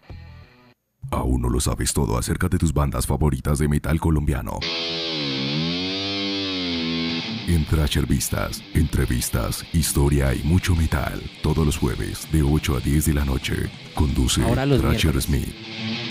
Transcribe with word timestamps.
Aún 1.10 1.42
no 1.42 1.48
lo 1.48 1.60
sabes 1.60 1.92
todo 1.92 2.16
acerca 2.16 2.48
de 2.48 2.58
tus 2.58 2.72
bandas 2.72 3.06
favoritas 3.06 3.58
de 3.58 3.68
metal 3.68 3.98
colombiano. 3.98 4.60
En 7.50 7.64
Thrasher 7.64 8.06
Vistas, 8.06 8.62
entrevistas, 8.74 9.64
historia 9.72 10.32
y 10.32 10.40
mucho 10.44 10.76
metal. 10.76 11.20
Todos 11.42 11.66
los 11.66 11.76
jueves 11.76 12.28
de 12.30 12.44
8 12.44 12.76
a 12.76 12.80
10 12.80 13.06
de 13.06 13.14
la 13.14 13.24
noche. 13.24 13.68
Conduce 13.92 14.40
Thrasher 14.40 15.20
Smith. 15.20 16.09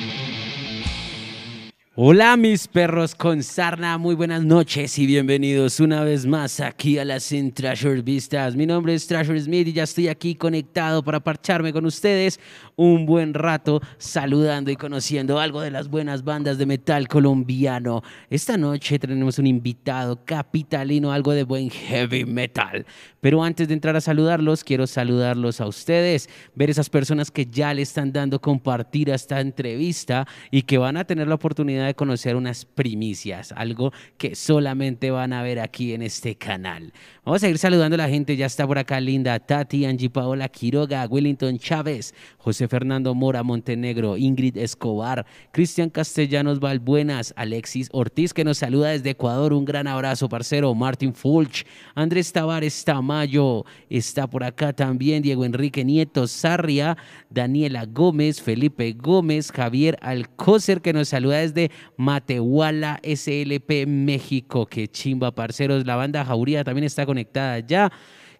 Hola 2.01 2.37
mis 2.37 2.69
perros 2.69 3.13
con 3.13 3.43
sarna, 3.43 3.97
muy 3.97 4.15
buenas 4.15 4.45
noches 4.45 4.97
y 4.97 5.05
bienvenidos 5.05 5.81
una 5.81 6.01
vez 6.01 6.25
más 6.25 6.61
aquí 6.61 6.97
a 6.97 7.03
las 7.03 7.29
Trasher 7.53 8.01
Vistas. 8.03 8.55
Mi 8.55 8.65
nombre 8.65 8.93
es 8.93 9.05
Trasher 9.05 9.37
Smith 9.37 9.67
y 9.67 9.73
ya 9.73 9.83
estoy 9.83 10.07
aquí 10.07 10.35
conectado 10.35 11.03
para 11.03 11.19
parcharme 11.19 11.73
con 11.73 11.85
ustedes 11.85 12.39
un 12.77 13.05
buen 13.05 13.33
rato 13.33 13.81
saludando 13.97 14.71
y 14.71 14.77
conociendo 14.77 15.39
algo 15.39 15.59
de 15.59 15.71
las 15.71 15.89
buenas 15.89 16.23
bandas 16.23 16.57
de 16.57 16.65
metal 16.65 17.09
colombiano. 17.09 18.01
Esta 18.29 18.55
noche 18.55 18.97
tenemos 18.97 19.37
un 19.37 19.47
invitado 19.47 20.23
capitalino, 20.23 21.11
algo 21.11 21.33
de 21.33 21.43
buen 21.43 21.69
heavy 21.69 22.23
metal. 22.23 22.85
Pero 23.19 23.43
antes 23.43 23.67
de 23.67 23.73
entrar 23.73 23.97
a 23.97 24.01
saludarlos, 24.01 24.63
quiero 24.63 24.87
saludarlos 24.87 25.59
a 25.59 25.67
ustedes, 25.67 26.29
ver 26.55 26.69
esas 26.69 26.89
personas 26.89 27.29
que 27.29 27.45
ya 27.45 27.73
le 27.73 27.81
están 27.81 28.13
dando 28.13 28.39
compartir 28.39 29.11
a 29.11 29.15
esta 29.15 29.41
entrevista 29.41 30.25
y 30.49 30.61
que 30.61 30.77
van 30.77 30.95
a 30.95 31.03
tener 31.03 31.27
la 31.27 31.35
oportunidad 31.35 31.88
conocer 31.93 32.35
unas 32.35 32.65
primicias, 32.65 33.51
algo 33.53 33.91
que 34.17 34.35
solamente 34.35 35.11
van 35.11 35.33
a 35.33 35.43
ver 35.43 35.59
aquí 35.59 35.93
en 35.93 36.01
este 36.01 36.35
canal. 36.35 36.93
Vamos 37.25 37.43
a 37.43 37.49
ir 37.49 37.57
saludando 37.57 37.95
a 37.95 37.97
la 37.97 38.09
gente, 38.09 38.35
ya 38.35 38.45
está 38.45 38.65
por 38.65 38.77
acá 38.77 38.99
Linda, 38.99 39.39
Tati, 39.39 39.85
Angie 39.85 40.09
Paola 40.09 40.49
Quiroga, 40.49 41.05
Wellington 41.05 41.57
Chávez, 41.59 42.13
José 42.37 42.67
Fernando 42.67 43.13
Mora 43.13 43.43
Montenegro, 43.43 44.17
Ingrid 44.17 44.57
Escobar, 44.57 45.25
Cristian 45.51 45.89
Castellanos 45.89 46.59
Valbuenas, 46.59 47.33
Alexis 47.35 47.89
Ortiz 47.91 48.33
que 48.33 48.43
nos 48.43 48.57
saluda 48.57 48.89
desde 48.89 49.11
Ecuador, 49.11 49.53
un 49.53 49.65
gran 49.65 49.87
abrazo 49.87 50.29
parcero, 50.29 50.73
Martin 50.73 51.13
Fulch, 51.13 51.65
Andrés 51.95 52.31
Tavares 52.31 52.83
Tamayo, 52.83 53.65
está 53.89 54.27
por 54.27 54.43
acá 54.43 54.73
también. 54.73 55.21
Diego 55.21 55.45
Enrique 55.45 55.83
Nieto 55.83 56.27
Sarria, 56.27 56.97
Daniela 57.29 57.85
Gómez, 57.85 58.41
Felipe 58.41 58.93
Gómez, 58.93 59.51
Javier 59.51 59.97
Alcócer 60.01 60.81
que 60.81 60.93
nos 60.93 61.09
saluda 61.09 61.39
desde 61.39 61.71
Matehuala 61.97 62.99
SLP 63.03 63.85
México, 63.87 64.65
que 64.65 64.87
chimba 64.87 65.31
parceros, 65.31 65.85
la 65.85 65.95
banda 65.95 66.25
Jauría 66.25 66.63
también 66.63 66.85
está 66.85 67.05
conectada 67.05 67.59
ya. 67.59 67.91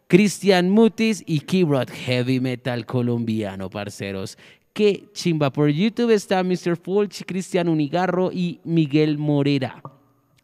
Cristian 0.08 0.70
Mutis 0.70 1.24
y 1.28 1.42
Keyrod 1.42 1.90
Heavy 1.90 2.40
Metal 2.40 2.86
colombiano, 2.86 3.70
parceros. 3.70 4.38
Qué 4.74 5.10
chimba. 5.14 5.52
Por 5.52 5.70
YouTube 5.70 6.12
está 6.12 6.44
Mr. 6.44 6.78
Fulch, 6.78 7.24
Cristian 7.26 7.70
Unigarro 7.70 8.32
y 8.32 8.60
Miguel 8.64 9.18
Morera 9.18 9.82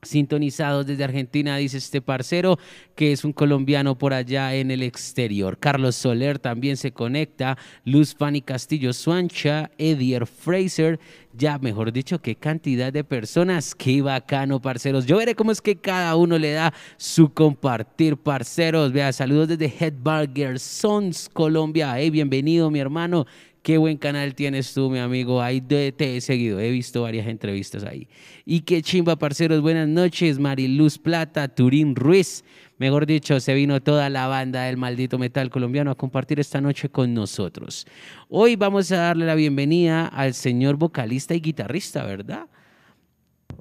sintonizados 0.06 0.86
desde 0.86 1.04
Argentina, 1.04 1.58
dice 1.58 1.78
este 1.78 2.02
parcero, 2.02 2.58
que 2.96 3.12
es 3.12 3.26
un 3.26 3.34
colombiano 3.34 3.98
por 3.98 4.14
allá 4.14 4.56
en 4.56 4.72
el 4.72 4.84
exterior. 4.84 5.58
Carlos 5.58 5.96
Soler 5.96 6.40
también 6.40 6.78
se 6.78 6.92
conecta, 6.92 7.58
Luz 7.84 8.16
Fanny 8.16 8.42
Castillo 8.42 8.94
Suancha, 8.94 9.72
Edier 9.78 10.26
Fraser, 10.26 11.00
ya 11.34 11.58
mejor 11.60 11.92
dicho, 11.92 12.22
qué 12.22 12.36
cantidad 12.36 12.94
de 12.94 13.04
personas, 13.04 13.76
qué 13.76 14.02
bacano, 14.02 14.62
parceros. 14.62 15.06
Yo 15.06 15.18
veré 15.18 15.36
cómo 15.36 15.52
es 15.52 15.62
que 15.62 15.76
cada 15.76 16.16
uno 16.16 16.38
le 16.38 16.54
da 16.54 16.74
su 16.98 17.34
compartir, 17.34 18.18
parceros. 18.18 18.92
Vea, 18.92 19.12
saludos 19.12 19.50
desde 19.50 19.74
Headburger 19.80 20.60
Sons, 20.60 21.30
Colombia. 21.32 21.98
Hey, 21.98 22.10
bienvenido, 22.10 22.72
mi 22.72 22.80
hermano. 22.80 23.26
Qué 23.66 23.80
buen 23.80 23.98
canal 23.98 24.36
tienes 24.36 24.76
tú, 24.76 24.92
mi 24.92 25.00
amigo. 25.00 25.42
Ahí 25.42 25.60
te 25.60 25.92
he 25.98 26.22
seguido, 26.22 26.60
he 26.60 26.70
visto 26.70 27.02
varias 27.02 27.26
entrevistas 27.26 27.84
ahí. 27.84 28.08
Y 28.46 28.60
qué 28.60 28.84
chimba, 28.84 29.16
parceros. 29.16 29.60
Buenas 29.60 29.88
noches, 29.88 30.38
Mariluz 30.38 31.00
Plata, 31.00 31.48
Turín 31.48 31.96
Ruiz. 31.96 32.44
Mejor 32.78 33.08
dicho, 33.08 33.40
se 33.40 33.56
vino 33.56 33.82
toda 33.82 34.12
la 34.12 34.28
banda 34.28 34.66
del 34.66 34.78
maldito 34.78 35.18
metal 35.18 35.50
colombiano 35.50 35.90
a 35.90 35.96
compartir 35.96 36.40
esta 36.40 36.62
noche 36.62 36.90
con 36.90 37.16
nosotros. 37.16 37.88
Hoy 38.30 38.56
vamos 38.56 38.92
a 38.92 38.98
darle 38.98 39.26
la 39.26 39.34
bienvenida 39.34 40.06
al 40.06 40.36
señor 40.36 40.76
vocalista 40.76 41.34
y 41.34 41.40
guitarrista, 41.40 42.04
¿verdad? 42.04 42.46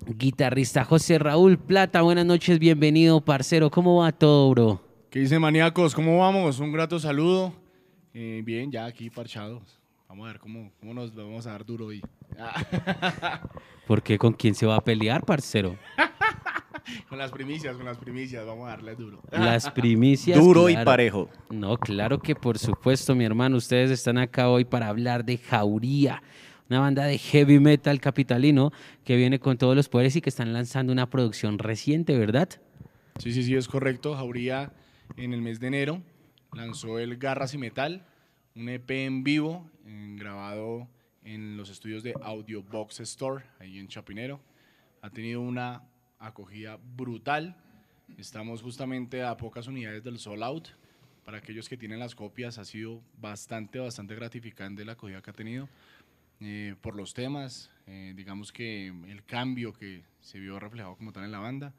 Guitarrista 0.06 0.84
José 0.84 1.18
Raúl 1.18 1.56
Plata, 1.56 2.02
buenas 2.02 2.26
noches, 2.26 2.58
bienvenido, 2.58 3.24
parcero. 3.24 3.70
¿Cómo 3.70 4.02
va 4.02 4.12
todo, 4.12 4.50
bro? 4.50 4.82
¿Qué 5.08 5.20
dice, 5.20 5.38
maníacos? 5.38 5.94
¿Cómo 5.94 6.18
vamos? 6.18 6.60
Un 6.60 6.72
grato 6.72 6.98
saludo. 6.98 7.54
Eh, 8.12 8.42
bien, 8.44 8.70
ya 8.70 8.84
aquí 8.84 9.08
parchados. 9.08 9.82
Vamos 10.14 10.28
a 10.28 10.32
ver 10.34 10.40
cómo, 10.40 10.70
cómo 10.78 10.94
nos 10.94 11.12
vamos 11.12 11.44
a 11.44 11.50
dar 11.50 11.66
duro 11.66 11.86
hoy. 11.86 12.00
¿Por 13.88 14.00
qué? 14.00 14.16
¿Con 14.16 14.32
quién 14.32 14.54
se 14.54 14.64
va 14.64 14.76
a 14.76 14.80
pelear, 14.80 15.24
parcero? 15.24 15.76
con 17.08 17.18
las 17.18 17.32
primicias, 17.32 17.74
con 17.74 17.84
las 17.84 17.98
primicias, 17.98 18.46
vamos 18.46 18.68
a 18.68 18.70
darle 18.70 18.94
duro. 18.94 19.20
Las 19.32 19.68
primicias. 19.72 20.38
Duro 20.38 20.68
y 20.68 20.76
parejo. 20.76 21.30
No, 21.50 21.76
claro 21.78 22.20
que 22.20 22.36
por 22.36 22.60
supuesto, 22.60 23.16
mi 23.16 23.24
hermano. 23.24 23.56
Ustedes 23.56 23.90
están 23.90 24.18
acá 24.18 24.48
hoy 24.50 24.64
para 24.64 24.86
hablar 24.86 25.24
de 25.24 25.36
Jauría, 25.36 26.22
una 26.70 26.78
banda 26.78 27.06
de 27.06 27.18
heavy 27.18 27.58
metal 27.58 28.00
capitalino 28.00 28.70
que 29.02 29.16
viene 29.16 29.40
con 29.40 29.58
todos 29.58 29.74
los 29.74 29.88
poderes 29.88 30.14
y 30.14 30.20
que 30.20 30.30
están 30.30 30.52
lanzando 30.52 30.92
una 30.92 31.10
producción 31.10 31.58
reciente, 31.58 32.16
¿verdad? 32.16 32.50
Sí, 33.18 33.32
sí, 33.32 33.42
sí, 33.42 33.56
es 33.56 33.66
correcto. 33.66 34.14
Jauría 34.14 34.74
en 35.16 35.34
el 35.34 35.42
mes 35.42 35.58
de 35.58 35.66
enero 35.66 36.02
lanzó 36.52 37.00
el 37.00 37.16
Garras 37.16 37.52
y 37.54 37.58
Metal 37.58 38.06
un 38.56 38.68
EP 38.68 38.88
en 38.90 39.24
vivo, 39.24 39.68
grabado 40.16 40.88
en 41.24 41.56
los 41.56 41.70
estudios 41.70 42.04
de 42.04 42.14
Audio 42.22 42.62
Box 42.62 43.00
Store, 43.00 43.44
ahí 43.58 43.78
en 43.78 43.88
Chapinero. 43.88 44.40
Ha 45.02 45.10
tenido 45.10 45.40
una 45.40 45.82
acogida 46.20 46.78
brutal. 46.96 47.56
Estamos 48.16 48.62
justamente 48.62 49.24
a 49.24 49.36
pocas 49.36 49.66
unidades 49.66 50.04
del 50.04 50.18
Soul 50.18 50.42
Out. 50.44 50.68
Para 51.24 51.38
aquellos 51.38 51.68
que 51.68 51.76
tienen 51.76 51.98
las 51.98 52.14
copias, 52.14 52.58
ha 52.58 52.64
sido 52.64 53.02
bastante, 53.18 53.80
bastante 53.80 54.14
gratificante 54.14 54.84
la 54.84 54.92
acogida 54.92 55.20
que 55.20 55.30
ha 55.30 55.34
tenido 55.34 55.68
eh, 56.40 56.76
por 56.80 56.94
los 56.94 57.12
temas. 57.12 57.70
Eh, 57.86 58.12
digamos 58.14 58.52
que 58.52 58.86
el 58.86 59.24
cambio 59.24 59.72
que 59.72 60.04
se 60.20 60.38
vio 60.38 60.60
reflejado 60.60 60.94
como 60.96 61.12
tal 61.12 61.24
en 61.24 61.32
la 61.32 61.40
banda. 61.40 61.74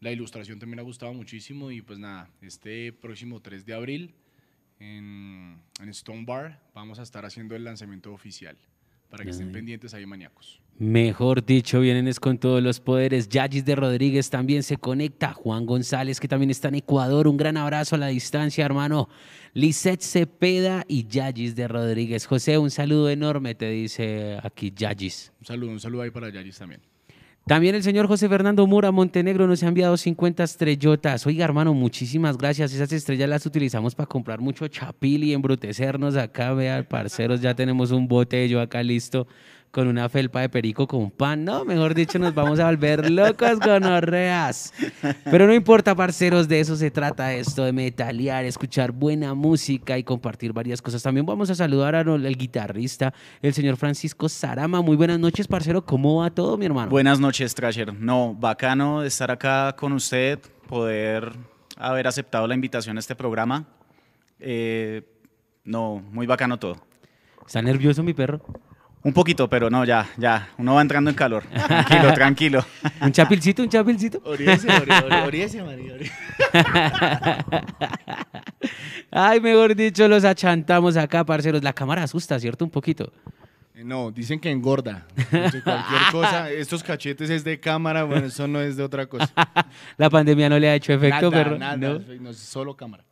La 0.00 0.10
ilustración 0.10 0.58
también 0.58 0.78
ha 0.78 0.84
gustado 0.84 1.12
muchísimo 1.12 1.70
y 1.70 1.82
pues 1.82 1.98
nada, 1.98 2.30
este 2.40 2.92
próximo 2.94 3.40
3 3.40 3.66
de 3.66 3.74
abril 3.74 4.14
en, 4.80 5.60
Stone 5.88 6.24
Bar 6.24 6.60
vamos 6.74 6.98
a 6.98 7.02
estar 7.02 7.24
haciendo 7.24 7.56
el 7.56 7.64
lanzamiento 7.64 8.12
oficial 8.12 8.56
para 9.08 9.24
que 9.24 9.30
estén 9.30 9.50
pendientes 9.52 9.94
ahí 9.94 10.04
maníacos. 10.04 10.60
Mejor 10.78 11.44
dicho, 11.44 11.80
vienen 11.80 12.12
con 12.20 12.38
todos 12.38 12.62
los 12.62 12.78
poderes. 12.78 13.28
Yagis 13.28 13.64
de 13.64 13.74
Rodríguez 13.74 14.30
también 14.30 14.62
se 14.62 14.76
conecta. 14.76 15.32
Juan 15.32 15.66
González, 15.66 16.20
que 16.20 16.28
también 16.28 16.50
está 16.50 16.68
en 16.68 16.76
Ecuador. 16.76 17.26
Un 17.26 17.36
gran 17.36 17.56
abrazo 17.56 17.96
a 17.96 17.98
la 17.98 18.08
distancia, 18.08 18.64
hermano. 18.64 19.08
Lisette 19.54 20.02
Cepeda 20.02 20.84
y 20.86 21.06
Yagis 21.08 21.56
de 21.56 21.66
Rodríguez. 21.66 22.26
José, 22.26 22.58
un 22.58 22.70
saludo 22.70 23.08
enorme, 23.08 23.54
te 23.54 23.70
dice 23.70 24.38
aquí 24.42 24.72
Yagis. 24.76 25.32
Un 25.40 25.46
saludo, 25.46 25.70
un 25.72 25.80
saludo 25.80 26.02
ahí 26.02 26.10
para 26.10 26.28
Yagis 26.30 26.58
también. 26.58 26.82
También 27.48 27.74
el 27.74 27.82
señor 27.82 28.08
José 28.08 28.28
Fernando 28.28 28.66
Mura 28.66 28.92
Montenegro 28.92 29.46
nos 29.46 29.62
ha 29.62 29.68
enviado 29.68 29.96
50 29.96 30.44
estrellotas. 30.44 31.26
Oiga, 31.26 31.46
hermano, 31.46 31.72
muchísimas 31.72 32.36
gracias. 32.36 32.74
Esas 32.74 32.92
estrellas 32.92 33.26
las 33.26 33.46
utilizamos 33.46 33.94
para 33.94 34.06
comprar 34.06 34.38
mucho 34.38 34.68
chapil 34.68 35.24
y 35.24 35.32
embrutecernos 35.32 36.14
acá. 36.16 36.52
Vea, 36.52 36.86
parceros, 36.86 37.40
ya 37.40 37.54
tenemos 37.54 37.90
un 37.90 38.06
botello 38.06 38.60
acá 38.60 38.82
listo 38.82 39.26
con 39.70 39.86
una 39.86 40.08
felpa 40.08 40.40
de 40.40 40.48
perico 40.48 40.86
con 40.86 41.10
pan. 41.10 41.44
No, 41.44 41.64
mejor 41.64 41.94
dicho, 41.94 42.18
nos 42.18 42.34
vamos 42.34 42.58
a 42.58 42.66
volver 42.66 43.10
locos 43.10 43.58
con 43.60 43.84
orreas. 43.84 44.72
Pero 45.24 45.46
no 45.46 45.54
importa, 45.54 45.94
parceros, 45.94 46.48
de 46.48 46.60
eso 46.60 46.76
se 46.76 46.90
trata 46.90 47.34
esto, 47.34 47.64
de 47.64 47.72
metalear, 47.72 48.44
escuchar 48.44 48.92
buena 48.92 49.34
música 49.34 49.98
y 49.98 50.04
compartir 50.04 50.52
varias 50.52 50.80
cosas. 50.80 51.02
También 51.02 51.26
vamos 51.26 51.50
a 51.50 51.54
saludar 51.54 51.94
al 51.94 52.36
guitarrista, 52.36 53.12
el 53.42 53.52
señor 53.54 53.76
Francisco 53.76 54.28
Sarama. 54.28 54.80
Muy 54.82 54.96
buenas 54.96 55.18
noches, 55.18 55.46
parcero. 55.46 55.84
¿Cómo 55.84 56.20
va 56.20 56.30
todo, 56.30 56.56
mi 56.56 56.66
hermano? 56.66 56.90
Buenas 56.90 57.20
noches, 57.20 57.54
Trasher. 57.54 57.94
No, 57.94 58.34
bacano 58.34 59.02
estar 59.02 59.30
acá 59.30 59.74
con 59.76 59.92
usted, 59.92 60.38
poder 60.68 61.32
haber 61.76 62.06
aceptado 62.06 62.46
la 62.46 62.54
invitación 62.54 62.96
a 62.96 63.00
este 63.00 63.14
programa. 63.14 63.66
Eh, 64.40 65.02
no, 65.64 66.02
muy 66.10 66.26
bacano 66.26 66.58
todo. 66.58 66.76
¿Está 67.46 67.62
nervioso 67.62 68.02
mi 68.02 68.14
perro? 68.14 68.42
Un 69.02 69.12
poquito, 69.12 69.48
pero 69.48 69.70
no, 69.70 69.84
ya, 69.84 70.08
ya. 70.16 70.48
Uno 70.58 70.74
va 70.74 70.82
entrando 70.82 71.10
en 71.10 71.16
calor. 71.16 71.44
Tranquilo, 71.68 72.12
tranquilo. 72.12 72.66
¿Un 73.00 73.12
chapilcito, 73.12 73.62
un 73.62 73.68
chapilcito? 73.68 74.20
Oriese, 74.24 74.68
oriese, 75.24 75.62
María. 75.62 75.94
Ay, 79.10 79.40
mejor 79.40 79.74
dicho, 79.74 80.08
los 80.08 80.24
achantamos 80.24 80.96
acá, 80.96 81.24
parceros. 81.24 81.62
La 81.62 81.72
cámara 81.72 82.02
asusta, 82.02 82.38
¿cierto? 82.38 82.64
Un 82.64 82.70
poquito. 82.70 83.12
Eh, 83.74 83.84
no, 83.84 84.10
dicen 84.10 84.40
que 84.40 84.50
engorda. 84.50 85.06
cualquier 85.30 86.02
cosa, 86.12 86.50
estos 86.50 86.82
cachetes 86.82 87.30
es 87.30 87.44
de 87.44 87.60
cámara, 87.60 88.02
bueno, 88.02 88.26
eso 88.26 88.48
no 88.48 88.60
es 88.60 88.76
de 88.76 88.82
otra 88.82 89.06
cosa. 89.06 89.32
La 89.96 90.10
pandemia 90.10 90.48
no 90.48 90.58
le 90.58 90.68
ha 90.68 90.74
hecho 90.74 90.92
efecto, 90.92 91.30
nada, 91.30 91.44
pero. 91.44 91.58
Nada, 91.58 91.76
no, 91.76 92.00
no 92.20 92.30
es 92.30 92.38
solo 92.38 92.76
cámara. 92.76 93.04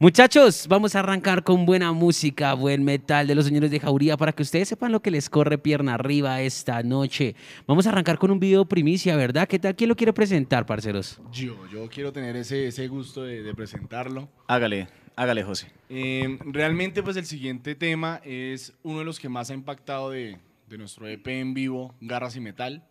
Muchachos, 0.00 0.66
vamos 0.66 0.96
a 0.96 0.98
arrancar 0.98 1.44
con 1.44 1.66
buena 1.66 1.92
música, 1.92 2.52
buen 2.54 2.82
metal 2.82 3.28
de 3.28 3.36
los 3.36 3.44
señores 3.44 3.70
de 3.70 3.78
Jauría 3.78 4.16
para 4.16 4.32
que 4.32 4.42
ustedes 4.42 4.68
sepan 4.68 4.90
lo 4.90 5.00
que 5.00 5.12
les 5.12 5.30
corre 5.30 5.56
pierna 5.56 5.94
arriba 5.94 6.40
esta 6.40 6.82
noche. 6.82 7.36
Vamos 7.68 7.86
a 7.86 7.90
arrancar 7.90 8.18
con 8.18 8.32
un 8.32 8.40
video 8.40 8.64
primicia, 8.64 9.14
¿verdad? 9.14 9.46
¿Qué 9.46 9.60
tal? 9.60 9.76
¿Quién 9.76 9.88
lo 9.88 9.94
quiere 9.94 10.12
presentar, 10.12 10.66
parceros? 10.66 11.20
Yo, 11.30 11.56
yo 11.72 11.88
quiero 11.88 12.12
tener 12.12 12.34
ese, 12.34 12.66
ese 12.66 12.88
gusto 12.88 13.22
de, 13.22 13.54
presentarlo. 13.54 14.28
Hágale, 14.48 14.88
hágale, 15.14 15.44
José. 15.44 15.70
Em, 15.88 16.40
realmente, 16.52 17.04
pues 17.04 17.16
el 17.16 17.24
siguiente 17.24 17.76
tema 17.76 18.20
es 18.24 18.72
uno 18.82 18.98
de 18.98 19.04
los 19.04 19.20
que 19.20 19.28
más 19.28 19.50
ha 19.50 19.54
impactado 19.54 20.10
de, 20.10 20.38
nuestro 20.76 21.06
EP 21.06 21.24
en 21.28 21.54
vivo, 21.54 21.94
Garras 22.00 22.34
y 22.34 22.40
Metal. 22.40 22.84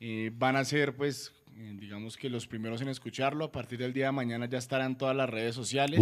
Eh, 0.00 0.32
van 0.34 0.56
a 0.56 0.64
ser, 0.64 0.96
pues, 0.96 1.32
eh, 1.56 1.76
digamos 1.78 2.16
que 2.16 2.30
los 2.30 2.46
primeros 2.46 2.80
en 2.82 2.88
escucharlo. 2.88 3.44
A 3.44 3.52
partir 3.52 3.78
del 3.78 3.92
día 3.92 4.06
de 4.06 4.12
mañana 4.12 4.46
ya 4.46 4.58
estarán 4.58 4.96
todas 4.96 5.16
las 5.16 5.28
redes 5.28 5.54
sociales. 5.54 6.00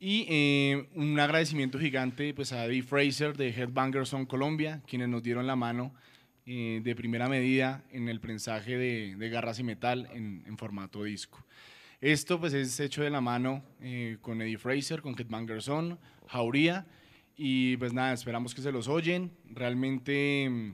Y 0.00 0.26
eh, 0.28 0.88
un 0.94 1.18
agradecimiento 1.18 1.78
gigante 1.78 2.34
pues, 2.34 2.52
a 2.52 2.66
Eddie 2.66 2.82
Fraser 2.82 3.36
de 3.36 3.48
Headbangers 3.48 4.12
on 4.12 4.26
Colombia, 4.26 4.82
quienes 4.86 5.08
nos 5.08 5.22
dieron 5.22 5.46
la 5.46 5.56
mano 5.56 5.94
eh, 6.46 6.80
de 6.84 6.94
primera 6.94 7.28
medida 7.28 7.84
en 7.90 8.08
el 8.08 8.20
prensaje 8.20 8.76
de, 8.76 9.16
de 9.16 9.28
garras 9.30 9.58
y 9.58 9.62
metal 9.62 10.08
en, 10.12 10.58
formato 10.58 11.04
disco. 11.04 11.44
Esto 12.00 12.38
pues, 12.38 12.52
es 12.52 12.78
hecho 12.80 13.02
de 13.02 13.10
la 13.10 13.20
mano 13.20 13.62
con 14.20 14.42
Eddie 14.42 14.58
Fraser, 14.58 15.00
con 15.00 15.18
Headbangers 15.18 15.68
on, 15.68 15.98
Jauría. 16.28 16.86
Y 17.36 17.76
pues 17.78 17.92
nada, 17.92 18.12
esperamos 18.12 18.54
que 18.54 18.62
se 18.62 18.70
los 18.70 18.88
oyen. 18.88 19.32
Realmente 19.50 20.48
mm, 20.48 20.72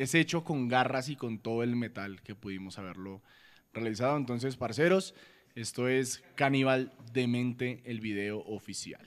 es 0.00 0.14
hecho 0.14 0.44
con 0.44 0.66
garras 0.66 1.10
y 1.10 1.16
con 1.16 1.38
todo 1.38 1.62
el 1.62 1.76
metal 1.76 2.22
que 2.22 2.34
pudimos 2.34 2.78
haberlo 2.78 3.20
realizado. 3.74 4.16
Entonces, 4.16 4.56
parceros, 4.56 5.14
esto 5.54 5.88
es 5.88 6.24
Caníbal 6.36 6.90
Demente, 7.12 7.82
el 7.84 8.00
video 8.00 8.38
oficial. 8.46 9.06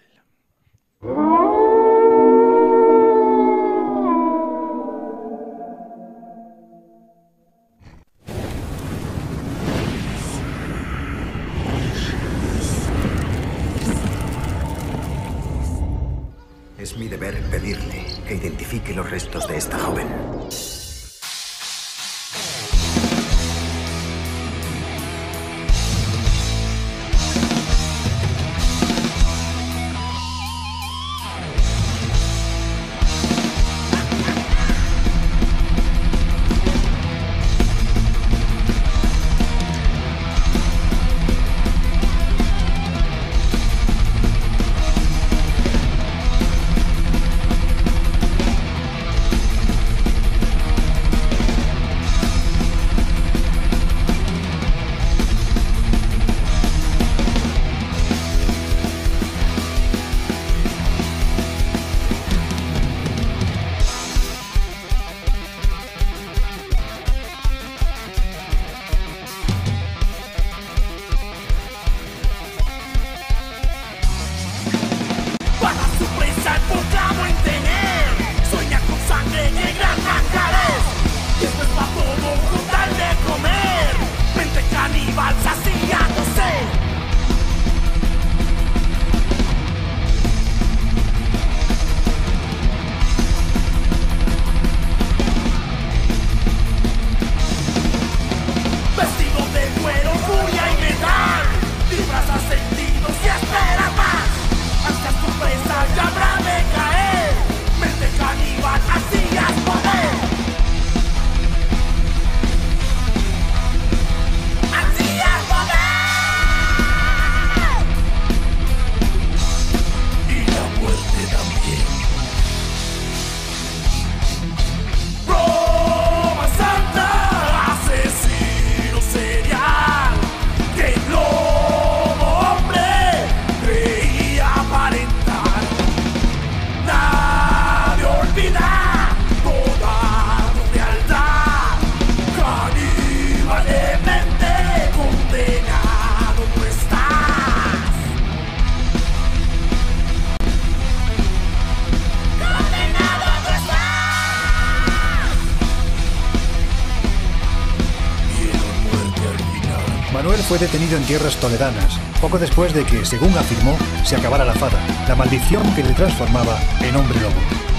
en 160.97 161.03
tierras 161.05 161.35
toledanas, 161.37 161.99
poco 162.21 162.37
después 162.37 162.73
de 162.73 162.85
que, 162.85 163.05
según 163.05 163.35
afirmó, 163.37 163.77
se 164.03 164.15
acabara 164.15 164.45
la 164.45 164.53
fada, 164.53 164.79
la 165.07 165.15
maldición 165.15 165.63
que 165.75 165.83
le 165.83 165.93
transformaba 165.93 166.59
en 166.81 166.95
hombre 166.95 167.19
lobo. 167.19 167.72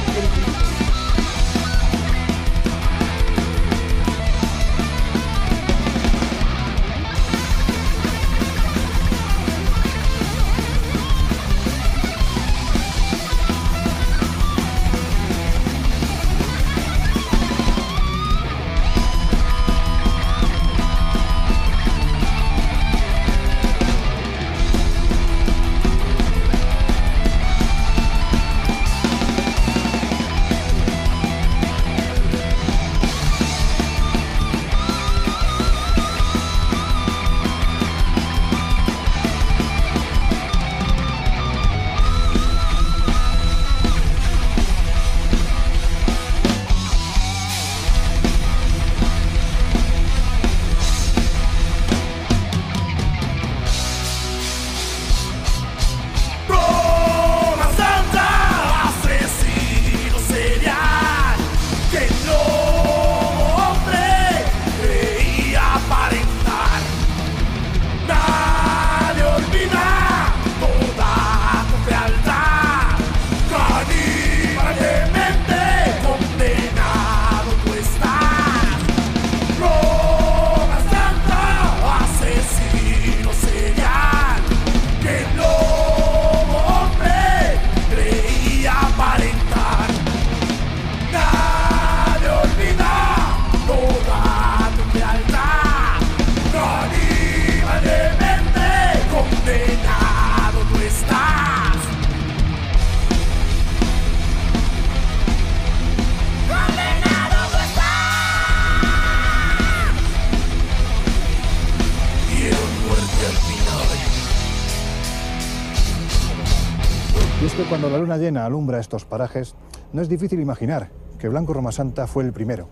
Cuando 117.68 117.90
la 117.90 117.98
luna 117.98 118.16
llena 118.16 118.46
alumbra 118.46 118.80
estos 118.80 119.04
parajes, 119.04 119.54
no 119.92 120.00
es 120.00 120.08
difícil 120.08 120.40
imaginar 120.40 120.88
que 121.18 121.28
Blanco 121.28 121.52
Roma 121.52 121.72
Santa 121.72 122.06
fue 122.06 122.24
el 122.24 122.32
primero. 122.32 122.68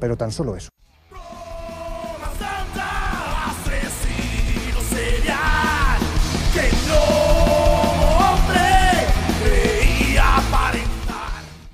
Pero 0.00 0.16
tan 0.16 0.32
solo 0.32 0.56
eso. 0.56 0.70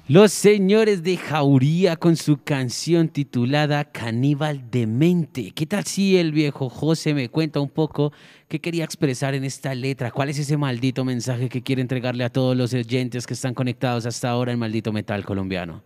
Los 0.06 0.34
señores 0.34 1.02
de 1.02 1.16
Jauría 1.16 1.96
con 1.96 2.16
su 2.16 2.37
canción 2.42 3.08
titulada 3.08 3.90
Caníbal 3.90 4.70
Demente. 4.70 5.52
¿Qué 5.52 5.64
tal 5.64 5.84
si 5.84 6.18
el 6.18 6.30
viejo 6.30 6.68
José 6.68 7.14
me 7.14 7.30
cuenta 7.30 7.58
un 7.58 7.70
poco 7.70 8.12
qué 8.46 8.61
quería 8.61 8.84
expresar 8.84 9.34
en 9.34 9.44
esta 9.44 9.75
letra? 9.75 10.11
¿Cuál 10.11 10.28
es 10.28 10.38
ese 10.38 10.58
maldito 10.58 11.06
mensaje 11.06 11.49
que 11.49 11.62
quiere 11.62 11.80
entregarle 11.80 12.23
a 12.23 12.28
todos 12.28 12.54
los 12.54 12.75
oyentes 12.75 13.26
que 13.26 13.32
están 13.32 13.54
conectados 13.54 14.04
hasta 14.04 14.28
ahora 14.28 14.52
en 14.52 14.58
Maldito 14.58 14.92
Metal 14.92 15.25
Colombiano? 15.25 15.82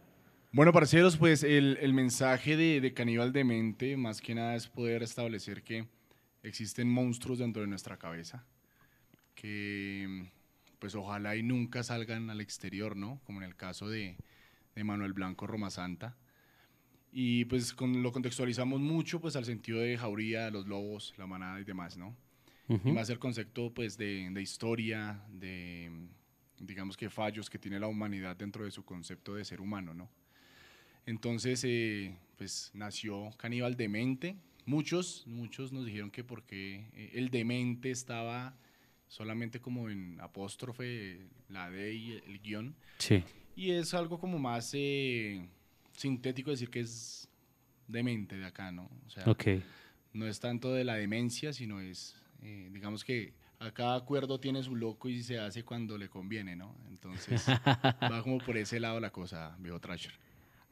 Bueno, 0.50 0.72
parceros, 0.72 1.16
pues 1.16 1.44
el, 1.44 1.78
el 1.80 1.94
mensaje 1.94 2.56
de, 2.56 2.80
de 2.80 2.92
Caníbal 2.92 3.32
Demente, 3.32 3.96
más 3.96 4.20
que 4.20 4.34
nada, 4.34 4.56
es 4.56 4.66
poder 4.66 5.04
establecer 5.04 5.62
que 5.62 5.87
existen 6.42 6.90
monstruos 6.90 7.38
dentro 7.38 7.62
de 7.62 7.68
nuestra 7.68 7.96
cabeza, 7.96 8.44
que 9.37 10.28
pues 10.78 10.94
ojalá 10.94 11.37
y 11.37 11.42
nunca 11.42 11.82
salgan 11.82 12.30
al 12.30 12.40
exterior, 12.40 12.97
¿no? 12.97 13.20
Como 13.25 13.40
en 13.40 13.47
el 13.47 13.56
caso 13.56 13.88
de, 13.88 14.16
de 14.75 14.85
Manuel 14.85 15.12
Blanco 15.12 15.47
Roma 15.47 15.70
Santa. 15.70 16.16
Y 17.11 17.47
pues 17.47 17.73
con, 17.73 18.02
lo 18.02 18.12
contextualizamos 18.12 18.80
mucho 18.80 19.20
pues 19.20 19.37
al 19.37 19.44
sentido 19.44 19.80
de 19.80 19.97
jauría, 19.97 20.50
los 20.50 20.66
lobos, 20.66 21.14
la 21.16 21.26
manada 21.26 21.61
y 21.61 21.64
demás, 21.64 21.97
¿no? 21.97 22.16
Y 22.85 22.92
más 22.92 23.08
el 23.08 23.18
concepto 23.18 23.73
pues 23.73 23.97
de, 23.97 24.28
de 24.30 24.42
historia, 24.42 25.25
de 25.30 25.90
digamos 26.61 26.99
que 26.99 27.08
fallos 27.08 27.49
que 27.49 27.58
tiene 27.58 27.80
la 27.80 27.87
humanidad 27.87 28.37
dentro 28.37 28.64
de 28.64 28.70
su 28.70 28.85
concepto 28.85 29.35
de 29.35 29.44
ser 29.44 29.61
humano, 29.62 29.94
¿no? 29.94 30.11
Entonces, 31.06 31.64
eh, 31.64 32.14
pues 32.37 32.70
nació 32.75 33.30
Caníbal 33.38 33.76
Demente. 33.76 34.37
Muchos, 34.66 35.26
muchos 35.26 35.73
nos 35.73 35.87
dijeron 35.87 36.11
que 36.11 36.23
porque 36.23 36.90
eh, 36.92 37.12
el 37.14 37.30
demente 37.30 37.90
estaba 37.90 38.54
solamente 39.09 39.61
como 39.61 39.91
en 39.91 40.21
apóstrofe, 40.21 41.19
la 41.49 41.71
D 41.71 41.95
y 41.95 42.12
el, 42.27 42.41
guion. 42.41 42.75
Sí. 42.99 43.25
Y 43.57 43.73
es 43.73 43.95
algo 43.95 44.19
como 44.19 44.38
más 44.38 44.71
eh, 44.75 45.49
sintético 45.93 46.50
decir 46.50 46.71
que 46.71 46.81
es 46.81 47.29
demente 47.87 48.37
de 48.37 48.47
acá, 48.47 48.71
¿no? 48.71 48.91
O 49.07 49.11
sea, 49.11 49.25
no 50.12 50.27
es 50.27 50.41
tanto 50.41 50.73
de 50.73 50.85
la 50.85 50.95
demencia, 50.95 51.53
sino 51.53 51.81
es, 51.81 52.17
eh, 52.43 52.69
digamos 52.73 53.05
que 53.05 53.35
a 53.59 53.73
cada 53.73 53.97
acuerdo 53.97 54.38
tiene 54.38 54.62
su 54.62 54.77
loco 54.77 55.09
y 55.09 55.23
se 55.23 55.38
hace 55.38 55.65
cuando 55.65 55.99
le 55.99 56.09
conviene, 56.09 56.55
¿no? 56.55 56.77
Entonces, 56.88 57.45
va 58.12 58.23
como 58.23 58.38
por 58.38 58.57
ese 58.57 58.79
lado 58.79 59.00
la 59.00 59.11
cosa, 59.11 59.57
viejo 59.59 59.81
Trasher. 59.81 60.12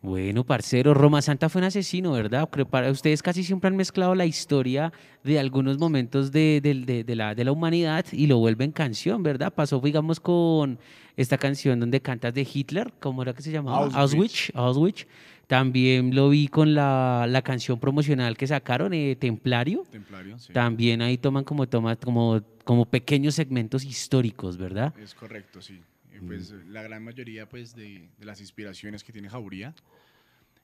Bueno, 0.02 0.44
parcero, 0.44 0.94
Roma 0.94 1.20
Santa 1.20 1.48
fue 1.48 1.60
un 1.60 1.66
asesino, 1.66 2.12
¿verdad? 2.12 2.48
Creo 2.50 2.68
para 2.68 2.90
ustedes 2.90 3.22
casi 3.22 3.42
siempre 3.42 3.68
han 3.68 3.76
mezclado 3.76 4.14
la 4.14 4.24
historia 4.26 4.92
de 5.24 5.38
algunos 5.38 5.78
momentos 5.78 6.30
de, 6.30 6.60
de- 6.62 6.74
de- 6.74 7.02
de 7.02 7.16
la, 7.16 7.34
de 7.34 7.44
la 7.44 7.50
humanidad 7.50 8.04
y 8.12 8.26
lo 8.28 8.38
vuelven 8.38 8.70
canción, 8.70 9.22
¿verdad? 9.24 9.52
Pasó, 9.52 9.80
digamos, 9.80 10.20
con 10.20 10.78
esta 11.16 11.38
canción 11.38 11.80
donde 11.80 12.00
cantas 12.00 12.34
de 12.34 12.46
Hitler, 12.52 12.92
¿cómo 13.00 13.22
era 13.22 13.32
que 13.32 13.42
se 13.42 13.50
llamaba? 13.50 13.78
Auschwitz. 13.78 13.96
Auschwitz. 13.96 14.50
Auschwitz. 14.54 15.06
También 15.48 16.14
lo 16.14 16.28
vi 16.28 16.48
con 16.48 16.74
la, 16.74 17.26
la 17.28 17.42
canción 17.42 17.80
promocional 17.80 18.36
que 18.36 18.46
sacaron, 18.46 18.92
eh, 18.92 19.16
Templario. 19.18 19.84
Templario, 19.90 20.38
sí. 20.38 20.52
También 20.52 21.02
ahí 21.02 21.18
toman 21.18 21.42
como, 21.44 21.66
toma, 21.68 21.96
como, 21.96 22.42
como 22.64 22.84
pequeños 22.84 23.34
segmentos 23.36 23.84
históricos, 23.84 24.56
¿verdad? 24.56 24.92
Es 25.02 25.14
correcto, 25.14 25.60
sí. 25.62 25.80
Pues 26.20 26.50
la 26.66 26.82
gran 26.82 27.02
mayoría 27.02 27.48
pues, 27.48 27.74
de, 27.74 28.08
de 28.16 28.24
las 28.24 28.40
inspiraciones 28.40 29.04
que 29.04 29.12
tiene 29.12 29.28
Jauría 29.28 29.74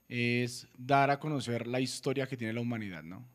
es 0.09 0.69
dar 0.77 1.11
a 1.11 1.19
conocer 1.19 1.67
la 1.67 1.81
historia 1.81 2.27
que 2.27 2.37
tiene 2.37 2.53
la 2.53 2.61
humanidad, 2.61 3.03
¿no? 3.03 3.27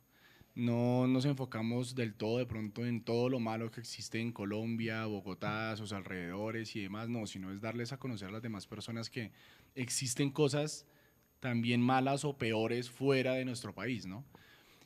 No 0.54 1.06
nos 1.08 1.26
enfocamos 1.26 1.94
del 1.94 2.16
todo 2.16 2.40
de 2.40 2.48
pronto 2.48 2.86
en 2.86 3.02
todo 3.02 3.30
lo 3.30 3.40
malo 3.40 3.70
que 3.70 3.80
existe 3.80 4.20
en 4.20 4.32
Colombia, 4.32 5.06
Bogotá, 5.06 5.76
sus 5.78 5.94
alrededores 5.94 6.76
y 6.76 6.82
demás, 6.82 7.10
no, 7.10 7.28
sino 7.28 7.52
es 7.52 7.62
darles 7.62 7.94
a 7.94 7.98
conocer 7.98 8.30
a 8.30 8.32
las 8.32 8.42
demás 8.42 8.66
personas 8.66 9.10
que 9.10 9.32
existen 9.76 10.32
cosas 10.32 10.88
también 11.40 11.82
malas 11.82 12.26
o 12.26 12.38
peores 12.38 12.90
fuera 12.90 13.34
de 13.34 13.46
nuestro 13.46 13.74
país, 13.74 14.06
¿no? 14.08 14.26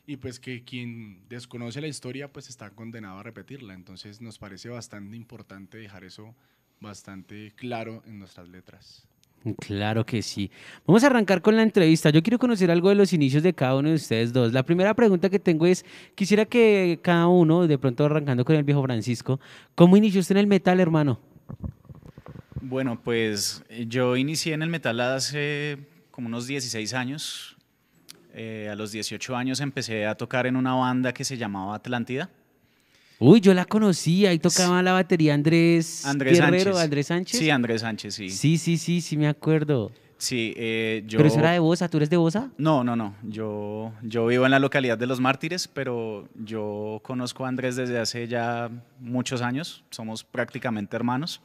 Y 0.05 0.17
pues 0.17 0.39
que 0.39 0.63
quien 0.63 1.27
desconoce 1.29 1.79
la 1.79 1.87
historia 1.87 2.31
pues 2.33 2.49
está 2.49 2.71
condenado 2.71 3.19
a 3.19 3.23
repetirla. 3.23 3.73
Entonces 3.73 4.19
nos 4.19 4.39
parece 4.39 4.67
bastante 4.67 5.15
importante 5.15 5.77
dejar 5.77 6.03
eso 6.03 6.35
bastante 6.81 7.53
claro 7.55 8.03
en 8.05 8.19
nuestras 8.19 8.49
letras. 8.49 9.07
Claro 9.59 10.05
que 10.05 10.21
sí. 10.21 10.51
Vamos 10.85 11.03
a 11.03 11.07
arrancar 11.07 11.41
con 11.41 11.55
la 11.55 11.63
entrevista. 11.63 12.11
Yo 12.11 12.21
quiero 12.21 12.37
conocer 12.37 12.69
algo 12.69 12.89
de 12.89 12.95
los 12.95 13.11
inicios 13.11 13.41
de 13.41 13.53
cada 13.53 13.75
uno 13.75 13.89
de 13.89 13.95
ustedes 13.95 14.33
dos. 14.33 14.53
La 14.53 14.63
primera 14.63 14.93
pregunta 14.93 15.29
que 15.29 15.39
tengo 15.39 15.65
es, 15.65 15.83
quisiera 16.13 16.45
que 16.45 16.99
cada 17.01 17.27
uno, 17.27 17.65
de 17.67 17.77
pronto 17.79 18.05
arrancando 18.05 18.45
con 18.45 18.55
el 18.55 18.63
viejo 18.63 18.83
Francisco, 18.83 19.39
¿cómo 19.73 19.97
inició 19.97 20.19
usted 20.19 20.35
en 20.35 20.41
el 20.41 20.47
metal, 20.47 20.79
hermano? 20.79 21.19
Bueno, 22.61 23.01
pues 23.01 23.63
eh, 23.69 23.85
yo 23.87 24.15
inicié 24.15 24.53
en 24.53 24.61
el 24.61 24.69
metal 24.69 24.99
hace 24.99 25.79
como 26.11 26.27
unos 26.27 26.45
16 26.45 26.93
años. 26.93 27.57
Eh, 28.33 28.69
a 28.71 28.75
los 28.75 28.91
18 28.91 29.35
años 29.35 29.59
empecé 29.59 30.05
a 30.05 30.15
tocar 30.15 30.45
en 30.45 30.55
una 30.55 30.75
banda 30.75 31.13
que 31.13 31.23
se 31.23 31.37
llamaba 31.37 31.75
Atlántida. 31.75 32.29
Uy, 33.23 33.39
yo 33.39 33.53
la 33.53 33.65
conocía, 33.65 34.31
ahí 34.31 34.39
tocaba 34.39 34.81
la 34.81 34.93
batería 34.93 35.35
Andrés, 35.35 36.07
Andrés 36.07 36.39
Guerrero, 36.39 36.73
Sánchez. 36.73 36.83
Andrés 36.83 37.05
Sánchez. 37.05 37.39
Sí, 37.39 37.49
Andrés 37.51 37.81
Sánchez, 37.81 38.15
sí. 38.15 38.29
sí, 38.29 38.57
sí, 38.57 38.77
sí, 38.77 38.99
sí, 38.99 39.15
me 39.15 39.27
acuerdo. 39.27 39.91
Sí, 40.17 40.55
eh, 40.57 41.03
yo... 41.05 41.17
Pero 41.17 41.27
eso 41.29 41.37
era 41.37 41.51
de 41.51 41.59
Bosa, 41.59 41.87
¿tú 41.87 41.97
eres 41.97 42.09
de 42.09 42.17
Bosa? 42.17 42.49
No, 42.57 42.83
no, 42.83 42.95
no. 42.95 43.15
Yo, 43.21 43.93
yo 44.01 44.25
vivo 44.25 44.45
en 44.45 44.51
la 44.51 44.57
localidad 44.57 44.97
de 44.97 45.05
Los 45.05 45.19
Mártires, 45.19 45.67
pero 45.67 46.27
yo 46.33 46.99
conozco 47.03 47.45
a 47.45 47.49
Andrés 47.49 47.75
desde 47.75 47.99
hace 47.99 48.27
ya 48.27 48.71
muchos 48.99 49.43
años. 49.43 49.83
Somos 49.91 50.23
prácticamente 50.23 50.95
hermanos. 50.95 51.41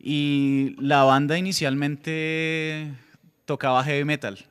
Y 0.00 0.74
la 0.80 1.04
banda 1.04 1.38
inicialmente 1.38 2.92
tocaba 3.44 3.84
heavy 3.84 4.04
metal, 4.04 4.44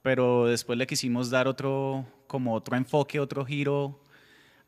pero 0.00 0.46
después 0.46 0.78
le 0.78 0.86
quisimos 0.86 1.28
dar 1.28 1.46
otro, 1.46 2.06
como 2.26 2.54
otro 2.54 2.74
enfoque, 2.74 3.20
otro 3.20 3.44
giro 3.44 4.01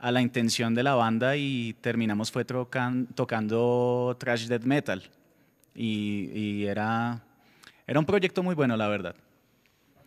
a 0.06 0.12
la 0.12 0.20
intención 0.20 0.74
de 0.74 0.82
la 0.82 0.94
banda 0.94 1.34
y 1.36 1.74
terminamos 1.80 2.30
fue 2.30 2.44
trocan- 2.46 3.06
tocando 3.14 4.14
thrash 4.20 4.46
death 4.48 4.64
metal. 4.64 5.02
Y, 5.74 6.30
y 6.34 6.64
era, 6.66 7.22
era 7.86 7.98
un 7.98 8.04
proyecto 8.04 8.42
muy 8.42 8.54
bueno, 8.54 8.76
la 8.76 8.86
verdad. 8.88 9.14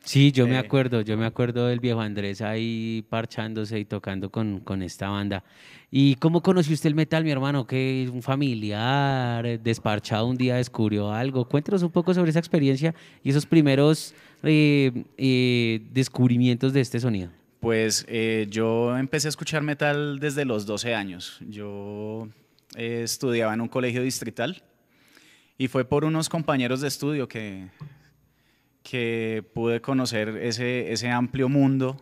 Sí, 0.03 0.31
yo 0.31 0.47
me 0.47 0.53
Eh. 0.53 0.59
acuerdo, 0.59 1.01
yo 1.01 1.17
me 1.17 1.25
acuerdo 1.25 1.67
del 1.67 1.79
viejo 1.79 1.99
Andrés 1.99 2.41
ahí 2.41 3.03
parchándose 3.09 3.77
y 3.79 3.85
tocando 3.85 4.29
con, 4.29 4.59
con 4.61 4.81
esta 4.83 5.09
banda. 5.09 5.43
¿Y 5.91 6.15
cómo 6.15 6.41
conoció 6.41 6.75
usted 6.75 6.87
el 6.89 6.95
metal, 6.95 7.23
mi 7.23 7.31
hermano? 7.31 7.65
¿Que 7.65 8.07
un 8.13 8.21
familiar 8.21 9.45
eh, 9.45 9.57
desparchado 9.57 10.27
un 10.27 10.37
día 10.37 10.55
descubrió 10.57 11.11
algo? 11.11 11.43
Cuéntanos 11.49 11.81
un 11.83 11.91
poco 11.91 12.13
sobre 12.13 12.29
esa 12.29 12.39
experiencia 12.39 12.93
y 13.23 13.31
esos 13.31 13.45
primeros 13.47 14.13
eh, 14.43 14.91
eh, 15.17 15.81
descubrimientos 15.91 16.71
de 16.71 16.81
este 16.81 16.99
sonido. 16.99 17.29
Pues 17.59 18.05
eh, 18.07 18.47
yo 18.49 18.97
empecé 18.97 19.27
a 19.27 19.29
escuchar 19.29 19.63
metal 19.63 20.19
desde 20.19 20.45
los 20.45 20.65
12 20.65 20.93
años. 20.93 21.37
Yo 21.41 22.27
eh, 22.75 23.01
estudiaba 23.03 23.53
en 23.53 23.61
un 23.61 23.67
colegio 23.67 24.03
distrital 24.03 24.63
y 25.57 25.67
fue 25.67 25.85
por 25.85 26.05
unos 26.05 26.29
compañeros 26.29 26.81
de 26.81 26.87
estudio 26.87 27.27
que, 27.27 27.67
que 28.83 29.43
pude 29.53 29.81
conocer 29.81 30.29
ese, 30.37 30.91
ese 30.91 31.09
amplio 31.09 31.49
mundo. 31.49 31.97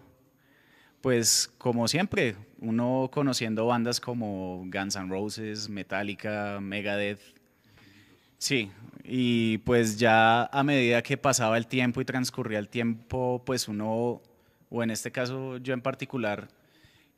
Pues 0.99 1.49
como 1.57 1.87
siempre, 1.87 2.35
uno 2.59 3.09
conociendo 3.13 3.67
bandas 3.67 4.01
como 4.01 4.65
Guns 4.65 4.95
N' 4.95 5.09
Roses, 5.09 5.69
Metallica, 5.69 6.59
Megadeth. 6.59 7.21
Sí, 8.37 8.71
y 9.03 9.59
pues 9.59 9.97
ya 9.97 10.45
a 10.45 10.63
medida 10.63 11.01
que 11.01 11.15
pasaba 11.15 11.57
el 11.57 11.67
tiempo 11.67 12.01
y 12.01 12.05
transcurría 12.05 12.59
el 12.59 12.69
tiempo, 12.69 13.41
pues 13.45 13.67
uno, 13.67 14.21
o 14.69 14.83
en 14.83 14.91
este 14.91 15.11
caso 15.11 15.57
yo 15.57 15.73
en 15.73 15.81
particular, 15.81 16.47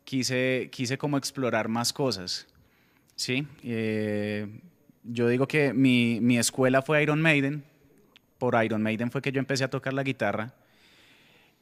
quise, 0.04 0.70
quise 0.72 0.98
como 0.98 1.18
explorar 1.18 1.68
más 1.68 1.94
cosas. 1.94 2.48
Sí, 3.16 3.48
eh, 3.64 4.48
yo 5.04 5.28
digo 5.28 5.48
que 5.48 5.74
mi, 5.74 6.20
mi 6.22 6.38
escuela 6.38 6.82
fue 6.82 7.02
Iron 7.02 7.22
Maiden, 7.22 7.64
por 8.38 8.64
Iron 8.64 8.84
Maiden 8.84 9.12
fue 9.12 9.22
que 9.22 9.32
yo 9.32 9.40
empecé 9.40 9.64
a 9.64 9.70
tocar 9.70 9.94
la 9.94 10.04
guitarra 10.04 10.54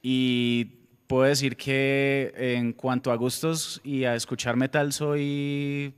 y 0.02 0.65
puedo 1.08 1.24
decir 1.24 1.56
que 1.56 2.34
en 2.36 2.74
cuanto 2.74 3.12
a 3.12 3.15
gustos 3.15 3.82
y 3.84 4.04
a 4.04 4.15
escuchar 4.15 4.56
metal 4.56 4.93
soy, 4.93 5.93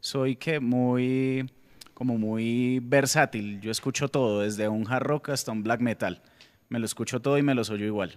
soy 0.00 0.36
que 0.36 0.60
muy, 0.60 1.50
como 1.94 2.18
muy 2.18 2.80
versátil. 2.80 3.60
Yo 3.60 3.70
escucho 3.70 4.08
todo, 4.08 4.42
desde 4.42 4.68
un 4.68 4.86
hard 4.88 5.04
rock 5.04 5.30
hasta 5.30 5.52
un 5.52 5.62
black 5.62 5.80
metal. 5.80 6.22
Me 6.68 6.78
lo 6.78 6.86
escucho 6.86 7.20
todo 7.20 7.38
y 7.38 7.42
me 7.42 7.54
lo 7.54 7.62
oyo 7.62 7.86
igual. 7.86 8.16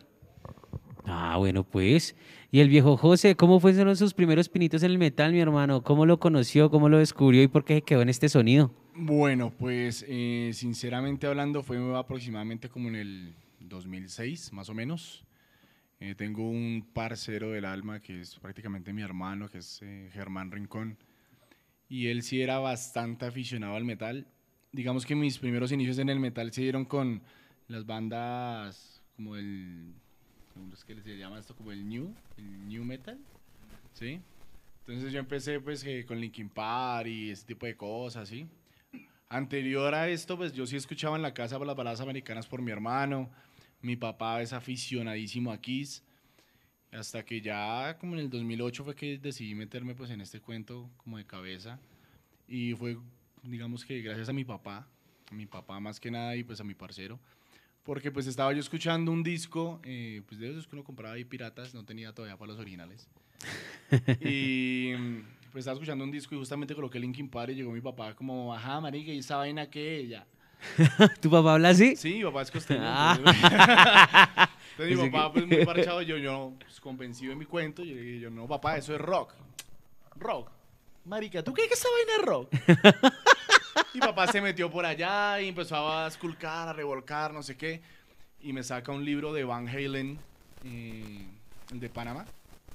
Ah, 1.05 1.37
bueno, 1.37 1.63
pues. 1.63 2.15
Y 2.51 2.59
el 2.59 2.69
viejo 2.69 2.97
José, 2.97 3.35
¿cómo 3.35 3.59
fueron 3.59 3.95
sus 3.95 4.13
primeros 4.13 4.49
pinitos 4.49 4.83
en 4.83 4.91
el 4.91 4.97
metal, 4.97 5.31
mi 5.31 5.39
hermano? 5.39 5.83
¿Cómo 5.83 6.05
lo 6.05 6.19
conoció? 6.19 6.69
¿Cómo 6.69 6.89
lo 6.89 6.97
descubrió? 6.97 7.41
¿Y 7.41 7.47
por 7.47 7.63
qué 7.63 7.75
se 7.75 7.81
quedó 7.81 8.01
en 8.01 8.09
este 8.09 8.29
sonido? 8.29 8.73
Bueno, 8.93 9.53
pues 9.57 10.05
eh, 10.07 10.51
sinceramente 10.53 11.27
hablando 11.27 11.63
fue 11.63 11.77
aproximadamente 11.97 12.67
como 12.69 12.89
en 12.89 12.95
el 12.95 13.35
2006, 13.59 14.51
más 14.53 14.69
o 14.69 14.73
menos. 14.73 15.23
Eh, 16.01 16.15
tengo 16.15 16.49
un 16.49 16.87
parcero 16.93 17.51
del 17.51 17.63
alma 17.63 18.01
que 18.01 18.21
es 18.21 18.37
prácticamente 18.39 18.91
mi 18.91 19.01
hermano, 19.01 19.49
que 19.49 19.59
es 19.59 19.81
eh, 19.83 20.09
Germán 20.11 20.51
Rincón. 20.51 20.97
Y 21.87 22.07
él 22.07 22.23
sí 22.23 22.41
era 22.41 22.59
bastante 22.59 23.25
aficionado 23.25 23.75
al 23.75 23.85
metal. 23.85 24.27
Digamos 24.71 25.05
que 25.05 25.15
mis 25.15 25.37
primeros 25.37 25.71
inicios 25.71 25.99
en 25.99 26.09
el 26.09 26.19
metal 26.19 26.51
se 26.51 26.61
dieron 26.61 26.85
con 26.85 27.21
las 27.67 27.85
bandas 27.85 29.01
como 29.15 29.35
el... 29.35 29.93
¿Cómo 30.53 30.73
es 30.73 30.83
que 30.83 30.99
se 31.01 31.17
llama 31.17 31.39
esto? 31.39 31.55
Como 31.55 31.71
el 31.71 31.87
New, 31.87 32.13
el 32.37 32.67
New 32.67 32.83
Metal. 32.83 33.17
¿Sí? 33.93 34.19
Entonces 34.81 35.13
yo 35.13 35.19
empecé 35.19 35.59
pues 35.59 35.83
eh, 35.85 36.05
con 36.05 36.19
Linkin 36.19 36.49
Park 36.49 37.07
y 37.07 37.29
ese 37.31 37.45
tipo 37.45 37.65
de 37.65 37.75
cosas, 37.75 38.27
¿sí? 38.27 38.47
Anterior 39.29 39.93
a 39.95 40.09
esto, 40.09 40.35
pues 40.35 40.51
yo 40.53 40.65
sí 40.65 40.75
escuchaba 40.75 41.15
en 41.15 41.21
la 41.21 41.33
casa 41.33 41.57
las 41.59 41.75
baladas 41.75 42.01
americanas 42.01 42.47
por 42.47 42.61
mi 42.61 42.71
hermano. 42.71 43.29
Mi 43.81 43.95
papá 43.95 44.41
es 44.41 44.51
aficionadísimo 44.53 45.51
a 45.51 45.61
Kiss. 45.61 46.03
Hasta 46.91 47.23
que 47.23 47.39
ya 47.39 47.97
como 47.97 48.15
en 48.15 48.19
el 48.19 48.29
2008 48.29 48.83
fue 48.83 48.95
que 48.95 49.17
decidí 49.17 49.55
meterme 49.55 49.95
pues 49.95 50.09
en 50.09 50.19
este 50.19 50.41
cuento 50.41 50.89
como 50.97 51.17
de 51.17 51.25
cabeza. 51.25 51.79
Y 52.47 52.73
fue, 52.73 52.97
digamos 53.43 53.85
que 53.85 54.01
gracias 54.01 54.27
a 54.27 54.33
mi 54.33 54.43
papá, 54.43 54.85
a 55.31 55.33
mi 55.33 55.45
papá 55.45 55.79
más 55.79 55.99
que 56.01 56.11
nada 56.11 56.35
y 56.35 56.43
pues 56.43 56.59
a 56.59 56.65
mi 56.65 56.73
parcero. 56.73 57.17
Porque 57.83 58.11
pues 58.11 58.27
estaba 58.27 58.53
yo 58.53 58.59
escuchando 58.59 59.11
un 59.11 59.23
disco, 59.23 59.79
eh, 59.83 60.21
pues 60.27 60.39
de 60.39 60.51
esos 60.51 60.67
que 60.67 60.75
uno 60.75 60.83
compraba 60.83 61.15
ahí 61.15 61.25
piratas, 61.25 61.73
no 61.73 61.83
tenía 61.83 62.13
todavía 62.13 62.37
para 62.37 62.51
los 62.51 62.59
originales. 62.59 63.07
y 64.21 64.93
pues 65.51 65.63
estaba 65.63 65.73
escuchando 65.73 66.03
un 66.03 66.11
disco 66.11 66.35
y 66.35 66.37
justamente 66.37 66.75
coloqué 66.75 66.99
Linkin 66.99 67.27
Park 67.27 67.51
y 67.51 67.55
llegó 67.55 67.71
mi 67.71 67.81
papá 67.81 68.15
como, 68.15 68.53
ajá, 68.53 68.79
marica, 68.79 69.11
¿y 69.11 69.19
esa 69.19 69.37
vaina 69.37 69.69
qué 69.69 69.97
ella? 69.97 70.25
¿Tu 71.21 71.29
papá 71.29 71.55
habla 71.55 71.69
así? 71.69 71.95
Sí, 71.95 72.15
mi 72.15 72.23
papá 72.23 72.43
es 72.43 72.51
costeño. 72.51 72.81
Ah. 72.83 74.49
Entonces, 74.71 74.97
mi 74.97 75.09
papá, 75.09 75.33
pues 75.33 75.47
muy 75.47 75.65
parchado, 75.65 76.01
yo, 76.01 76.17
yo 76.17 76.53
pues, 76.59 76.79
convencido 76.79 77.31
de 77.31 77.35
mi 77.35 77.45
cuento, 77.45 77.83
yo 77.83 77.95
le 77.95 78.01
dije, 78.01 78.19
yo, 78.19 78.29
no, 78.29 78.47
papá, 78.47 78.77
eso 78.77 78.93
es 78.93 79.01
rock. 79.01 79.33
Rock. 80.15 80.51
Marica, 81.05 81.43
¿tú 81.43 81.51
crees 81.53 81.67
que 81.67 81.73
esa 81.73 81.87
vaina 81.89 82.13
es 82.19 82.25
rock? 82.25 82.49
y 83.93 83.99
papá 83.99 84.27
se 84.27 84.41
metió 84.41 84.69
por 84.69 84.85
allá 84.85 85.41
y 85.41 85.49
empezó 85.49 85.91
a 85.91 86.07
esculcar, 86.07 86.67
a 86.67 86.73
revolcar, 86.73 87.33
no 87.33 87.43
sé 87.43 87.57
qué. 87.57 87.81
Y 88.41 88.53
me 88.53 88.63
saca 88.63 88.91
un 88.91 89.05
libro 89.05 89.33
de 89.33 89.43
Van 89.43 89.67
Halen, 89.67 90.17
eh, 90.65 91.27
el 91.71 91.79
de 91.79 91.89
Panamá. 91.89 92.25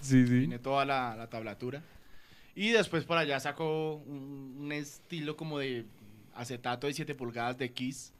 Sí, 0.01 0.25
Tiene 0.25 0.59
toda 0.59 0.85
la, 0.85 1.17
la 1.17 1.29
tablatura. 1.29 1.83
Y 2.55 2.71
después 2.71 3.05
por 3.05 3.19
allá 3.19 3.41
sacó 3.41 3.97
un, 3.97 4.57
un 4.61 4.73
estilo 4.73 5.37
como 5.37 5.59
de 5.59 5.87
acetato 6.35 6.87
de 6.87 6.93
7 6.93 7.15
pulgadas 7.15 7.59
de 7.59 7.73
Kiss. 7.73 8.13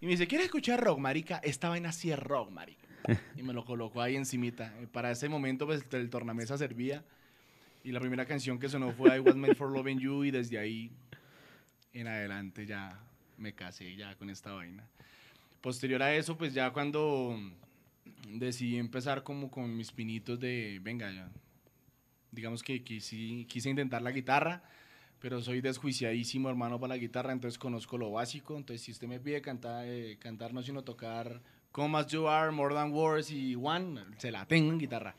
Y 0.00 0.06
me 0.06 0.12
dice, 0.12 0.26
¿quieres 0.26 0.46
escuchar 0.46 0.82
rock, 0.82 0.98
marica? 0.98 1.38
Esta 1.42 1.68
vaina 1.68 1.92
sí 1.92 2.10
es 2.10 2.18
rock, 2.18 2.50
marica. 2.50 2.86
Y 3.36 3.42
me 3.42 3.52
lo 3.52 3.64
colocó 3.64 4.00
ahí 4.00 4.16
encimita. 4.16 4.72
Eh, 4.80 4.86
Para 4.90 5.10
ese 5.10 5.28
momento, 5.28 5.66
pues, 5.66 5.84
el 5.92 6.10
tornamesa 6.10 6.56
servía. 6.56 7.04
Y 7.84 7.92
la 7.92 8.00
primera 8.00 8.26
canción 8.26 8.58
que 8.58 8.68
sonó 8.68 8.92
fue 8.92 9.16
I 9.16 9.20
Was 9.20 9.36
Made 9.36 9.54
For 9.54 9.70
Loving 9.70 9.98
You. 9.98 10.24
Y 10.24 10.30
desde 10.30 10.58
ahí 10.58 10.90
en 11.92 12.06
adelante 12.06 12.66
ya 12.66 13.00
me 13.36 13.52
casé 13.52 13.96
ya 13.96 14.14
con 14.16 14.30
esta 14.30 14.52
vaina. 14.52 14.84
Posterior 15.60 16.02
a 16.02 16.14
eso, 16.14 16.36
pues 16.36 16.54
ya 16.54 16.70
cuando 16.72 17.38
decidí 18.28 18.76
empezar 18.76 19.22
como 19.22 19.50
con 19.50 19.76
mis 19.76 19.92
pinitos 19.92 20.38
de, 20.38 20.78
venga, 20.82 21.30
digamos 22.30 22.62
que 22.62 22.82
quise, 22.82 23.46
quise 23.46 23.70
intentar 23.70 24.02
la 24.02 24.12
guitarra, 24.12 24.62
pero 25.20 25.40
soy 25.40 25.60
desjuiciadísimo, 25.60 26.48
hermano, 26.48 26.78
para 26.78 26.94
la 26.94 26.98
guitarra, 26.98 27.32
entonces 27.32 27.58
conozco 27.58 27.98
lo 27.98 28.12
básico. 28.12 28.56
Entonces, 28.56 28.82
si 28.82 28.92
usted 28.92 29.08
me 29.08 29.18
pide 29.18 29.40
cantar, 29.40 29.84
eh, 29.86 30.16
cantar 30.20 30.54
no 30.54 30.62
sino 30.62 30.82
tocar 30.82 31.40
Come 31.72 31.98
As 31.98 32.06
You 32.08 32.28
Are, 32.28 32.52
More 32.52 32.74
Than 32.74 32.92
Words 32.92 33.30
y 33.32 33.56
One, 33.56 34.00
se 34.18 34.30
la 34.30 34.46
tengo 34.46 34.72
en 34.72 34.78
guitarra. 34.78 35.14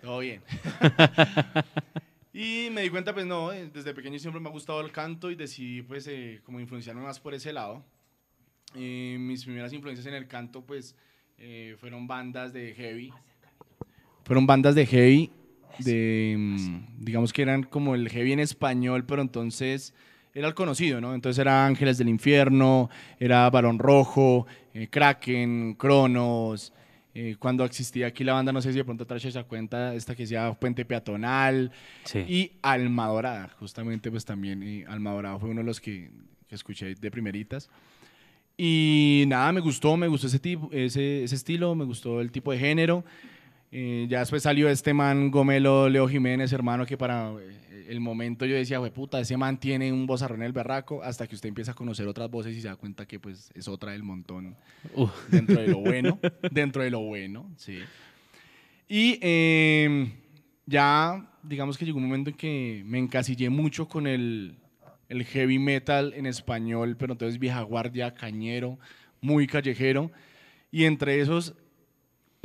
Todo 0.00 0.18
bien. 0.18 0.42
y 2.36 2.68
me 2.72 2.82
di 2.82 2.90
cuenta, 2.90 3.14
pues 3.14 3.24
no, 3.24 3.52
eh, 3.52 3.70
desde 3.72 3.94
pequeño 3.94 4.18
siempre 4.18 4.40
me 4.40 4.48
ha 4.48 4.52
gustado 4.52 4.80
el 4.80 4.90
canto 4.90 5.30
y 5.30 5.36
decidí, 5.36 5.82
pues, 5.82 6.08
eh, 6.08 6.40
como 6.42 6.58
influenciarme 6.58 7.00
más 7.00 7.20
por 7.20 7.32
ese 7.32 7.52
lado. 7.52 7.84
Eh, 8.74 9.16
mis 9.20 9.44
primeras 9.44 9.72
influencias 9.72 10.04
en 10.08 10.14
el 10.14 10.26
canto, 10.26 10.60
pues, 10.62 10.96
fueron 11.78 12.08
bandas 12.08 12.52
de 12.52 12.74
heavy. 12.74 13.12
Fueron 14.24 14.46
bandas 14.46 14.74
de 14.74 14.84
heavy, 14.84 15.30
de, 15.78 16.34
mm, 16.36 17.04
digamos 17.04 17.32
que 17.32 17.42
eran 17.42 17.62
como 17.62 17.94
el 17.94 18.08
heavy 18.08 18.32
en 18.32 18.40
español, 18.40 19.04
pero 19.04 19.22
entonces 19.22 19.94
era 20.32 20.48
el 20.48 20.54
conocido, 20.54 21.00
¿no? 21.00 21.14
Entonces 21.14 21.40
era 21.40 21.66
Ángeles 21.66 21.98
del 21.98 22.08
Infierno, 22.08 22.90
era 23.20 23.48
Balón 23.50 23.78
Rojo, 23.78 24.46
Kraken, 24.90 25.74
Cronos. 25.74 26.72
Eh, 27.14 27.36
cuando 27.38 27.64
existía 27.64 28.08
aquí 28.08 28.24
la 28.24 28.32
banda, 28.32 28.52
no 28.52 28.60
sé 28.60 28.72
si 28.72 28.78
de 28.78 28.84
pronto 28.84 29.06
trae 29.06 29.20
esa 29.26 29.44
cuenta, 29.44 29.94
esta 29.94 30.14
que 30.14 30.26
se 30.26 30.34
llama 30.34 30.58
Puente 30.58 30.84
Peatonal 30.84 31.70
Sí. 32.04 32.18
y 32.28 32.52
Alma 32.62 33.06
Dorada, 33.06 33.50
justamente 33.58 34.10
pues 34.10 34.24
también 34.24 34.62
eh, 34.62 34.84
Alma 34.88 35.12
Dorada 35.12 35.38
fue 35.38 35.50
uno 35.50 35.60
de 35.60 35.66
los 35.66 35.80
que, 35.80 36.10
que 36.48 36.54
escuché 36.54 36.94
de 36.94 37.10
primeritas. 37.10 37.70
Y 38.56 39.24
nada, 39.26 39.50
me 39.52 39.60
gustó, 39.60 39.96
me 39.96 40.06
gustó 40.06 40.28
ese, 40.28 40.38
tipo, 40.38 40.68
ese, 40.72 41.24
ese 41.24 41.34
estilo, 41.34 41.74
me 41.74 41.84
gustó 41.84 42.20
el 42.20 42.30
tipo 42.30 42.52
de 42.52 42.58
género. 42.58 43.04
Eh, 43.72 44.06
ya 44.08 44.20
después 44.20 44.44
salió 44.44 44.68
este 44.68 44.94
man 44.94 45.32
Gomelo 45.32 45.88
Leo 45.88 46.06
Jiménez, 46.06 46.52
hermano, 46.52 46.86
que 46.86 46.96
para 46.96 47.32
eh, 47.40 47.58
el 47.88 48.00
momento 48.00 48.46
yo 48.46 48.54
decía, 48.54 48.78
"Jue 48.78 48.90
puta, 48.90 49.20
ese 49.20 49.36
man 49.36 49.58
tiene 49.58 49.92
un 49.92 50.06
vozarrón 50.06 50.40
en 50.40 50.46
el 50.46 50.52
berraco, 50.52 51.02
hasta 51.02 51.26
que 51.26 51.34
usted 51.34 51.48
empieza 51.48 51.72
a 51.72 51.74
conocer 51.74 52.06
otras 52.06 52.30
voces 52.30 52.56
y 52.56 52.60
se 52.60 52.68
da 52.68 52.76
cuenta 52.76 53.06
que 53.06 53.20
pues 53.20 53.50
es 53.54 53.68
otra 53.68 53.92
del 53.92 54.02
montón 54.02 54.56
Uh, 54.94 55.08
dentro 55.28 55.60
de 55.60 55.68
lo 55.68 55.78
bueno, 55.80 56.18
dentro 56.50 56.82
de 56.82 56.90
lo 56.90 57.00
bueno, 57.00 57.50
sí. 57.56 57.80
Y 58.88 59.18
eh, 59.22 60.12
ya, 60.66 61.30
digamos 61.42 61.78
que 61.78 61.84
llegó 61.84 61.98
un 61.98 62.04
momento 62.04 62.30
en 62.30 62.36
que 62.36 62.82
me 62.86 62.98
encasillé 62.98 63.50
mucho 63.50 63.88
con 63.88 64.06
el, 64.06 64.56
el 65.08 65.24
heavy 65.24 65.58
metal 65.58 66.12
en 66.14 66.26
español, 66.26 66.96
pero 66.98 67.12
entonces 67.12 67.38
vieja 67.38 67.62
guardia, 67.62 68.14
cañero, 68.14 68.78
muy 69.20 69.46
callejero. 69.46 70.10
Y 70.70 70.84
entre 70.84 71.20
esos 71.20 71.54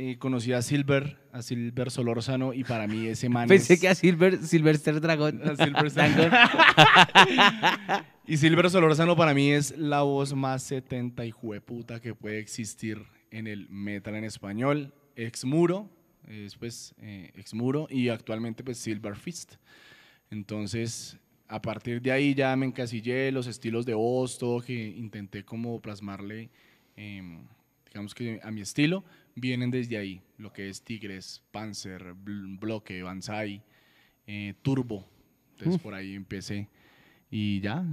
eh, 0.02 0.16
conocí 0.18 0.54
a 0.54 0.62
Silver, 0.62 1.18
a 1.30 1.42
Silver 1.42 1.90
Solórzano, 1.90 2.54
y 2.54 2.64
para 2.64 2.86
mí 2.86 3.06
ese 3.06 3.28
man 3.28 3.46
Pensé 3.48 3.74
es- 3.74 3.80
que 3.80 3.88
a 3.88 3.94
Silver, 3.94 4.38
Silvester 4.38 4.98
Dragon. 4.98 5.42
a 5.46 5.56
Silver 5.56 5.92
y 8.26 8.36
Silver 8.38 8.70
Solórzano 8.70 9.14
para 9.16 9.34
mí 9.34 9.50
es 9.50 9.76
la 9.76 10.00
voz 10.02 10.32
más 10.34 10.62
70 10.62 11.24
y 11.26 11.30
jueputa 11.30 12.00
que 12.00 12.14
puede 12.14 12.38
existir 12.38 13.02
en 13.30 13.46
el 13.46 13.68
metal 13.68 14.14
en 14.14 14.24
español. 14.24 14.94
Ex 15.16 15.44
Muro, 15.44 15.90
eh, 16.28 16.40
después 16.44 16.94
eh, 16.98 17.30
Ex 17.36 17.52
Muro 17.54 17.86
y 17.90 18.08
actualmente 18.08 18.64
pues 18.64 18.78
Silver 18.78 19.16
Fist. 19.16 19.54
Entonces, 20.30 21.18
a 21.48 21.60
partir 21.60 22.00
de 22.00 22.12
ahí 22.12 22.34
ya 22.34 22.54
me 22.56 22.66
encasillé 22.66 23.30
los 23.32 23.46
estilos 23.46 23.84
de 23.84 23.94
voz, 23.94 24.38
todo 24.38 24.60
que 24.60 24.88
intenté 24.96 25.44
como 25.44 25.80
plasmarle, 25.80 26.48
em, 26.96 27.42
digamos 27.86 28.14
que 28.14 28.38
a 28.42 28.50
mi 28.52 28.60
estilo, 28.60 29.04
vienen 29.34 29.70
desde 29.70 29.96
ahí. 29.98 30.22
Lo 30.38 30.52
que 30.52 30.68
es 30.68 30.82
Tigres, 30.82 31.42
Panzer, 31.50 32.14
Bl- 32.14 32.58
Bloque, 32.58 33.02
Banzai, 33.02 33.62
eh, 34.26 34.54
Turbo. 34.62 35.08
Entonces 35.58 35.80
por 35.82 35.94
ahí 35.94 36.14
empecé 36.14 36.68
y 37.30 37.60
ya, 37.60 37.84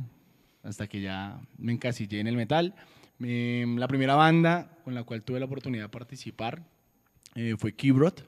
hasta 0.64 0.88
que 0.88 1.02
ya 1.02 1.40
me 1.58 1.74
encasillé 1.74 2.20
en 2.20 2.28
el 2.28 2.36
metal. 2.38 2.74
Em, 3.20 3.78
la 3.78 3.88
primera 3.88 4.16
banda 4.16 4.78
con 4.84 4.94
la 4.96 5.04
cual 5.04 5.24
tuve 5.24 5.40
la 5.40 5.46
oportunidad 5.48 5.86
de 5.86 5.90
participar 5.90 6.64
eh, 7.36 7.56
fue 7.58 7.74
Kibrot. 7.76 8.26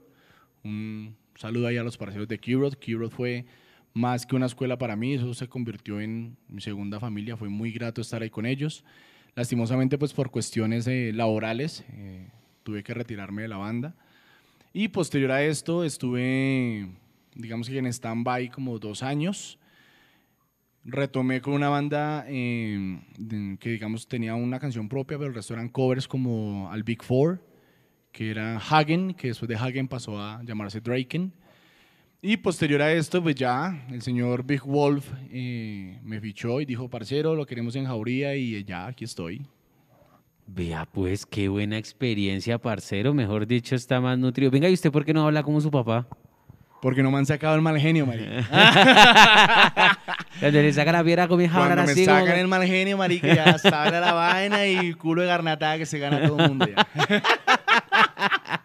Un 0.64 1.16
saludo 1.36 1.68
ahí 1.68 1.78
a 1.78 1.84
los 1.84 1.98
parceros 1.98 2.28
de 2.28 2.38
Kibrot. 2.38 2.78
Kibrot 2.80 3.12
fue 3.14 3.46
más 3.94 4.26
que 4.26 4.36
una 4.36 4.46
escuela 4.48 4.78
para 4.78 4.96
mí, 4.96 5.14
eso 5.14 5.34
se 5.34 5.48
convirtió 5.48 6.00
en 6.02 6.38
mi 6.48 6.62
segunda 6.62 7.00
familia. 7.00 7.38
Fue 7.38 7.50
muy 7.50 7.72
grato 7.72 8.02
estar 8.02 8.22
ahí 8.22 8.30
con 8.30 8.46
ellos. 8.46 8.84
Lastimosamente, 9.36 9.98
pues 9.98 10.12
por 10.14 10.32
cuestiones 10.32 10.86
eh, 10.88 11.12
laborales, 11.14 11.86
eh, 11.94 12.28
tuve 12.70 12.84
que 12.84 12.94
retirarme 12.94 13.42
de 13.42 13.48
la 13.48 13.58
banda. 13.58 13.96
Y 14.74 14.90
posterior 14.90 15.32
a 15.32 15.44
esto 15.44 15.84
estuve, 15.84 16.88
digamos 17.34 17.68
que 17.68 17.80
en 17.80 17.88
stand-by 17.88 18.50
como 18.50 18.78
dos 18.78 19.02
años. 19.02 19.58
Retomé 20.86 21.42
con 21.42 21.54
una 21.54 21.70
banda 21.70 22.26
eh, 22.28 23.00
que, 23.60 23.72
digamos, 23.72 24.08
tenía 24.08 24.36
una 24.36 24.60
canción 24.60 24.88
propia, 24.88 25.18
pero 25.18 25.30
el 25.30 25.36
resto 25.36 25.56
eran 25.56 25.70
covers 25.70 26.08
como 26.08 26.72
al 26.72 26.84
Big 26.84 27.02
Four, 27.02 27.44
que 28.12 28.30
era 28.30 28.58
Hagen, 28.58 29.16
que 29.16 29.30
después 29.30 29.50
de 29.50 29.56
Hagen 29.56 29.88
pasó 29.88 30.22
a 30.22 30.44
llamarse 30.44 30.80
Draken. 30.80 31.34
Y 32.22 32.38
posterior 32.38 32.84
a 32.84 32.94
esto, 32.94 33.24
pues 33.24 33.36
ya 33.36 33.88
el 33.90 34.04
señor 34.04 34.44
Big 34.44 34.62
Wolf 34.62 35.10
eh, 35.32 36.00
me 36.04 36.22
fichó 36.22 36.62
y 36.62 36.66
dijo, 36.66 36.88
parcero, 36.88 37.34
lo 37.36 37.48
queremos 37.48 37.76
en 37.76 37.86
Jauría 37.86 38.36
y 38.36 38.64
ya, 38.64 38.86
aquí 38.86 39.06
estoy. 39.06 39.48
Vea, 40.52 40.86
pues, 40.92 41.26
qué 41.26 41.48
buena 41.48 41.78
experiencia, 41.78 42.58
parcero. 42.58 43.14
Mejor 43.14 43.46
dicho, 43.46 43.76
está 43.76 44.02
más 44.02 44.18
nutrido. 44.18 44.50
Venga, 44.52 44.68
¿y 44.68 44.74
usted 44.74 44.92
por 44.92 45.06
qué 45.06 45.14
no 45.14 45.26
habla 45.26 45.44
como 45.44 45.62
su 45.62 45.70
papá? 45.70 46.08
Porque 46.82 47.04
no 47.04 47.12
me 47.12 47.18
han 47.18 47.26
sacado 47.26 47.56
el 47.56 47.62
mal 47.62 47.78
genio, 47.80 48.06
marica. 48.06 48.48
Cuando 50.40 50.62
le 50.62 50.74
sacan 50.74 50.94
la 50.94 51.04
piedra 51.04 51.28
comienza 51.28 51.58
a 51.58 51.62
hablar 51.64 51.78
Cuando 51.78 51.88
me 51.88 51.92
así. 52.02 52.06
como- 52.06 52.20
sacan 52.20 52.40
el 52.40 52.48
mal 52.48 52.66
genio, 52.66 52.98
marica, 52.98 53.28
ya 53.34 53.58
sale 53.58 54.00
la 54.00 54.14
vaina 54.14 54.66
y 54.66 54.94
culo 54.94 55.22
de 55.22 55.28
garnatada 55.28 55.78
que 55.78 55.86
se 55.86 56.00
gana 56.00 56.26
todo 56.26 56.40
el 56.40 56.48
mundo 56.50 56.68
ya. 56.68 56.88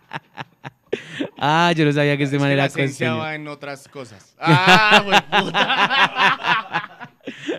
Ah, 1.47 1.73
yo 1.77 1.85
no 1.85 1.92
sabía 1.92 2.16
que 2.16 2.23
este 2.23 2.37
Es 2.37 2.40
man 2.42 2.49
la 2.49 2.55
era 2.64 2.68
costeño. 2.68 3.18
va 3.18 3.35
en 3.35 3.47
otras 3.49 3.87
cosas. 3.88 4.35
¡Ah, 4.40 5.03
güey, 5.05 5.20
puta! 5.42 6.90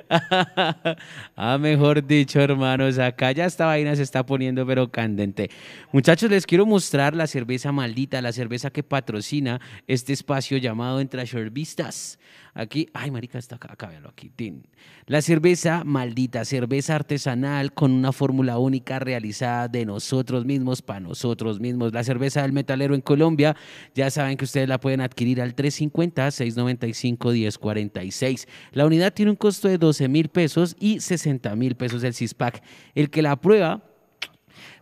ah, 1.35 1.57
mejor 1.59 2.05
dicho, 2.05 2.39
hermanos, 2.39 2.99
acá 2.99 3.31
ya 3.31 3.45
esta 3.45 3.65
vaina 3.65 3.95
se 3.95 4.03
está 4.03 4.25
poniendo 4.25 4.65
pero 4.65 4.89
candente. 4.89 5.49
Muchachos, 5.91 6.29
les 6.29 6.45
quiero 6.45 6.65
mostrar 6.65 7.15
la 7.15 7.27
cerveza 7.27 7.71
maldita, 7.71 8.21
la 8.21 8.31
cerveza 8.31 8.69
que 8.69 8.83
patrocina 8.83 9.59
este 9.87 10.13
espacio 10.13 10.57
llamado 10.57 10.99
Entre 10.99 11.23
Vistas. 11.49 12.19
Aquí, 12.57 12.87
ay, 12.93 13.11
marica, 13.11 13.37
está 13.37 13.57
acá, 13.57 13.73
acá, 13.73 13.87
véanlo 13.87 14.07
aquí. 14.07 14.29
tin. 14.29 14.65
La 15.07 15.21
cerveza 15.21 15.83
maldita, 15.83 16.45
cerveza 16.45 16.95
artesanal 16.95 17.73
con 17.73 17.91
una 17.91 18.13
fórmula 18.13 18.57
única 18.57 18.97
realizada 18.97 19.67
de 19.67 19.85
nosotros 19.85 20.45
mismos 20.45 20.81
para 20.81 21.01
nosotros 21.01 21.59
mismos. 21.59 21.91
La 21.91 22.05
cerveza 22.05 22.43
del 22.43 22.53
metalero 22.53 22.95
en 22.95 23.01
Colombia, 23.01 23.57
ya 23.93 24.09
saben 24.09 24.37
que 24.37 24.45
ustedes 24.45 24.69
la 24.69 24.79
pueden 24.79 25.01
adquirir 25.01 25.41
al 25.41 25.53
350-695-1046. 25.53 28.47
La 28.71 28.85
unidad 28.85 29.13
tiene 29.13 29.31
un 29.31 29.37
costo 29.37 29.67
de 29.67 29.77
12 29.77 30.07
mil 30.07 30.29
pesos 30.29 30.77
y 30.79 31.01
60 31.01 31.53
mil 31.57 31.75
pesos 31.75 32.05
el 32.05 32.13
CISPAC. 32.13 32.63
El 32.95 33.09
que 33.09 33.21
la 33.21 33.35
prueba 33.35 33.83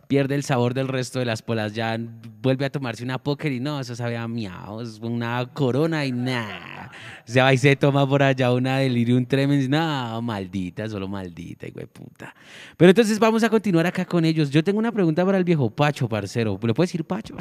pierde 0.06 0.34
el 0.34 0.42
sabor 0.42 0.74
del 0.74 0.88
resto 0.88 1.18
de 1.18 1.24
las 1.24 1.42
polas. 1.42 1.74
Ya 1.74 1.98
vuelve 2.42 2.66
a 2.66 2.70
tomarse 2.70 3.04
una 3.04 3.18
póker 3.18 3.52
y 3.52 3.60
no, 3.60 3.80
eso 3.80 3.94
sabía 3.96 4.26
miau, 4.28 4.80
es 4.80 4.98
una 5.00 5.44
corona 5.52 6.04
y 6.04 6.12
nada. 6.12 6.90
Se 7.24 7.40
va 7.40 7.52
y 7.52 7.58
se 7.58 7.74
toma 7.76 8.08
por 8.08 8.22
allá 8.22 8.52
una 8.52 8.78
delirium 8.78 9.24
tremens. 9.24 9.68
No, 9.68 10.20
maldita, 10.22 10.88
solo 10.88 11.08
maldita, 11.08 11.66
güey 11.72 11.86
puta. 11.86 12.34
Pero 12.76 12.90
entonces 12.90 13.18
vamos 13.18 13.42
a 13.42 13.48
continuar 13.48 13.86
acá 13.86 14.04
con 14.04 14.24
ellos. 14.24 14.50
Yo 14.50 14.62
tengo 14.62 14.78
una 14.78 14.92
pregunta 14.92 15.24
para 15.24 15.38
el 15.38 15.44
viejo 15.44 15.70
Pacho, 15.70 16.08
parcero. 16.08 16.58
¿Le 16.62 16.74
puedes 16.74 16.90
decir 16.90 17.04
Pacho? 17.04 17.34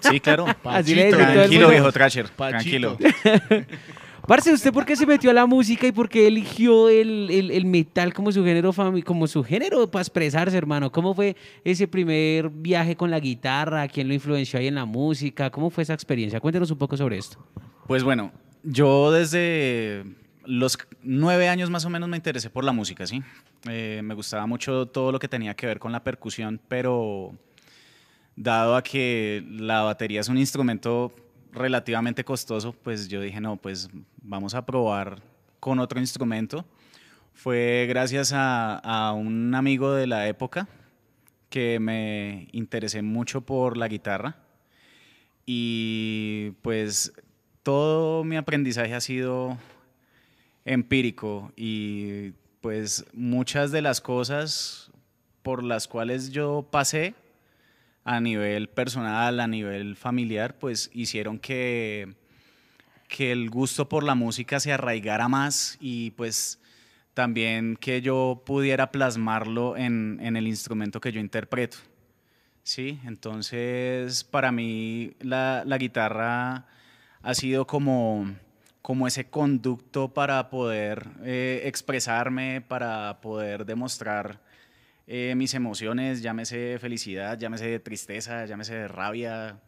Sí, 0.00 0.20
claro. 0.20 0.46
Así 0.64 0.94
le 0.94 1.08
el 1.08 1.16
Tranquilo, 1.16 1.70
viejo 1.70 1.90
Trasher. 1.90 2.26
Pachito. 2.30 2.96
Tranquilo. 2.96 3.66
Parce, 4.26 4.52
¿usted 4.52 4.72
por 4.72 4.84
qué 4.84 4.94
se 4.94 5.06
metió 5.06 5.30
a 5.30 5.34
la 5.34 5.46
música 5.46 5.86
y 5.86 5.92
por 5.92 6.08
qué 6.08 6.26
eligió 6.28 6.88
el, 6.88 7.28
el- 7.30 7.64
metal 7.66 8.12
como 8.14 8.30
su 8.30 8.44
género 8.44 8.72
como 9.04 9.26
su 9.26 9.42
género 9.42 9.90
para 9.90 10.02
expresarse, 10.02 10.56
hermano? 10.56 10.92
¿Cómo 10.92 11.14
fue 11.14 11.36
ese 11.64 11.88
primer 11.88 12.48
viaje 12.50 12.94
con 12.96 13.10
la 13.10 13.18
guitarra? 13.18 13.88
¿Quién 13.88 14.06
lo 14.08 14.14
influenció 14.14 14.58
ahí 14.60 14.68
en 14.68 14.76
la 14.76 14.84
música? 14.84 15.50
¿Cómo 15.50 15.68
fue 15.70 15.82
esa 15.82 15.94
experiencia? 15.94 16.38
Cuéntenos 16.40 16.70
un 16.70 16.78
poco 16.78 16.96
sobre 16.96 17.18
esto. 17.18 17.44
Pues 17.88 18.04
bueno, 18.04 18.30
yo 18.62 19.10
desde 19.10 20.04
los 20.44 20.78
nueve 21.02 21.48
años 21.48 21.68
más 21.70 21.84
o 21.84 21.90
menos 21.90 22.08
me 22.08 22.16
interesé 22.16 22.50
por 22.50 22.62
la 22.64 22.72
música, 22.72 23.06
¿sí? 23.06 23.22
Eh, 23.68 24.00
me 24.04 24.14
gustaba 24.14 24.46
mucho 24.46 24.86
todo 24.86 25.10
lo 25.10 25.18
que 25.18 25.28
tenía 25.28 25.54
que 25.54 25.66
ver 25.66 25.78
con 25.80 25.90
la 25.92 26.04
percusión, 26.04 26.60
pero 26.68 27.34
dado 28.36 28.76
a 28.76 28.82
que 28.82 29.44
la 29.50 29.82
batería 29.82 30.20
es 30.20 30.28
un 30.28 30.38
instrumento 30.38 31.12
relativamente 31.52 32.24
costoso, 32.24 32.72
pues 32.72 33.08
yo 33.08 33.20
dije, 33.20 33.40
no, 33.40 33.56
pues 33.56 33.88
vamos 34.22 34.54
a 34.54 34.64
probar 34.64 35.22
con 35.58 35.78
otro 35.78 36.00
instrumento. 36.00 36.64
Fue 37.32 37.86
gracias 37.88 38.32
a, 38.34 39.12
un 39.16 39.54
amigo 39.54 39.92
de 39.92 40.06
la 40.06 40.28
época 40.28 40.68
que 41.48 41.80
me 41.80 42.48
interesé 42.52 43.02
mucho 43.02 43.40
por 43.40 43.76
la 43.76 43.88
guitarra 43.88 44.36
y 45.46 46.52
pues 46.62 47.12
todo 47.62 48.24
mi 48.24 48.36
aprendizaje 48.36 48.94
ha 48.94 49.00
sido 49.00 49.58
empírico 50.64 51.52
y 51.56 52.32
pues 52.60 53.04
muchas 53.12 53.72
de 53.72 53.82
las 53.82 54.00
cosas 54.00 54.92
por 55.42 55.64
las 55.64 55.88
cuales 55.88 56.30
yo 56.30 56.68
pasé 56.70 57.14
a 58.04 58.20
nivel 58.20 58.68
personal, 58.68 59.40
a 59.40 59.46
nivel 59.46 59.96
familiar, 59.96 60.58
pues 60.58 60.90
hicieron 60.92 61.38
que, 61.38 62.14
que 63.08 63.32
el 63.32 63.50
gusto 63.50 63.88
por 63.88 64.04
la 64.04 64.14
música 64.14 64.60
se 64.60 64.72
arraigara 64.72 65.28
más 65.28 65.76
y 65.80 66.12
pues 66.12 66.60
también 67.14 67.76
que 67.76 68.00
yo 68.00 68.42
pudiera 68.46 68.90
plasmarlo 68.90 69.76
en, 69.76 70.18
en 70.22 70.36
el 70.36 70.46
instrumento 70.46 71.00
que 71.00 71.12
yo 71.12 71.20
interpreto. 71.20 71.78
Sí, 72.62 73.00
entonces 73.04 74.22
para 74.24 74.52
mí 74.52 75.14
la, 75.20 75.64
la 75.66 75.78
guitarra 75.78 76.66
ha 77.22 77.34
sido 77.34 77.66
como, 77.66 78.34
como 78.82 79.06
ese 79.06 79.28
conducto 79.28 80.12
para 80.12 80.50
poder 80.50 81.06
eh, 81.22 81.62
expresarme, 81.64 82.60
para 82.60 83.20
poder 83.20 83.66
demostrar 83.66 84.40
eh, 85.12 85.34
mis 85.36 85.54
emociones, 85.54 86.22
llámese 86.22 86.78
felicidad, 86.78 87.36
llámese 87.36 87.80
tristeza, 87.80 88.46
llámese 88.46 88.86
rabia, 88.86 89.58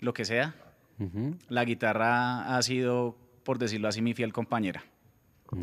lo 0.00 0.12
que 0.12 0.24
sea. 0.24 0.54
La 1.48 1.64
guitarra 1.64 2.56
ha 2.56 2.62
sido, 2.62 3.16
por 3.44 3.58
decirlo 3.58 3.86
así, 3.88 4.02
mi 4.02 4.12
fiel 4.14 4.32
compañera. 4.32 4.84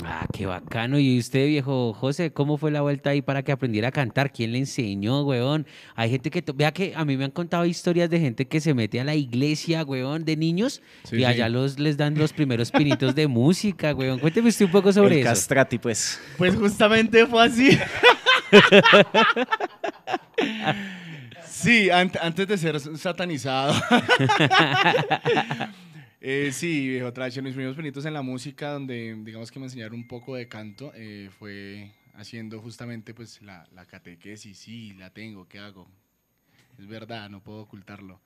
Ah, 0.06 0.28
qué 0.32 0.46
bacano. 0.46 1.00
Y 1.00 1.18
usted, 1.18 1.48
viejo 1.48 1.94
José, 1.94 2.32
¿cómo 2.32 2.58
fue 2.58 2.70
la 2.70 2.82
vuelta 2.82 3.10
ahí 3.10 3.22
para 3.24 3.42
que 3.44 3.52
aprendiera 3.52 3.88
a 3.88 3.92
cantar? 3.92 4.32
¿Quién 4.32 4.52
le 4.52 4.60
enseñó, 4.60 5.24
weón? 5.24 5.66
Hay 5.96 6.12
gente 6.12 6.30
que, 6.30 6.42
to- 6.44 6.54
vea 6.54 6.72
que 6.72 6.94
a 6.96 7.04
mí 7.06 7.18
me 7.18 7.26
han 7.26 7.32
contado 7.32 7.66
historias 7.66 8.08
de 8.10 8.20
gente 8.20 8.48
que 8.48 8.60
se 8.62 8.74
mete 8.76 9.00
a 9.00 9.04
la 9.04 9.16
iglesia, 9.16 9.84
weón, 9.84 10.26
de 10.26 10.38
niños, 10.38 10.82
Sí, 11.06 11.16
y 11.18 11.24
allá 11.26 11.48
sí. 11.48 11.52
los, 11.54 11.80
les 11.80 11.98
dan 11.98 12.16
los 12.20 12.34
primeros 12.34 12.70
pinitos 12.72 13.16
de 13.16 13.28
música, 13.42 13.94
weón. 13.96 14.20
Cuénteme 14.20 14.50
usted 14.50 14.66
un 14.66 14.72
poco 14.72 14.94
sobre 14.94 15.16
el 15.16 15.22
eso. 15.22 15.30
castrati, 15.30 15.80
pues. 15.80 16.22
Pues 16.38 16.56
justamente 16.56 17.26
fue 17.26 17.44
así. 17.46 17.70
sí, 21.46 21.90
ant- 21.90 22.18
antes 22.22 22.48
de 22.48 22.58
ser 22.58 22.80
satanizado. 22.98 23.74
Eh, 26.22 26.50
sí, 26.52 26.90
viejo 26.90 27.14
Trache, 27.14 27.42
mis 27.42 27.54
primeros 27.54 27.78
pinitos 27.78 28.04
en 28.04 28.14
la 28.14 28.22
música, 28.22 28.72
donde 28.72 29.16
digamos 29.24 29.50
que 29.52 29.60
me 29.60 29.68
enseñaron 29.68 29.94
un 29.94 30.06
poco 30.06 30.36
de 30.36 30.50
canto, 30.50 30.92
eh, 30.94 31.30
fue 31.40 31.92
haciendo 32.16 32.60
justamente 32.60 33.14
pues 33.14 33.42
la, 33.42 33.66
catequesis. 33.88 34.58
Sí, 34.58 34.92
la 34.96 35.12
tengo, 35.12 35.48
¿qué 35.48 35.60
hago? 35.60 35.88
Es 36.78 36.88
verdad, 36.88 37.30
no 37.30 37.40
puedo 37.42 37.62
ocultarlo. 37.62 38.20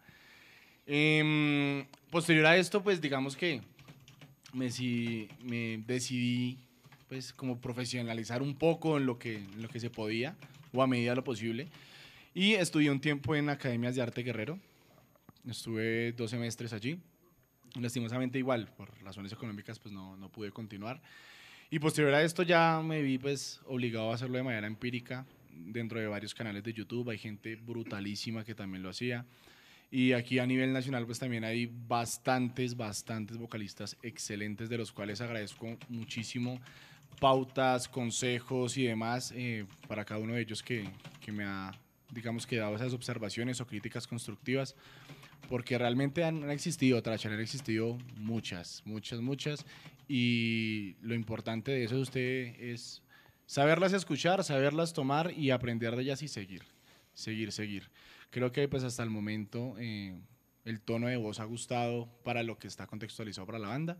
Em, 0.88 1.86
posterior 2.09 2.47
a 2.47 2.57
esto, 2.57 2.81
pues 2.81 2.99
digamos 2.99 3.38
que 3.38 3.62
me, 4.53 4.69
me 5.43 5.77
decidí 5.86 6.57
pues 7.13 7.32
como 7.32 7.62
profesionalizar 7.62 8.41
un 8.41 8.56
poco 8.56 8.97
en 8.97 9.06
lo 9.06 9.19
que, 9.19 9.36
en 9.36 9.62
lo 9.62 9.67
que 9.67 9.80
se 9.80 9.91
podía 9.91 10.36
o 10.71 10.82
a 10.82 10.88
medida 10.88 11.12
de 11.12 11.17
lo 11.17 11.23
posible. 11.23 11.67
Y 12.34 12.54
estudié 12.54 12.89
un 12.89 12.99
tiempo 12.99 13.36
en 13.36 13.49
academias 13.49 13.93
de 13.93 14.02
arte 14.02 14.23
guerrero. 14.23 14.58
Estuve 15.47 16.13
dos 16.13 16.32
semestres 16.32 16.73
allí. 16.73 16.97
Lastimosamente 17.80 18.39
igual, 18.39 18.67
por 18.76 18.89
razones 19.04 19.32
económicas, 19.32 19.78
pues 19.78 19.93
no, 19.93 20.17
no 20.17 20.30
pude 20.30 20.49
continuar. 20.49 21.04
Y 21.69 21.78
posterior 21.78 22.15
a 22.15 22.23
esto 22.23 22.41
ya 22.41 22.82
me 22.84 23.04
vi 23.04 23.19
pues 23.19 23.62
obligado 23.67 24.10
a 24.12 24.15
hacerlo 24.15 24.38
de 24.38 24.43
manera 24.43 24.65
empírica 24.65 25.23
dentro 25.52 25.99
de 25.99 26.08
varios 26.08 26.34
canales 26.34 26.63
de 26.63 26.73
YouTube. 26.73 27.12
Hay 27.12 27.19
gente 27.19 27.58
brutalísima 27.58 28.43
que 28.43 28.56
también 28.56 28.82
lo 28.82 28.89
hacía. 28.89 29.23
Y 29.91 30.13
aquí 30.13 30.39
a 30.39 30.47
nivel 30.47 30.73
nacional 30.73 31.06
pues 31.06 31.19
también 31.19 31.43
hay 31.43 31.69
bastantes, 31.71 32.76
bastantes 32.76 33.38
vocalistas 33.38 33.97
excelentes 34.02 34.67
de 34.67 34.80
los 34.80 34.91
cuales 34.91 35.21
agradezco 35.21 35.78
muchísimo 35.89 36.60
pautas, 37.19 37.88
consejos 37.88 38.78
y 38.78 38.84
demás 38.84 39.34
eh, 39.36 39.65
para 39.88 40.06
cada 40.06 40.19
uno 40.19 40.34
de 40.34 40.41
ellos 40.41 40.63
que, 40.63 40.89
que 41.21 41.32
me 41.32 41.43
ha, 41.43 41.71
digamos 42.12 42.45
que 42.45 42.58
dado 42.58 42.76
esas 42.76 42.93
observaciones 42.93 43.62
o 43.62 43.67
críticas 43.67 44.08
constructivas 44.08 44.76
porque 45.49 45.78
realmente 45.78 46.23
han, 46.23 46.43
han 46.43 46.52
existido, 46.52 47.02
Trasher, 47.02 47.32
han 47.32 47.39
existido 47.39 47.97
muchas, 48.17 48.82
muchas, 48.86 49.21
muchas, 49.21 49.65
y 50.08 50.95
lo 51.02 51.13
importante 51.15 51.71
de 51.71 51.84
eso 51.84 51.95
de 51.95 52.02
usted 52.02 52.56
es 52.60 53.02
saberlas 53.45 53.93
escuchar, 53.93 54.43
saberlas 54.43 54.93
tomar 54.93 55.32
y 55.32 55.52
aprender 55.52 55.95
de 55.95 56.04
ellas 56.04 56.21
y 56.23 56.28
seguir, 56.28 56.63
seguir, 57.13 57.52
seguir. 57.52 57.89
Creo 58.30 58.52
que 58.52 58.67
pues 58.67 58.84
hasta 58.84 59.04
el 59.04 59.10
momento 59.10 59.76
eh, 59.78 60.19
el 60.65 60.82
tono 60.82 61.08
de 61.08 61.17
voz 61.17 61.39
ha 61.39 61.45
gustado 61.45 62.10
para 62.23 62.43
lo 62.43 62.58
que 62.58 62.67
está 62.67 62.88
contextualizado 62.88 63.45
para 63.45 63.60
la 63.60 63.67
banda, 63.67 63.97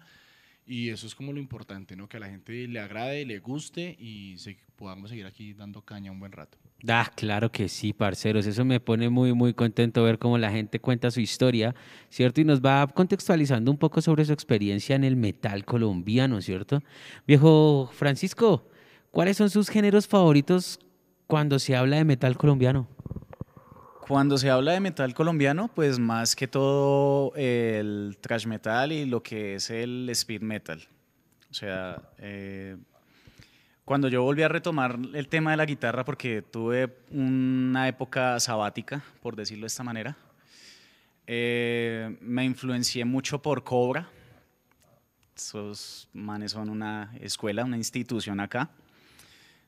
y 0.66 0.90
eso 0.90 1.08
es 1.08 1.16
como 1.16 1.34
lo 1.34 1.40
importante, 1.40 1.96
¿no? 1.96 2.08
Que 2.08 2.18
a 2.18 2.20
la 2.20 2.30
gente 2.30 2.68
le 2.68 2.80
agrade, 2.80 3.26
le 3.26 3.40
guste 3.40 3.96
y 4.00 4.38
se- 4.38 4.58
podamos 4.76 5.10
seguir 5.10 5.26
aquí 5.26 5.54
dando 5.54 5.82
caña 5.82 6.12
un 6.12 6.20
buen 6.20 6.32
rato. 6.32 6.58
Ah, 6.88 7.10
claro 7.16 7.50
que 7.50 7.70
sí, 7.70 7.94
parceros. 7.94 8.46
Eso 8.46 8.66
me 8.66 8.80
pone 8.82 9.08
muy, 9.10 9.32
muy 9.34 9.54
contento 9.54 10.04
ver 10.04 10.20
cómo 10.20 10.38
la 10.38 10.52
gente 10.52 10.80
cuenta 10.82 11.12
su 11.12 11.22
historia, 11.22 11.74
¿cierto? 12.10 12.42
Y 12.42 12.44
nos 12.44 12.60
va 12.62 12.86
contextualizando 12.88 13.72
un 13.72 13.78
poco 13.78 14.02
sobre 14.02 14.26
su 14.26 14.34
experiencia 14.34 14.96
en 14.96 15.06
el 15.06 15.16
metal 15.16 15.64
colombiano, 15.64 16.42
¿cierto? 16.42 16.84
Viejo 17.26 17.90
Francisco, 17.94 18.68
¿cuáles 19.12 19.38
son 19.38 19.50
sus 19.50 19.70
géneros 19.70 20.08
favoritos 20.08 20.78
cuando 21.28 21.58
se 21.58 21.76
habla 21.76 21.96
de 21.98 22.04
metal 22.06 22.38
colombiano? 22.38 22.88
Cuando 24.08 24.38
se 24.38 24.50
habla 24.50 24.74
de 24.74 24.82
metal 24.82 25.14
colombiano, 25.14 25.70
pues 25.74 25.98
más 25.98 26.36
que 26.36 26.46
todo 26.46 27.34
el 27.36 28.18
thrash 28.20 28.46
metal 28.48 28.92
y 28.92 29.06
lo 29.06 29.24
que 29.24 29.56
es 29.56 29.70
el 29.70 30.10
speed 30.10 30.42
metal. 30.42 30.86
O 31.50 31.54
sea, 31.54 32.02
eh, 32.18 32.76
cuando 33.86 34.10
yo 34.10 34.22
volví 34.22 34.44
a 34.44 34.50
retomar 34.50 35.00
el 35.14 35.30
tema 35.30 35.52
de 35.52 35.58
la 35.58 35.66
guitarra, 35.66 36.04
porque 36.04 36.42
tuve 36.42 36.98
una 37.12 37.88
época 37.88 38.42
sabática, 38.42 39.02
por 39.22 39.38
decirlo 39.38 39.64
de 39.64 39.68
esta 39.68 39.84
manera, 39.84 40.18
eh, 41.26 42.18
me 42.20 42.44
influencié 42.44 43.06
mucho 43.06 43.42
por 43.42 43.64
Cobra. 43.64 44.10
Esos 45.34 46.10
manes 46.12 46.52
son 46.52 46.70
una 46.70 47.16
escuela, 47.22 47.64
una 47.64 47.78
institución 47.78 48.42
acá. 48.42 48.70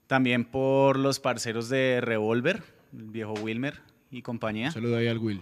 También 0.08 0.44
por 0.44 1.00
los 1.00 1.22
parceros 1.22 1.70
de 1.70 2.02
Revolver, 2.02 2.64
el 2.92 3.04
viejo 3.06 3.34
Wilmer 3.36 3.95
y 4.16 4.22
compañía. 4.22 4.72
Saludo 4.72 4.98
ahí 4.98 5.08
al 5.08 5.18
Will. 5.18 5.42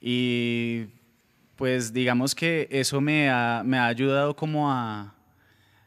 Y 0.00 0.86
pues 1.56 1.92
digamos 1.92 2.34
que 2.34 2.66
eso 2.70 3.00
me 3.00 3.30
ha, 3.30 3.62
me 3.64 3.78
ha 3.78 3.86
ayudado 3.86 4.34
como 4.34 4.70
a, 4.70 5.14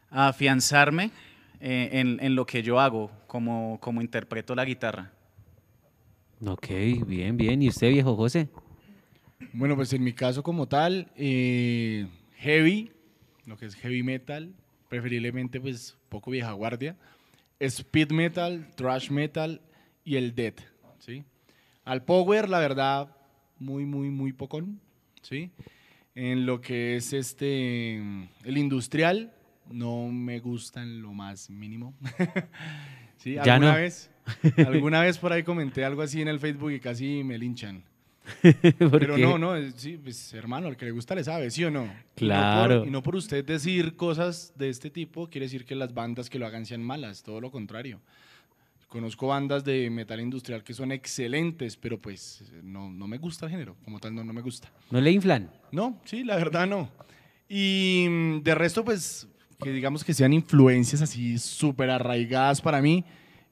a 0.10 0.28
afianzarme 0.30 1.12
eh, 1.60 1.89
en, 1.91 2.17
en 2.21 2.36
lo 2.36 2.45
que 2.45 2.63
yo 2.63 2.80
hago, 2.80 3.12
como, 3.28 3.78
como 3.82 4.02
interpreto 4.02 4.56
la 4.56 4.63
guitarra. 4.63 5.12
Ok, 6.45 6.67
bien, 7.06 7.36
bien. 7.36 7.62
¿Y 7.62 7.69
usted, 7.69 7.89
viejo 7.89 8.15
José? 8.15 8.48
Bueno, 9.52 9.76
pues 9.76 9.91
en 9.93 10.04
mi 10.04 10.13
caso 10.13 10.43
como 10.43 10.67
tal, 10.67 11.12
eh, 11.17 12.08
heavy, 12.38 12.91
lo 13.45 13.58
que 13.58 13.65
es 13.65 13.76
heavy 13.76 14.04
metal, 14.04 14.54
preferiblemente 14.89 15.60
pues 15.60 15.98
poco 16.10 16.32
vieja 16.32 16.52
guardia, 16.54 16.95
speed 17.60 18.12
metal, 18.12 18.69
thrash 18.76 19.10
metal 19.10 19.62
y 20.04 20.15
el 20.15 20.36
death, 20.36 20.62
¿sí? 21.05 21.23
Al 21.83 22.03
power, 22.03 22.49
la 22.49 22.59
verdad, 22.59 23.15
muy, 23.59 23.85
muy, 23.85 24.09
muy 24.09 24.33
pocón, 24.33 24.79
¿sí? 25.21 25.51
En 26.15 26.45
lo 26.45 26.61
que 26.61 26.95
es 26.95 27.13
este, 27.13 27.95
el 28.43 28.57
industrial, 28.57 29.33
no 29.69 30.07
me 30.07 30.39
gusta 30.39 30.81
en 30.81 31.01
lo 31.01 31.13
más 31.13 31.49
mínimo. 31.49 31.93
¿Sí? 33.17 33.33
Ya 33.33 33.55
¿Alguna 33.55 33.71
no. 33.73 33.77
vez? 33.77 34.09
Alguna 34.67 35.01
vez 35.01 35.17
por 35.17 35.31
ahí 35.33 35.43
comenté 35.43 35.85
algo 35.85 36.01
así 36.01 36.21
en 36.21 36.27
el 36.27 36.39
Facebook 36.39 36.71
y 36.71 36.79
casi 36.79 37.23
me 37.23 37.37
linchan. 37.37 37.83
¿Por 38.79 38.99
Pero 38.99 39.15
qué? 39.15 39.21
no, 39.21 39.37
no, 39.37 39.53
sí, 39.75 39.99
pues 40.01 40.33
hermano, 40.33 40.67
al 40.67 40.75
que 40.77 40.85
le 40.85 40.91
gusta 40.91 41.13
le 41.13 41.23
sabe, 41.23 41.51
¿sí 41.51 41.63
o 41.63 41.69
no? 41.69 41.83
Y 41.83 41.87
no 41.87 41.93
por- 41.93 42.15
Claro. 42.15 42.85
Y 42.85 42.89
no 42.89 43.03
por, 43.03 43.15
usted 43.15 43.45
decir 43.45 43.95
cosas 43.95 44.51
de 44.57 44.69
este 44.69 44.89
tipo, 44.89 45.29
quiere 45.29 45.45
decir 45.45 45.63
que 45.65 45.75
las 45.75 45.93
bandas 45.93 46.29
que 46.29 46.39
lo 46.39 46.47
hagan 46.47 46.65
sean 46.65 46.81
malas, 46.81 47.21
todo 47.21 47.39
lo 47.39 47.51
contrario. 47.51 47.99
Conozco 48.95 49.27
bandas 49.27 49.65
de 49.65 49.89
metal 49.89 50.21
industrial 50.21 50.63
que 50.63 50.73
son 50.73 50.93
excelentes, 50.93 51.75
pero 51.75 51.99
pues 52.01 52.41
no, 52.63 52.89
no 52.89 53.08
me 53.08 53.17
gusta 53.17 53.45
el 53.45 53.51
género, 53.51 53.75
como 53.84 53.99
tal 53.99 54.15
no, 54.15 54.23
no 54.23 54.31
me 54.31 54.39
gusta. 54.39 54.71
¿No 54.89 55.01
le 55.01 55.12
inflan? 55.12 55.51
No, 55.73 55.99
sí, 56.05 56.23
la 56.23 56.38
verdad 56.38 56.65
no. 56.65 56.89
Y 57.49 58.08
mm, 58.10 58.41
de 58.41 58.55
resto, 58.55 58.86
pues, 58.86 59.27
que 59.62 59.71
digamos 59.73 60.01
que 60.05 60.13
sean 60.13 60.31
influencias 60.31 61.01
así 61.01 61.38
súper 61.39 61.89
arraigadas 61.89 62.62
para 62.62 62.81
mí. 62.81 63.03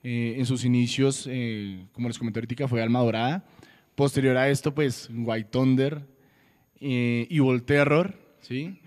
eh, 0.02 0.36
en 0.38 0.46
sus 0.46 0.64
inicios, 0.64 1.28
eh, 1.30 1.88
como 1.92 2.08
les 2.08 2.18
comenté 2.18 2.40
ahorita, 2.40 2.70
fue 2.70 2.82
Alma 2.82 3.00
Dorada. 3.00 3.44
Posterior 3.96 4.38
a 4.38 4.48
esto, 4.48 4.74
pues, 4.74 5.10
White 5.14 5.50
Thunder, 5.52 6.08
eh, 6.80 7.28
Evil 7.30 7.64
Terror, 7.64 8.18
¿sí? 8.40 8.80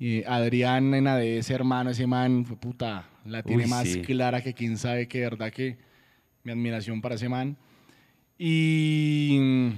Y 0.00 0.24
Adrián 0.24 0.94
en 0.94 1.06
ADS, 1.06 1.50
hermano, 1.50 1.90
ese 1.90 2.08
man, 2.08 2.44
fue 2.44 2.56
puta, 2.56 3.08
la 3.26 3.42
tiene 3.42 3.64
Uy, 3.64 3.70
más 3.70 3.88
sí. 3.88 4.02
clara 4.02 4.42
que 4.42 4.54
quién 4.54 4.76
sabe 4.78 5.08
que 5.08 5.20
verdad 5.20 5.52
que 5.52 5.76
mi 6.44 6.52
admiración 6.52 7.00
para 7.00 7.16
ese 7.16 7.28
man. 7.28 7.56
Y 8.38 9.72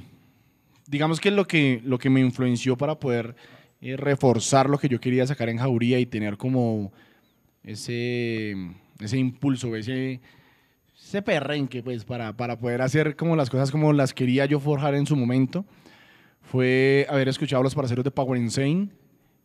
digamos 0.86 1.20
que 1.20 1.30
lo 1.30 1.46
que, 1.46 1.80
lo 1.84 1.98
que 1.98 2.10
me 2.10 2.20
influenció 2.20 2.76
para 2.76 2.98
poder 2.98 3.36
eh, 3.80 3.96
reforzar 3.96 4.68
lo 4.68 4.78
que 4.78 4.88
yo 4.88 5.00
quería 5.00 5.26
sacar 5.26 5.48
en 5.48 5.58
Jauría 5.58 5.98
y 6.00 6.06
tener 6.06 6.36
como 6.36 6.92
ese, 7.62 8.56
ese 8.98 9.18
impulso, 9.18 9.76
ese, 9.76 10.20
ese 11.00 11.22
perrenque, 11.22 11.82
pues, 11.82 12.04
para, 12.04 12.36
para 12.36 12.58
poder 12.58 12.82
hacer 12.82 13.16
como 13.16 13.36
las 13.36 13.50
cosas 13.50 13.70
como 13.70 13.92
las 13.92 14.12
quería 14.12 14.46
yo 14.46 14.58
forjar 14.58 14.94
en 14.94 15.06
su 15.06 15.14
momento, 15.14 15.64
fue 16.42 17.06
haber 17.08 17.28
escuchado 17.28 17.60
a 17.60 17.64
los 17.64 17.74
parceros 17.74 18.04
de 18.04 18.10
Power 18.10 18.40
Insane 18.40 18.88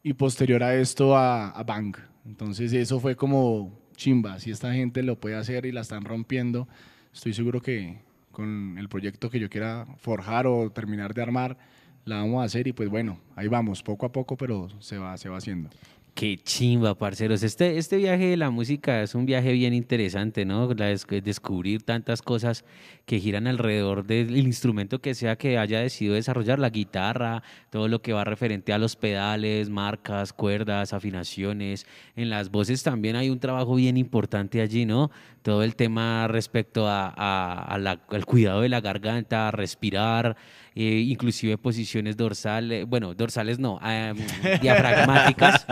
y 0.01 0.13
posterior 0.13 0.63
a 0.63 0.75
esto 0.75 1.15
a, 1.15 1.49
a 1.49 1.63
Bang. 1.63 1.95
Entonces 2.25 2.73
eso 2.73 2.99
fue 2.99 3.15
como 3.15 3.82
chimba, 3.95 4.39
si 4.39 4.51
esta 4.51 4.73
gente 4.73 5.03
lo 5.03 5.15
puede 5.19 5.35
hacer 5.35 5.65
y 5.65 5.71
la 5.71 5.81
están 5.81 6.03
rompiendo, 6.05 6.67
estoy 7.13 7.33
seguro 7.33 7.61
que 7.61 7.97
con 8.31 8.77
el 8.77 8.89
proyecto 8.89 9.29
que 9.29 9.39
yo 9.39 9.49
quiera 9.49 9.85
forjar 9.97 10.47
o 10.47 10.69
terminar 10.71 11.13
de 11.13 11.21
armar, 11.21 11.57
la 12.05 12.17
vamos 12.17 12.41
a 12.41 12.45
hacer 12.45 12.67
y 12.67 12.73
pues 12.73 12.89
bueno, 12.89 13.19
ahí 13.35 13.47
vamos, 13.47 13.83
poco 13.83 14.05
a 14.05 14.11
poco, 14.11 14.35
pero 14.35 14.67
se 14.79 14.97
va, 14.97 15.15
se 15.17 15.29
va 15.29 15.37
haciendo. 15.37 15.69
Qué 16.15 16.37
chimba, 16.37 16.93
parceros. 16.95 17.41
Este, 17.41 17.77
este 17.79 17.97
viaje 17.97 18.27
de 18.27 18.37
la 18.37 18.51
música 18.51 19.01
es 19.01 19.15
un 19.15 19.25
viaje 19.25 19.51
bien 19.53 19.73
interesante, 19.73 20.45
¿no? 20.45 20.71
La 20.75 20.87
des- 20.87 21.07
descubrir 21.23 21.81
tantas 21.81 22.21
cosas 22.21 22.65
que 23.05 23.19
giran 23.19 23.47
alrededor 23.47 24.05
del 24.05 24.37
instrumento 24.37 24.99
que 24.99 25.13
sea 25.13 25.35
que 25.35 25.57
haya 25.57 25.81
decidido 25.81 26.15
desarrollar, 26.15 26.57
la 26.59 26.69
guitarra, 26.69 27.43
todo 27.69 27.89
lo 27.89 28.01
que 28.01 28.13
va 28.13 28.23
referente 28.23 28.71
a 28.71 28.77
los 28.77 28.95
pedales, 28.95 29.69
marcas, 29.69 30.31
cuerdas, 30.31 30.93
afinaciones. 30.93 31.85
En 32.15 32.29
las 32.29 32.49
voces 32.49 32.81
también 32.81 33.17
hay 33.17 33.29
un 33.29 33.39
trabajo 33.39 33.75
bien 33.75 33.97
importante 33.97 34.61
allí, 34.61 34.85
¿no? 34.85 35.11
Todo 35.41 35.63
el 35.63 35.75
tema 35.75 36.29
respecto 36.29 36.87
a, 36.87 37.07
a- 37.15 37.63
a 37.65 37.77
la- 37.77 37.99
al 38.07 38.25
cuidado 38.25 38.61
de 38.61 38.69
la 38.69 38.79
garganta, 38.79 39.51
respirar, 39.51 40.37
eh, 40.73 41.03
inclusive 41.05 41.57
posiciones 41.57 42.15
dorsales, 42.15 42.85
bueno, 42.87 43.13
dorsales 43.13 43.59
no, 43.59 43.81
em, 43.83 44.15
diafragmáticas, 44.61 45.65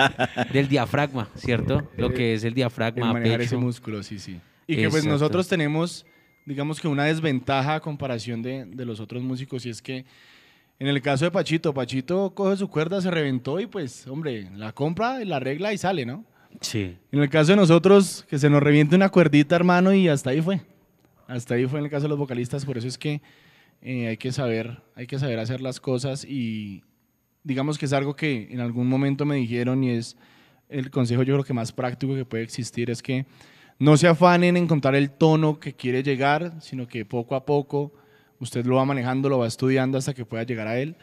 del 0.52 0.68
diafragma, 0.68 1.30
¿cierto? 1.36 1.90
Lo 1.98 2.14
que 2.14 2.34
es 2.34 2.44
el 2.44 2.50
El 2.50 2.56
diafragma, 2.56 3.14
manejar 3.14 3.42
ese 3.42 3.56
músculo, 3.56 4.04
sí, 4.04 4.20
sí. 4.20 4.40
Y 4.68 4.76
que 4.76 4.90
pues 4.90 5.06
nosotros 5.06 5.48
tenemos, 5.48 6.06
digamos 6.46 6.80
que 6.80 6.88
una 6.88 7.06
desventaja 7.06 7.76
a 7.76 7.80
comparación 7.80 8.42
de, 8.42 8.66
de 8.66 8.86
los 8.86 9.00
otros 9.00 9.22
músicos 9.24 9.66
y 9.66 9.70
es 9.70 9.82
que 9.82 10.06
en 10.82 10.88
el 10.88 11.00
caso 11.02 11.26
de 11.26 11.32
Pachito, 11.32 11.76
Pachito 11.76 12.34
coge 12.34 12.58
su 12.58 12.68
cuerda, 12.68 13.00
se 13.02 13.12
reventó 13.12 13.60
y 13.60 13.68
pues, 13.68 14.08
hombre, 14.08 14.50
la 14.56 14.72
compra, 14.72 15.24
la 15.24 15.36
arregla 15.36 15.74
y 15.74 15.78
sale, 15.78 16.08
¿no? 16.08 16.26
Sí. 16.60 16.98
En 17.12 17.20
el 17.20 17.30
caso 17.30 17.52
de 17.52 17.56
nosotros, 17.56 18.26
que 18.28 18.40
se 18.40 18.50
nos 18.50 18.64
reviente 18.64 18.96
una 18.96 19.10
cuerdita, 19.10 19.56
hermano, 19.56 19.94
y 19.94 20.08
hasta 20.08 20.32
ahí 20.32 20.42
fue. 20.42 20.60
Hasta 21.28 21.54
ahí 21.54 21.68
fue 21.68 21.78
en 21.78 21.86
el 21.86 21.92
caso 21.92 22.04
de 22.04 22.10
los 22.10 22.18
vocalistas, 22.18 22.66
por 22.66 22.80
eso 22.80 22.88
es 22.88 22.98
que 22.98 23.22
eh, 23.84 24.08
hay 24.08 24.18
que 24.18 24.32
saber, 24.32 24.82
hay 24.96 25.06
que 25.06 25.20
saber 25.20 25.38
hacer 25.38 25.62
las 25.62 25.80
cosas 25.80 26.26
y 26.26 26.84
digamos 27.44 27.78
que 27.78 27.86
es 27.86 27.94
algo 27.94 28.16
que 28.16 28.48
en 28.52 28.60
algún 28.60 28.88
momento 28.88 29.24
me 29.24 29.36
dijeron 29.36 29.84
y 29.84 29.92
es 29.92 30.18
el 30.68 30.90
consejo 30.90 31.24
yo 31.24 31.36
creo 31.36 31.44
que 31.44 31.54
más 31.54 31.72
práctico 31.72 32.16
que 32.16 32.26
puede 32.26 32.44
existir 32.44 32.90
es 32.90 33.02
que 33.02 33.26
no 33.82 33.98
se 33.98 34.08
afanen 34.08 34.58
en 34.58 34.66
encontrar 34.66 34.94
el 34.94 35.10
tono 35.10 35.60
que 35.60 35.74
quiere 35.74 36.04
llegar, 36.04 36.54
sino 36.62 36.88
que 36.88 37.04
poco 37.04 37.34
a 37.34 37.48
poco 37.48 37.92
usted 38.40 38.64
lo 38.64 38.76
va 38.76 38.86
manejando, 38.86 39.28
lo 39.28 39.40
va 39.40 39.48
estudiando 39.48 39.98
hasta 39.98 40.14
que 40.14 40.24
pueda 40.24 40.44
llegar 40.44 40.68
a 40.68 40.78
él, 40.78 40.98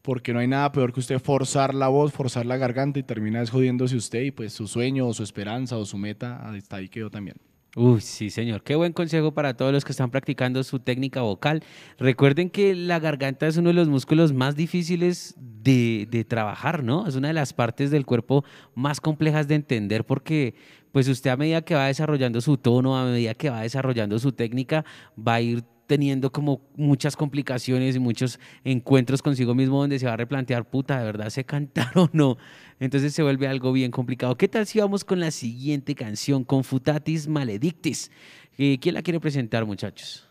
porque 0.00 0.32
no 0.32 0.38
hay 0.38 0.46
nada 0.46 0.70
peor 0.70 0.92
que 0.92 1.00
usted 1.00 1.18
forzar 1.18 1.74
la 1.74 1.88
voz, 1.88 2.12
forzar 2.12 2.46
la 2.46 2.56
garganta 2.56 3.00
y 3.00 3.02
termina 3.02 3.40
desjodiéndose 3.40 3.96
usted 3.96 4.20
y 4.20 4.30
pues 4.30 4.52
su 4.52 4.68
sueño 4.68 5.08
o 5.08 5.12
su 5.12 5.24
esperanza 5.24 5.76
o 5.76 5.84
su 5.84 5.98
meta, 5.98 6.36
hasta 6.48 6.76
ahí 6.76 6.88
quedó 6.88 7.10
también. 7.10 7.36
Uy, 7.76 8.00
sí, 8.00 8.30
señor. 8.30 8.64
Qué 8.64 8.74
buen 8.74 8.92
consejo 8.92 9.32
para 9.32 9.54
todos 9.56 9.72
los 9.72 9.84
que 9.84 9.92
están 9.92 10.10
practicando 10.10 10.64
su 10.64 10.80
técnica 10.80 11.22
vocal. 11.22 11.62
Recuerden 11.98 12.50
que 12.50 12.74
la 12.74 12.98
garganta 12.98 13.46
es 13.46 13.56
uno 13.58 13.68
de 13.68 13.74
los 13.74 13.88
músculos 13.88 14.32
más 14.32 14.56
difíciles 14.56 15.36
de, 15.38 16.08
de 16.10 16.24
trabajar, 16.24 16.82
¿no? 16.82 17.06
Es 17.06 17.14
una 17.14 17.28
de 17.28 17.34
las 17.34 17.52
partes 17.52 17.92
del 17.92 18.06
cuerpo 18.06 18.44
más 18.74 19.00
complejas 19.00 19.46
de 19.46 19.54
entender 19.54 20.04
porque, 20.04 20.56
pues 20.90 21.06
usted 21.06 21.30
a 21.30 21.36
medida 21.36 21.62
que 21.62 21.76
va 21.76 21.86
desarrollando 21.86 22.40
su 22.40 22.56
tono, 22.56 22.98
a 22.98 23.04
medida 23.04 23.34
que 23.34 23.50
va 23.50 23.62
desarrollando 23.62 24.18
su 24.18 24.32
técnica, 24.32 24.84
va 25.16 25.34
a 25.34 25.40
ir 25.40 25.62
teniendo 25.90 26.30
como 26.30 26.60
muchas 26.76 27.16
complicaciones 27.16 27.96
y 27.96 27.98
muchos 27.98 28.38
encuentros 28.62 29.22
consigo 29.22 29.56
mismo 29.56 29.80
donde 29.80 29.98
se 29.98 30.06
va 30.06 30.12
a 30.12 30.16
replantear, 30.16 30.64
puta, 30.64 30.96
¿de 31.00 31.04
verdad 31.04 31.30
sé 31.30 31.42
cantar 31.42 31.90
o 31.98 32.08
no? 32.12 32.38
Entonces 32.78 33.12
se 33.12 33.24
vuelve 33.24 33.48
algo 33.48 33.72
bien 33.72 33.90
complicado. 33.90 34.36
¿Qué 34.36 34.46
tal 34.46 34.66
si 34.66 34.78
vamos 34.78 35.04
con 35.04 35.18
la 35.18 35.32
siguiente 35.32 35.96
canción, 35.96 36.44
Confutatis 36.44 37.26
Maledictis? 37.26 38.12
Eh, 38.56 38.78
¿Quién 38.80 38.94
la 38.94 39.02
quiere 39.02 39.18
presentar, 39.18 39.66
muchachos? 39.66 40.28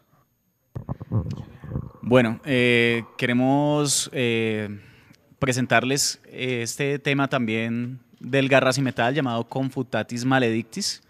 Bueno, 2.01 2.39
eh, 2.45 3.03
queremos 3.17 4.09
eh, 4.13 4.79
presentarles 5.39 6.21
este 6.31 6.99
tema 6.99 7.27
también 7.27 7.99
del 8.21 8.47
Garras 8.47 8.77
y 8.77 8.81
Metal 8.81 9.13
llamado 9.13 9.43
Confutatis 9.49 10.23
Maledictis, 10.23 11.03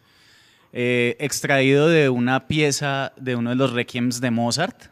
eh, 0.74 1.17
extraído 1.20 1.88
de 1.88 2.09
una 2.09 2.47
pieza 2.47 3.13
de 3.17 3.36
uno 3.36 3.49
de 3.49 3.55
los 3.55 3.74
requiems 3.74 4.22
de 4.22 4.32
Mozart. 4.32 4.86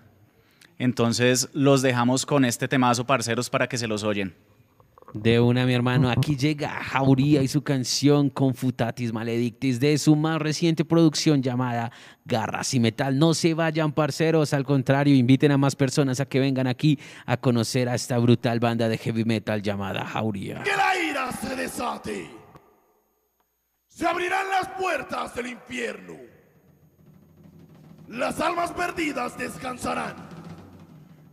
Entonces 0.79 1.49
los 1.53 1.81
dejamos 1.81 2.25
con 2.25 2.45
este 2.45 2.67
temazo, 2.67 3.05
parceros, 3.05 3.49
para 3.49 3.67
que 3.67 3.77
se 3.77 3.87
los 3.87 4.03
oyen. 4.03 4.35
De 5.13 5.39
una, 5.39 5.65
mi 5.65 5.73
hermano. 5.73 6.09
Aquí 6.09 6.35
llega 6.35 6.69
Jauría 6.69 7.41
y 7.41 7.47
su 7.47 7.61
canción 7.61 8.29
Confutatis 8.29 9.13
Maledictis 9.13 9.79
de 9.79 9.97
su 9.97 10.15
más 10.15 10.39
reciente 10.39 10.83
producción 10.83 11.41
llamada 11.41 11.91
Garras 12.25 12.73
y 12.73 12.79
Metal. 12.79 13.17
No 13.17 13.33
se 13.33 13.53
vayan, 13.53 13.93
parceros. 13.93 14.53
Al 14.53 14.65
contrario, 14.65 15.15
inviten 15.15 15.51
a 15.53 15.57
más 15.57 15.75
personas 15.75 16.19
a 16.19 16.25
que 16.25 16.39
vengan 16.39 16.67
aquí 16.67 16.99
a 17.25 17.37
conocer 17.37 17.87
a 17.87 17.95
esta 17.95 18.17
brutal 18.17 18.59
banda 18.59 18.89
de 18.89 18.97
heavy 18.97 19.23
metal 19.23 19.61
llamada 19.61 20.05
Jauría. 20.05 20.61
Que 20.63 20.75
la 20.75 21.09
ira 21.09 21.31
se 21.31 21.55
desate. 21.55 22.36
Se 23.97 24.05
abrirán 24.05 24.47
las 24.51 24.67
puertas 24.79 25.33
del 25.33 25.47
infierno. 25.47 26.13
Las 28.09 28.39
almas 28.39 28.71
perdidas 28.71 29.35
descansarán. 29.35 30.13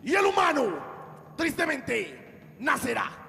Y 0.03 0.15
el 0.15 0.25
humano, 0.25 1.35
tristemente, 1.37 2.55
nacerá. 2.61 3.24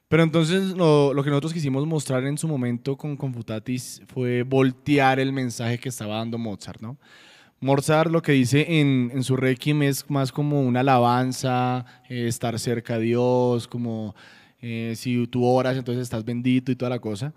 Pero 0.09 0.23
entonces 0.23 0.71
lo, 0.71 1.13
que 1.23 1.31
nosotros 1.31 1.53
quisimos 1.53 1.87
mostrar 1.87 2.25
en 2.25 2.39
su 2.39 2.49
momento 2.49 2.97
con 2.97 3.17
Confutatis 3.17 4.03
fue 4.07 4.43
voltear 4.43 5.21
el 5.21 5.33
mensaje 5.33 5.79
que 5.79 5.91
estaba 5.91 6.17
dando 6.17 6.39
Mozart, 6.39 6.81
¿no? 6.81 6.97
Mozart 7.61 8.11
lo 8.11 8.23
que 8.23 8.33
dice 8.33 8.81
en, 8.81 9.11
en 9.13 9.23
su 9.23 9.37
Requiem 9.37 9.83
es 9.83 10.09
más 10.09 10.33
como 10.33 10.63
una 10.63 10.81
alabanza, 10.81 11.85
eh, 12.09 12.27
estar 12.29 12.59
cerca 12.59 12.95
a 12.95 12.99
Dios, 12.99 13.69
como 13.69 14.15
eh, 14.63 14.95
si 14.97 15.27
tú 15.27 15.45
oras, 15.45 15.77
entonces 15.77 16.05
estás 16.05 16.25
bendito 16.25 16.73
y 16.73 16.77
toda 16.77 16.91
la 16.91 17.01
cosa. 17.01 17.35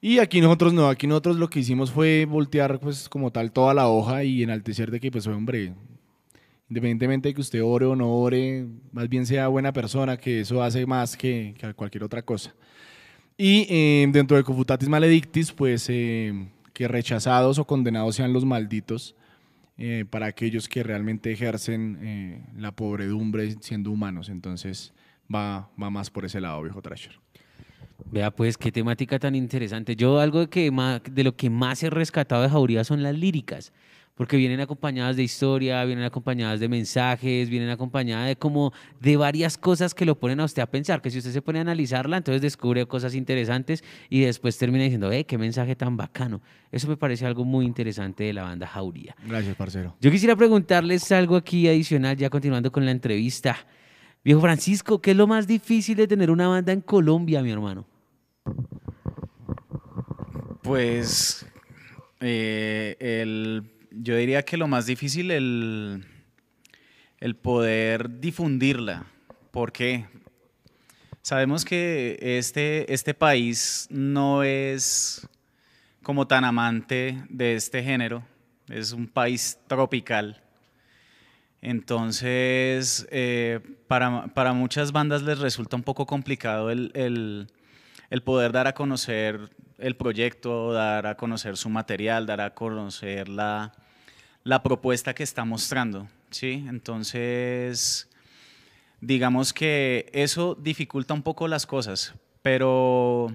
Y 0.00 0.18
aquí 0.18 0.40
nosotros 0.40 0.72
no, 0.72 0.88
aquí 0.88 1.06
nosotros 1.06 1.36
lo 1.36 1.50
que 1.50 1.60
hicimos 1.60 1.90
fue 1.90 2.24
voltear 2.24 2.80
pues 2.80 3.08
como 3.08 3.30
tal 3.30 3.52
toda 3.52 3.74
la 3.74 3.88
hoja 3.88 4.24
y 4.24 4.42
enaltecer 4.42 4.90
de 4.90 5.00
que 5.00 5.10
pues 5.10 5.26
hombre, 5.26 5.74
independientemente 6.70 7.28
de 7.28 7.34
que 7.34 7.40
usted 7.40 7.62
ore 7.62 7.84
o 7.84 7.96
no 7.96 8.14
ore, 8.14 8.64
más 8.92 9.08
bien 9.08 9.26
sea 9.26 9.48
buena 9.48 9.72
persona, 9.72 10.16
que 10.16 10.40
eso 10.40 10.62
hace 10.62 10.86
más 10.86 11.16
que, 11.16 11.54
que 11.58 11.74
cualquier 11.74 12.04
otra 12.04 12.22
cosa. 12.22 12.54
Y 13.36 13.66
eh, 13.68 14.06
dentro 14.12 14.36
de 14.36 14.44
Confutatis 14.44 14.88
Maledictis, 14.88 15.50
pues 15.50 15.86
eh, 15.88 16.48
que 16.72 16.86
rechazados 16.86 17.58
o 17.58 17.66
condenados 17.66 18.14
sean 18.14 18.32
los 18.32 18.44
malditos 18.44 19.16
eh, 19.78 20.04
para 20.08 20.26
aquellos 20.26 20.68
que 20.68 20.82
realmente 20.82 21.32
ejercen 21.32 22.44
la 22.56 22.70
pobredumbre 22.70 23.56
siendo 23.60 23.90
humanos. 23.90 24.28
Entonces 24.28 24.92
va, 25.34 25.70
más 25.76 26.10
por 26.10 26.24
ese 26.24 26.40
lado, 26.40 26.62
viejo 26.62 26.82
Trasher. 26.82 27.18
Vea 28.12 28.30
pues 28.30 28.56
qué 28.56 28.70
temática 28.70 29.18
tan 29.18 29.34
interesante. 29.34 29.96
Yo 29.96 30.20
algo 30.20 30.46
de, 30.46 31.00
de 31.10 31.24
lo 31.24 31.34
que 31.34 31.50
más 31.50 31.82
he 31.82 31.90
rescatado 31.90 32.42
de 32.42 32.50
Jauría 32.50 32.84
son 32.84 33.02
las 33.02 33.16
líricas, 33.16 33.72
porque 34.14 34.36
vienen 34.36 34.60
acompañadas 34.60 35.16
de 35.16 35.22
historia, 35.22 35.84
vienen 35.84 36.04
acompañadas 36.04 36.60
de 36.60 36.68
mensajes, 36.68 37.48
vienen 37.48 37.70
acompañadas 37.70 38.28
de 38.28 38.36
como 38.36 38.72
de 39.00 39.16
varias 39.16 39.56
cosas 39.56 39.94
que 39.94 40.04
lo 40.04 40.18
ponen 40.18 40.40
a 40.40 40.44
usted 40.44 40.62
a 40.62 40.66
pensar, 40.66 41.00
que 41.00 41.10
si 41.10 41.18
usted 41.18 41.32
se 41.32 41.40
pone 41.42 41.58
a 41.58 41.62
analizarla, 41.62 42.18
entonces 42.18 42.42
descubre 42.42 42.84
cosas 42.86 43.14
interesantes 43.14 43.82
y 44.08 44.20
después 44.20 44.58
termina 44.58 44.84
diciendo, 44.84 45.10
eh, 45.10 45.24
qué 45.24 45.38
mensaje 45.38 45.74
tan 45.74 45.96
bacano. 45.96 46.42
Eso 46.70 46.86
me 46.88 46.96
parece 46.96 47.26
algo 47.26 47.44
muy 47.44 47.64
interesante 47.64 48.24
de 48.24 48.32
la 48.32 48.42
banda 48.42 48.66
Jauría. 48.66 49.16
Gracias, 49.26 49.56
parcero. 49.56 49.96
Yo 50.00 50.10
quisiera 50.10 50.36
preguntarles 50.36 51.10
algo 51.12 51.36
aquí 51.36 51.66
adicional, 51.68 52.16
ya 52.16 52.28
continuando 52.30 52.70
con 52.70 52.84
la 52.84 52.90
entrevista. 52.90 53.56
Viejo 54.22 54.40
Francisco, 54.40 55.00
¿qué 55.00 55.12
es 55.12 55.16
lo 55.16 55.26
más 55.26 55.46
difícil 55.46 55.96
de 55.96 56.06
tener 56.06 56.30
una 56.30 56.46
banda 56.46 56.72
en 56.72 56.82
Colombia, 56.82 57.42
mi 57.42 57.50
hermano? 57.50 57.86
Pues 60.62 61.46
eh, 62.20 62.96
el, 63.00 63.64
yo 63.90 64.16
diría 64.16 64.42
que 64.44 64.56
lo 64.56 64.68
más 64.68 64.86
difícil 64.86 65.30
el, 65.30 66.04
el 67.18 67.36
poder 67.36 68.20
difundirla. 68.20 69.06
¿Por 69.50 69.72
qué? 69.72 70.06
Sabemos 71.22 71.64
que 71.64 72.18
este, 72.20 72.92
este 72.92 73.14
país 73.14 73.86
no 73.90 74.42
es 74.42 75.28
como 76.02 76.26
tan 76.26 76.44
amante 76.44 77.22
de 77.28 77.54
este 77.56 77.82
género, 77.82 78.24
es 78.68 78.92
un 78.92 79.06
país 79.06 79.58
tropical. 79.66 80.42
Entonces, 81.62 83.06
eh, 83.10 83.60
para, 83.86 84.28
para 84.28 84.54
muchas 84.54 84.92
bandas 84.92 85.22
les 85.22 85.38
resulta 85.38 85.76
un 85.76 85.82
poco 85.82 86.06
complicado 86.06 86.70
el, 86.70 86.90
el- 86.94 87.48
el 88.08 88.22
poder 88.22 88.50
dar 88.50 88.66
a 88.66 88.72
conocer 88.74 89.50
el 89.80 89.96
proyecto, 89.96 90.72
dar 90.72 91.06
a 91.06 91.16
conocer 91.16 91.56
su 91.56 91.68
material, 91.68 92.26
dar 92.26 92.40
a 92.40 92.54
conocer 92.54 93.28
la, 93.28 93.72
la 94.44 94.62
propuesta 94.62 95.14
que 95.14 95.22
está 95.22 95.44
mostrando. 95.44 96.08
¿sí? 96.30 96.64
Entonces, 96.68 98.08
digamos 99.00 99.52
que 99.52 100.10
eso 100.12 100.54
dificulta 100.54 101.14
un 101.14 101.22
poco 101.22 101.48
las 101.48 101.66
cosas, 101.66 102.14
pero 102.42 103.32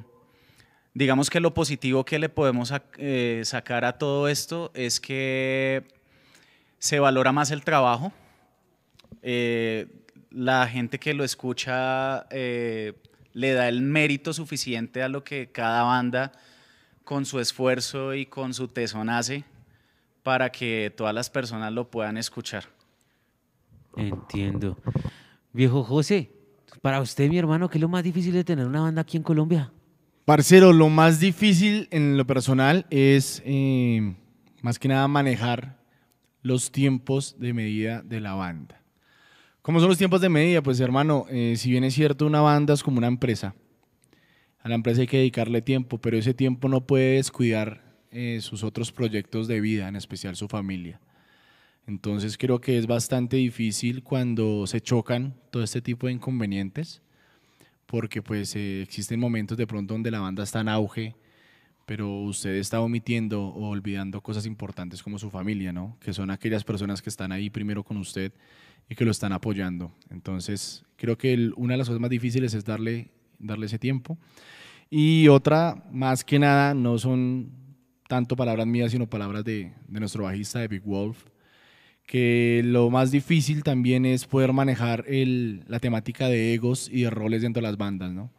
digamos 0.94 1.30
que 1.30 1.40
lo 1.40 1.54
positivo 1.54 2.06
que 2.06 2.20
le 2.20 2.30
podemos 2.30 2.74
eh, 2.98 3.42
sacar 3.44 3.86
a 3.86 3.98
todo 3.98 4.28
esto 4.28 4.72
es 4.74 5.00
que 5.00 5.84
se 6.80 7.00
valora 7.00 7.32
más 7.32 7.52
el 7.52 7.64
trabajo. 7.64 8.12
Eh, 9.22 9.88
la 10.30 10.68
gente 10.68 11.00
que 11.00 11.14
lo 11.14 11.24
escucha 11.24 12.28
eh, 12.30 12.94
le 13.36 13.52
da 13.52 13.68
el 13.68 13.82
mérito 13.82 14.34
suficiente 14.34 15.04
a 15.04 15.10
lo 15.10 15.24
que 15.24 15.52
cada 15.52 15.84
banda 15.84 16.32
con 17.04 17.26
su 17.26 17.40
esfuerzo 17.40 18.16
y 18.16 18.26
con 18.26 18.54
su 18.54 18.70
tesón 18.70 19.10
hace 19.10 19.44
para 20.24 20.52
que 20.52 20.92
todas 20.96 21.14
las 21.14 21.30
personas 21.30 21.72
lo 21.74 21.92
puedan 21.92 22.18
escuchar. 22.18 22.64
Entiendo. 23.98 24.78
Viejo 25.52 25.84
José, 25.84 26.32
para 26.82 27.02
usted, 27.02 27.30
mi 27.30 27.38
hermano, 27.38 27.70
¿qué 27.70 27.78
es 27.78 27.82
lo 27.82 27.90
más 27.90 28.04
difícil 28.04 28.34
de 28.34 28.46
tener 28.46 28.66
una 28.66 28.82
banda 28.82 29.02
aquí 29.02 29.18
en 29.18 29.24
Colombia? 29.24 29.72
Parcero, 30.24 30.72
lo 30.72 30.90
más 30.90 31.20
difícil 31.20 31.90
en 31.92 32.18
lo 32.18 32.26
personal 32.26 32.88
es 32.90 33.44
eh, 33.46 34.16
más 34.62 34.80
que 34.80 34.88
nada 34.88 35.08
manejar 35.10 35.78
los 36.42 36.72
tiempos 36.72 37.36
de 37.38 37.54
medida 37.54 38.02
de 38.02 38.22
la 38.22 38.34
banda. 38.34 38.82
¿Cómo 39.66 39.80
son 39.80 39.90
los 39.90 39.98
tiempos 39.98 40.22
de 40.22 40.30
medida? 40.30 40.62
Pues 40.62 40.80
hermano, 40.80 41.26
eh, 41.28 41.56
si 41.58 41.72
bien 41.72 41.84
es 41.84 41.96
cierto, 41.96 42.28
una 42.28 42.40
banda 42.40 42.76
es 42.76 42.84
como 42.84 43.00
una 43.00 43.08
empresa. 43.08 43.56
A 44.60 44.70
la 44.70 44.76
empresa 44.76 45.02
hay 45.02 45.08
que 45.08 45.18
dedicarle 45.18 45.64
tiempo, 45.64 45.98
pero 45.98 46.20
ese 46.20 46.36
tiempo 46.36 46.70
no 46.70 46.86
puede 46.86 47.16
descuidar 47.16 47.82
eh, 48.12 48.38
sus 48.42 48.64
otros 48.64 48.92
proyectos 48.92 49.48
de 49.48 49.62
vida, 49.62 49.88
en 49.88 49.96
especial 49.96 50.36
su 50.36 50.48
familia. 50.48 51.02
Entonces 51.88 52.38
creo 52.38 52.62
que 52.62 52.78
es 52.78 52.86
bastante 52.86 53.38
difícil 53.38 54.04
cuando 54.04 54.68
se 54.68 54.82
chocan 54.82 55.34
todo 55.50 55.64
este 55.64 55.82
tipo 55.82 56.06
de 56.06 56.14
inconvenientes 56.14 57.02
porque 57.88 58.22
pues 58.22 58.56
eh, 58.56 58.84
existen 58.84 59.20
momentos 59.20 59.58
de 59.58 59.66
pronto 59.66 59.96
donde 59.96 60.12
la 60.12 60.20
banda 60.20 60.44
está 60.44 60.62
en 60.62 60.70
auge, 60.70 61.16
pero 61.88 62.20
usted 62.20 62.54
está 62.54 62.82
omitiendo 62.82 63.44
o 63.48 63.70
olvidando 63.70 64.22
cosas 64.22 64.46
importantes 64.46 65.02
como 65.02 65.18
su 65.18 65.32
familia, 65.32 65.74
¿no? 65.74 65.98
Que 66.02 66.14
son 66.14 66.30
aquellas 66.30 66.64
personas 66.64 67.02
que 67.02 67.10
están 67.10 67.32
ahí 67.32 67.50
primero 67.50 67.84
con 67.84 67.98
usted 67.98 68.32
y 68.90 68.96
que 68.96 69.06
lo 69.06 69.12
están 69.12 69.34
apoyando. 69.34 69.92
Entonces, 70.10 70.84
creo 70.96 71.18
que 71.18 71.52
una 71.56 71.74
de 71.74 71.78
las 71.78 71.88
cosas 71.88 72.02
más 72.02 72.10
difíciles 72.10 72.54
es 72.54 72.66
darle, 72.66 73.10
darle 73.40 73.66
ese 73.66 73.80
tiempo. 73.80 74.18
Y 74.90 75.28
otra, 75.28 75.84
más 75.92 76.24
que 76.24 76.40
nada, 76.40 76.74
no 76.74 76.98
son 76.98 77.50
tanto 78.08 78.36
palabras 78.36 78.68
mías, 78.68 78.92
sino 78.92 79.10
palabras 79.10 79.44
de, 79.44 79.74
de 79.88 80.00
nuestro 80.00 80.24
bajista, 80.26 80.60
de 80.60 80.68
Big 80.68 80.84
Wolf, 80.84 81.26
que 82.06 82.62
lo 82.64 82.92
más 82.92 83.10
difícil 83.10 83.64
también 83.64 84.06
es 84.06 84.26
poder 84.26 84.54
manejar 84.54 85.04
el- 85.08 85.64
la 85.68 85.80
temática 85.80 86.28
de 86.28 86.54
egos 86.54 86.88
y 86.92 87.02
de 87.02 87.10
roles 87.10 87.42
dentro 87.42 87.62
de 87.62 87.68
las 87.68 87.78
bandas, 87.78 88.12
¿no? 88.12 88.32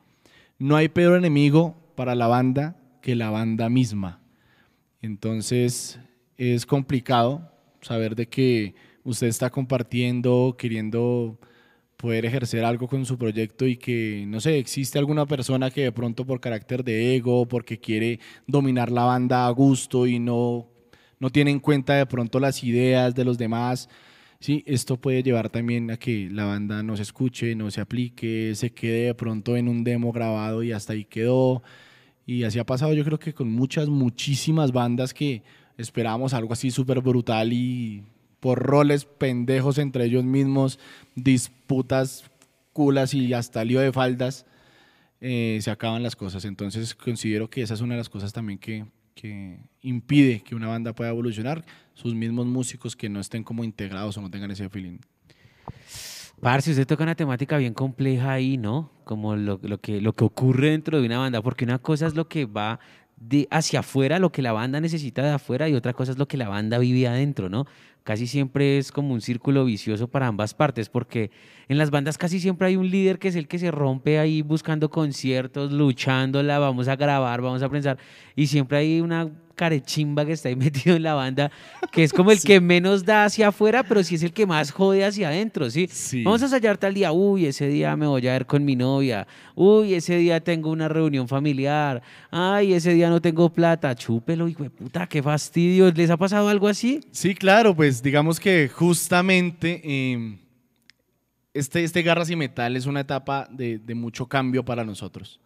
No 0.58 0.76
hay 0.76 0.88
peor 0.88 1.18
enemigo 1.18 1.76
para 1.96 2.14
la 2.14 2.28
banda 2.28 2.76
que 3.02 3.16
la 3.16 3.30
banda 3.30 3.68
misma. 3.68 4.20
Entonces 5.02 5.98
es 6.36 6.64
complicado 6.64 7.52
saber 7.80 8.14
de 8.16 8.28
que 8.28 8.74
usted 9.06 9.28
está 9.28 9.50
compartiendo, 9.50 10.56
queriendo 10.58 11.38
poder 11.96 12.26
ejercer 12.26 12.64
algo 12.64 12.88
con 12.88 13.06
su 13.06 13.16
proyecto 13.16 13.66
y 13.66 13.76
que, 13.76 14.24
no 14.28 14.40
sé, 14.40 14.58
existe 14.58 14.98
alguna 14.98 15.26
persona 15.26 15.70
que 15.70 15.84
de 15.84 15.92
pronto 15.92 16.26
por 16.26 16.40
carácter 16.40 16.84
de 16.84 17.16
ego, 17.16 17.46
porque 17.46 17.78
quiere 17.78 18.20
dominar 18.46 18.90
la 18.90 19.04
banda 19.04 19.46
a 19.46 19.50
gusto 19.50 20.06
y 20.06 20.18
no, 20.18 20.68
no 21.20 21.30
tiene 21.30 21.52
en 21.52 21.60
cuenta 21.60 21.94
de 21.94 22.06
pronto 22.06 22.40
las 22.40 22.62
ideas 22.64 23.14
de 23.14 23.24
los 23.24 23.38
demás. 23.38 23.88
Sí, 24.40 24.62
esto 24.66 25.00
puede 25.00 25.22
llevar 25.22 25.48
también 25.50 25.90
a 25.90 25.96
que 25.96 26.28
la 26.30 26.44
banda 26.44 26.82
no 26.82 26.96
se 26.96 27.02
escuche, 27.02 27.54
no 27.54 27.70
se 27.70 27.80
aplique, 27.80 28.54
se 28.54 28.70
quede 28.72 29.06
de 29.06 29.14
pronto 29.14 29.56
en 29.56 29.68
un 29.68 29.82
demo 29.84 30.12
grabado 30.12 30.62
y 30.62 30.72
hasta 30.72 30.92
ahí 30.92 31.04
quedó. 31.04 31.62
Y 32.26 32.42
así 32.42 32.58
ha 32.58 32.66
pasado 32.66 32.92
yo 32.92 33.04
creo 33.04 33.18
que 33.18 33.32
con 33.32 33.50
muchas, 33.52 33.88
muchísimas 33.88 34.72
bandas 34.72 35.14
que 35.14 35.42
esperábamos 35.78 36.34
algo 36.34 36.52
así 36.52 36.70
súper 36.70 37.00
brutal 37.00 37.52
y 37.52 38.02
por 38.40 38.58
roles 38.60 39.04
pendejos 39.04 39.78
entre 39.78 40.04
ellos 40.04 40.24
mismos, 40.24 40.78
disputas 41.14 42.24
culas 42.72 43.14
y 43.14 43.32
hasta 43.32 43.64
lío 43.64 43.80
de 43.80 43.92
faldas, 43.92 44.46
eh, 45.20 45.58
se 45.62 45.70
acaban 45.70 46.02
las 46.02 46.16
cosas. 46.16 46.44
Entonces 46.44 46.94
considero 46.94 47.48
que 47.48 47.62
esa 47.62 47.74
es 47.74 47.80
una 47.80 47.94
de 47.94 47.98
las 47.98 48.08
cosas 48.08 48.32
también 48.32 48.58
que, 48.58 48.84
que 49.14 49.58
impide 49.82 50.40
que 50.40 50.54
una 50.54 50.68
banda 50.68 50.92
pueda 50.92 51.10
evolucionar, 51.10 51.64
sus 51.94 52.14
mismos 52.14 52.46
músicos 52.46 52.94
que 52.94 53.08
no 53.08 53.20
estén 53.20 53.42
como 53.42 53.64
integrados 53.64 54.16
o 54.18 54.20
no 54.20 54.30
tengan 54.30 54.50
ese 54.50 54.68
feeling. 54.68 54.98
Parce, 56.40 56.70
usted 56.70 56.86
toca 56.86 57.02
una 57.02 57.14
temática 57.14 57.56
bien 57.56 57.72
compleja 57.72 58.32
ahí, 58.32 58.58
¿no? 58.58 58.92
Como 59.04 59.36
lo, 59.36 59.58
lo 59.62 59.78
que, 59.78 60.02
lo 60.02 60.12
que 60.12 60.24
ocurre 60.24 60.70
dentro 60.70 61.00
de 61.00 61.06
una 61.06 61.18
banda, 61.18 61.40
porque 61.40 61.64
una 61.64 61.78
cosa 61.78 62.06
es 62.06 62.14
lo 62.14 62.28
que 62.28 62.44
va 62.44 62.78
de 63.16 63.48
hacia 63.50 63.80
afuera, 63.80 64.18
lo 64.18 64.30
que 64.30 64.42
la 64.42 64.52
banda 64.52 64.80
necesita 64.80 65.22
de 65.22 65.30
afuera, 65.30 65.68
y 65.68 65.74
otra 65.74 65.94
cosa 65.94 66.12
es 66.12 66.18
lo 66.18 66.28
que 66.28 66.36
la 66.36 66.48
banda 66.48 66.78
vive 66.78 67.08
adentro, 67.08 67.48
¿no? 67.48 67.66
Casi 68.06 68.28
siempre 68.28 68.78
es 68.78 68.92
como 68.92 69.14
un 69.14 69.20
círculo 69.20 69.64
vicioso 69.64 70.06
para 70.06 70.28
ambas 70.28 70.54
partes, 70.54 70.88
porque 70.88 71.32
en 71.66 71.76
las 71.76 71.90
bandas 71.90 72.16
casi 72.16 72.38
siempre 72.38 72.68
hay 72.68 72.76
un 72.76 72.88
líder 72.88 73.18
que 73.18 73.26
es 73.26 73.34
el 73.34 73.48
que 73.48 73.58
se 73.58 73.72
rompe 73.72 74.20
ahí 74.20 74.42
buscando 74.42 74.90
conciertos, 74.90 75.72
luchándola, 75.72 76.60
vamos 76.60 76.86
a 76.86 76.94
grabar, 76.94 77.40
vamos 77.40 77.64
a 77.64 77.68
pensar, 77.68 77.98
y 78.36 78.46
siempre 78.46 78.78
hay 78.78 79.00
una 79.00 79.28
carechimba 79.56 80.24
que 80.24 80.32
está 80.32 80.48
ahí 80.48 80.56
metido 80.56 80.94
en 80.94 81.02
la 81.02 81.14
banda, 81.14 81.50
que 81.90 82.04
es 82.04 82.12
como 82.12 82.30
el 82.30 82.40
que 82.40 82.60
menos 82.60 83.04
da 83.04 83.24
hacia 83.24 83.48
afuera, 83.48 83.82
pero 83.82 84.04
sí 84.04 84.14
es 84.14 84.22
el 84.22 84.32
que 84.32 84.46
más 84.46 84.70
jode 84.70 85.04
hacia 85.04 85.28
adentro, 85.28 85.68
¿sí? 85.70 85.88
Sí. 85.90 86.22
Vamos 86.22 86.42
a 86.42 86.44
ensayar 86.44 86.78
tal 86.78 86.94
día, 86.94 87.10
uy, 87.10 87.46
ese 87.46 87.66
día 87.66 87.96
me 87.96 88.06
voy 88.06 88.28
a 88.28 88.32
ver 88.32 88.46
con 88.46 88.64
mi 88.64 88.76
novia, 88.76 89.26
uy, 89.54 89.94
ese 89.94 90.16
día 90.18 90.38
tengo 90.40 90.70
una 90.70 90.88
reunión 90.88 91.26
familiar, 91.26 92.02
ay, 92.30 92.74
ese 92.74 92.92
día 92.92 93.08
no 93.08 93.20
tengo 93.20 93.50
plata, 93.50 93.94
chúpelo, 93.94 94.46
hijo 94.46 94.62
de 94.62 94.70
puta, 94.70 95.06
qué 95.08 95.22
fastidio, 95.22 95.90
¿les 95.90 96.10
ha 96.10 96.16
pasado 96.16 96.48
algo 96.48 96.68
así? 96.68 97.00
Sí, 97.10 97.34
claro, 97.34 97.74
pues 97.74 98.02
digamos 98.02 98.38
que 98.38 98.68
justamente 98.68 99.80
eh, 99.82 100.38
este, 101.54 101.82
este 101.82 102.02
Garras 102.02 102.30
y 102.30 102.36
Metal 102.36 102.76
es 102.76 102.86
una 102.86 103.00
etapa 103.00 103.48
de, 103.50 103.78
de 103.78 103.94
mucho 103.94 104.26
cambio 104.26 104.64
para 104.64 104.84
nosotros. 104.84 105.40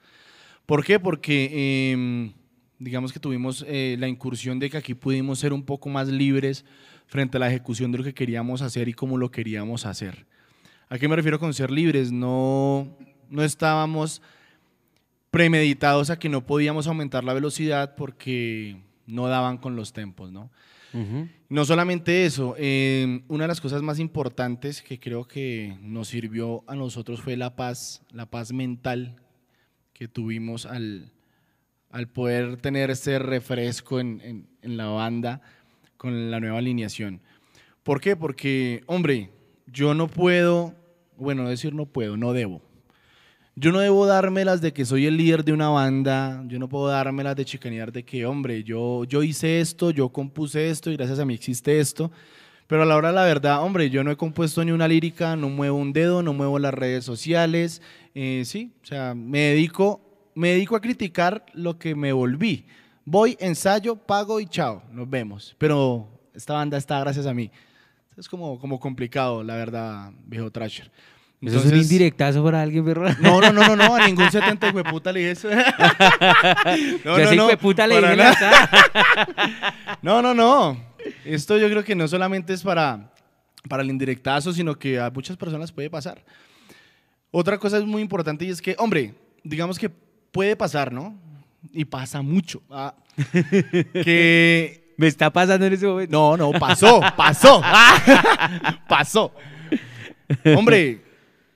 ¿Por 0.66 0.84
qué? 0.84 0.98
Porque 1.00 1.50
eh, 1.52 2.32
digamos 2.80 3.12
que 3.12 3.20
tuvimos 3.20 3.64
eh, 3.68 3.96
la 4.00 4.08
incursión 4.08 4.58
de 4.58 4.70
que 4.70 4.78
aquí 4.78 4.94
pudimos 4.94 5.38
ser 5.38 5.52
un 5.52 5.62
poco 5.62 5.90
más 5.90 6.08
libres 6.08 6.64
frente 7.06 7.36
a 7.36 7.40
la 7.40 7.48
ejecución 7.48 7.92
de 7.92 7.98
lo 7.98 8.04
que 8.04 8.14
queríamos 8.14 8.62
hacer 8.62 8.88
y 8.88 8.94
cómo 8.94 9.18
lo 9.18 9.30
queríamos 9.30 9.84
hacer. 9.86 10.26
¿A 10.88 10.98
qué 10.98 11.06
me 11.06 11.14
refiero 11.14 11.38
con 11.38 11.52
ser 11.54 11.70
libres? 11.70 12.10
No, 12.10 12.96
no 13.28 13.44
estábamos 13.44 14.22
premeditados 15.30 16.10
a 16.10 16.18
que 16.18 16.28
no 16.28 16.46
podíamos 16.46 16.86
aumentar 16.86 17.22
la 17.22 17.34
velocidad 17.34 17.94
porque 17.94 18.78
no 19.06 19.28
daban 19.28 19.58
con 19.58 19.76
los 19.76 19.92
tempos, 19.92 20.32
¿no? 20.32 20.50
No 21.48 21.64
solamente 21.64 22.24
eso, 22.26 22.56
eh, 22.58 23.22
una 23.28 23.44
de 23.44 23.48
las 23.48 23.60
cosas 23.60 23.80
más 23.80 24.00
importantes 24.00 24.82
que 24.82 24.98
creo 24.98 25.28
que 25.28 25.78
nos 25.82 26.08
sirvió 26.08 26.64
a 26.66 26.74
nosotros 26.74 27.20
fue 27.20 27.36
la 27.36 27.54
paz, 27.54 28.02
la 28.10 28.26
paz 28.26 28.52
mental 28.52 29.14
que 29.92 30.08
tuvimos 30.08 30.66
al, 30.66 31.12
al 31.90 32.08
poder 32.08 32.56
tener 32.56 32.90
ese 32.90 33.18
refresco 33.18 34.00
en, 34.00 34.20
en- 34.62 34.76
la 34.76 34.86
banda 34.86 35.40
con 35.96 36.30
la 36.30 36.38
nueva 36.40 36.58
alineación. 36.58 37.20
¿Por 37.82 38.00
qué? 38.00 38.14
Porque, 38.16 38.82
hombre, 38.86 39.30
yo 39.66 39.94
no 39.94 40.06
puedo, 40.06 40.74
bueno, 41.16 41.48
decir 41.48 41.74
no 41.74 41.86
puedo, 41.86 42.16
no 42.16 42.32
debo. 42.32 42.62
Yo 43.56 43.72
no 43.72 43.80
debo 43.80 44.06
dármelas 44.06 44.60
de 44.60 44.72
que 44.72 44.84
soy 44.84 45.06
el 45.06 45.16
líder 45.16 45.44
de 45.44 45.52
una 45.52 45.68
banda, 45.68 46.42
yo 46.46 46.58
no 46.58 46.68
puedo 46.68 46.88
dármelas 46.88 47.36
de 47.36 47.44
chicanear 47.44 47.90
de 47.92 48.04
que, 48.04 48.24
hombre, 48.24 48.62
yo, 48.64 49.04
yo 49.04 49.22
hice 49.22 49.60
esto, 49.60 49.90
yo 49.90 50.08
compuse 50.10 50.70
esto 50.70 50.90
y 50.90 50.96
gracias 50.96 51.18
a 51.18 51.24
mí 51.24 51.34
existe 51.34 51.78
esto. 51.80 52.10
Pero 52.66 52.84
a 52.84 52.86
la 52.86 52.96
hora 52.96 53.08
de 53.08 53.14
la 53.14 53.24
verdad, 53.24 53.62
hombre, 53.62 53.90
yo 53.90 54.04
no 54.04 54.10
he 54.12 54.16
compuesto 54.16 54.64
ni 54.64 54.70
una 54.70 54.86
lírica, 54.88 55.34
no 55.36 55.48
muevo 55.48 55.76
un 55.76 55.92
dedo, 55.92 56.22
no 56.22 56.32
muevo 56.32 56.58
las 56.58 56.72
redes 56.72 57.04
sociales. 57.04 57.82
eh, 58.14 58.42
sí, 58.46 58.72
o 58.82 58.86
sea, 58.86 59.14
me 59.14 59.40
dedico, 59.40 60.00
me 60.34 60.50
dedico 60.50 60.76
a 60.76 60.80
criticar 60.80 61.44
lo 61.54 61.78
que 61.78 61.94
me 61.94 62.12
volví. 62.12 62.66
Voy, 63.04 63.36
ensayo, 63.40 63.96
pago 63.96 64.40
y 64.40 64.46
chao, 64.46 64.82
nos 64.92 65.08
vemos. 65.08 65.54
Pero 65.58 66.08
esta 66.34 66.54
banda 66.54 66.76
está 66.78 67.00
gracias 67.00 67.26
a 67.26 67.34
mí. 67.34 67.50
Es 68.16 68.28
como, 68.28 68.58
como 68.58 68.78
complicado, 68.78 69.42
la 69.42 69.56
verdad, 69.56 70.12
viejo 70.26 70.50
Trasher. 70.50 70.90
Eso 71.42 71.58
es 71.58 71.66
un 71.66 71.78
indirectazo 71.78 72.44
para 72.44 72.60
alguien, 72.60 72.84
perro. 72.84 73.08
no, 73.20 73.40
no, 73.40 73.50
no, 73.50 73.66
no, 73.68 73.76
no, 73.76 73.96
a 73.96 74.06
ningún 74.06 74.30
70 74.30 74.68
hijo 74.68 74.76
de 74.76 74.84
puta 74.84 75.10
le 75.10 75.20
dije 75.20 75.30
eso. 75.32 75.48
No, 77.04 77.18
Yo 77.18 77.24
no, 77.24 77.30
no, 77.30 77.34
hijo 77.34 77.46
de 77.48 77.56
puta 77.56 77.86
le 77.86 77.98
dije. 77.98 78.16
No, 80.02 80.20
no, 80.20 80.34
no. 80.34 80.76
Esto 81.24 81.56
yo 81.56 81.68
creo 81.70 81.82
que 81.82 81.94
no 81.94 82.06
solamente 82.08 82.52
es 82.52 82.62
para, 82.62 83.10
para 83.68 83.82
el 83.82 83.88
indirectazo, 83.88 84.52
sino 84.52 84.78
que 84.78 85.00
a 85.00 85.10
muchas 85.10 85.38
personas 85.38 85.72
puede 85.72 85.88
pasar. 85.88 86.22
Otra 87.30 87.56
cosa 87.56 87.78
es 87.78 87.84
muy 87.84 88.02
importante 88.02 88.44
y 88.44 88.50
es 88.50 88.60
que, 88.60 88.74
hombre, 88.78 89.14
digamos 89.42 89.78
que 89.78 89.90
puede 90.32 90.56
pasar, 90.56 90.92
¿no? 90.92 91.18
Y 91.72 91.84
pasa 91.84 92.22
mucho. 92.22 92.62
ah, 92.70 92.94
que 93.92 94.94
Me 94.96 95.06
está 95.06 95.30
pasando 95.30 95.66
en 95.66 95.72
ese 95.72 95.86
momento. 95.86 96.12
no, 96.12 96.36
no, 96.36 96.58
pasó, 96.58 97.00
pasó. 97.16 97.62
pasó. 98.88 99.32
Hombre, 100.56 101.02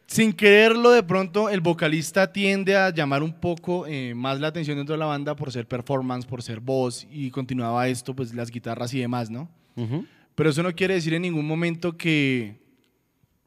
sin 0.07 0.33
quererlo, 0.33 0.91
de 0.91 1.03
pronto 1.03 1.49
el 1.49 1.61
vocalista 1.61 2.33
tiende 2.33 2.77
a 2.77 2.91
llamar 2.91 3.23
un 3.23 3.33
poco 3.33 3.87
eh, 3.87 4.15
más 4.15 4.41
la 4.41 4.49
atención 4.49 4.77
dentro 4.77 4.95
de 4.95 4.99
la 4.99 5.07
banda 5.07 5.35
por 5.37 5.51
ser 5.53 5.67
performance, 5.67 6.27
por 6.27 6.43
ser 6.43 6.61
voz 6.61 7.07
y 7.11 7.31
continuaba 7.31 7.89
esto, 7.89 8.15
pues 8.15 8.35
las 8.35 8.51
guitarras 8.51 8.93
y 8.95 9.01
demás, 9.01 9.31
¿no? 9.31 9.49
Pero 10.35 10.51
eso 10.51 10.63
no 10.63 10.73
quiere 10.73 10.95
decir 10.95 11.15
en 11.15 11.23
ningún 11.23 11.47
momento 11.47 11.97
que 11.97 12.64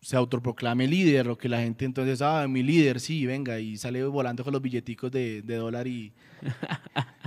se 0.08 0.16
autoproclame 0.16 0.88
líder 0.88 1.28
o 1.28 1.38
que 1.38 1.50
la 1.50 1.60
gente 1.60 1.84
entonces, 1.84 2.22
ah, 2.22 2.48
mi 2.48 2.64
líder, 2.64 3.02
sí, 3.02 3.26
venga, 3.26 3.60
y 3.60 3.76
sale 3.76 4.06
volando 4.06 4.42
con 4.42 4.54
los 4.54 4.62
billeticos 4.62 5.12
de, 5.12 5.42
de 5.42 5.56
dólar 5.58 5.86
y, 5.86 6.14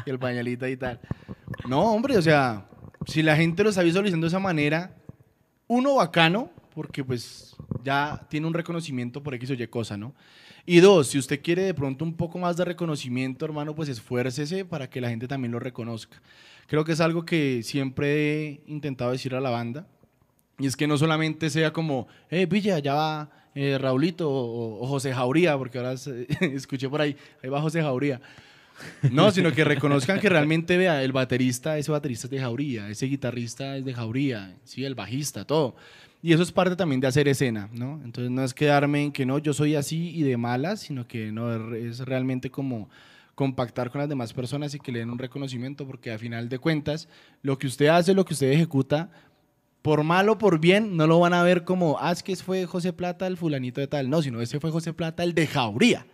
y 0.07 0.11
el 0.11 0.18
pañalita 0.18 0.66
y 0.66 0.78
tal. 0.78 0.99
No, 1.68 1.93
hombre, 1.93 2.16
o 2.16 2.22
sea, 2.22 2.66
si 3.07 3.22
la 3.22 3.37
gente 3.37 3.62
lo 3.62 3.68
está 3.68 3.83
visualizando 3.83 4.24
de 4.24 4.28
esa 4.28 4.39
manera, 4.39 4.97
uno, 5.66 5.97
bacano, 5.97 6.49
porque 6.74 7.05
pues 7.05 7.55
ya 7.85 8.26
tiene 8.31 8.47
un 8.47 8.55
reconocimiento 8.55 9.22
por 9.22 9.35
X 9.35 9.51
o 9.51 9.53
Y 9.53 9.66
cosa, 9.66 9.99
¿no? 9.99 10.14
Y 10.64 10.81
dos, 10.81 11.09
si 11.09 11.18
usted 11.18 11.43
quiere 11.43 11.64
de 11.64 11.74
pronto 11.74 12.03
un 12.03 12.14
poco 12.14 12.39
más 12.39 12.57
de 12.57 12.64
reconocimiento, 12.64 13.45
hermano, 13.45 13.74
pues 13.74 13.91
esfuércese 13.91 14.64
para 14.64 14.89
que 14.89 15.03
la 15.03 15.11
gente 15.11 15.28
también 15.28 15.53
lo 15.53 15.59
reconozca. 15.59 16.22
Creo 16.66 16.83
que 16.87 16.93
es 16.93 17.03
algo 17.03 17.26
que 17.26 17.62
siempre 17.62 18.47
he 18.47 18.61
intentado 18.64 19.11
decir 19.11 19.35
a 19.35 19.41
la 19.41 19.51
banda. 19.51 19.87
Y 20.61 20.67
es 20.67 20.77
que 20.77 20.87
no 20.87 20.99
solamente 20.99 21.49
sea 21.51 21.73
como, 21.73 22.07
eh, 22.29 22.47
Villa, 22.47 22.79
ya 22.79 22.95
va 22.95 23.31
eh, 23.55 23.79
Raulito 23.81 24.31
o, 24.31 24.87
José 24.87 25.13
Jauría, 25.13 25.57
porque 25.57 25.79
ahora 25.79 25.95
escuché 26.41 26.89
por 26.89 27.01
ahí, 27.01 27.17
ahí 27.43 27.51
va 27.51 27.61
José 27.61 27.83
Jauría. 27.83 28.21
No, 29.11 29.31
sino 29.31 29.53
que 29.53 29.65
reconozcan 29.65 30.21
que 30.21 30.29
realmente, 30.29 30.77
vea, 30.77 31.03
el 31.03 31.13
baterista, 31.13 31.77
ese 31.77 31.91
baterista 31.91 32.27
es 32.27 32.31
de 32.31 32.41
Jauría, 32.41 32.89
ese 32.89 33.07
guitarrista 33.07 33.77
es 33.77 33.85
de 33.85 33.93
Jauría, 33.93 34.55
sí, 34.65 34.85
el 34.85 34.95
bajista, 34.95 35.45
todo. 35.45 35.77
Y 36.23 36.33
eso 36.35 36.43
es 36.43 36.53
parte 36.53 36.77
también 36.77 37.01
de 37.01 37.07
hacer 37.07 37.29
escena, 37.29 37.69
¿no? 37.73 38.01
Entonces 38.05 38.31
no 38.31 38.45
es 38.45 38.53
quedarme 38.53 39.05
en 39.05 39.13
que 39.13 39.25
no, 39.25 39.39
yo 39.39 39.55
soy 39.55 39.75
así 39.75 40.11
y 40.15 40.23
de 40.23 40.37
malas, 40.37 40.81
sino 40.81 41.09
que 41.09 41.33
no, 41.33 41.75
es 41.75 42.01
realmente 42.01 42.51
como 42.51 42.91
compactar 43.35 43.91
con 43.91 44.01
las 44.01 44.09
demás 44.09 44.35
personas 44.35 44.75
y 44.75 44.79
que 44.79 44.93
le 44.93 44.99
den 44.99 45.11
un 45.11 45.19
reconocimiento, 45.19 45.87
porque 45.87 46.13
a 46.13 46.19
final 46.19 46.51
de 46.51 46.59
cuentas, 46.59 47.09
lo 47.43 47.59
que 47.59 47.67
usted 47.67 47.87
hace, 47.87 48.13
lo 48.13 48.27
que 48.27 48.35
usted 48.35 48.53
ejecuta, 48.53 49.11
por 49.83 50.05
mal 50.05 50.28
o 50.28 50.39
por 50.39 50.59
bien, 50.61 50.97
no 50.97 51.07
lo 51.07 51.18
van 51.20 51.33
a 51.35 51.43
ver 51.43 51.64
como, 51.64 51.97
ah, 52.01 52.12
es 52.12 52.22
que 52.22 52.37
fue 52.37 52.66
José 52.66 52.93
Plata 52.93 53.26
el 53.26 53.37
fulanito 53.37 53.81
de 53.81 53.87
tal, 53.87 54.11
no, 54.11 54.20
sino 54.22 54.41
ese 54.41 54.61
fue 54.61 54.70
José 54.70 54.93
Plata 54.93 55.22
el 55.22 55.35
de 55.35 55.47
Jauría. 55.47 56.07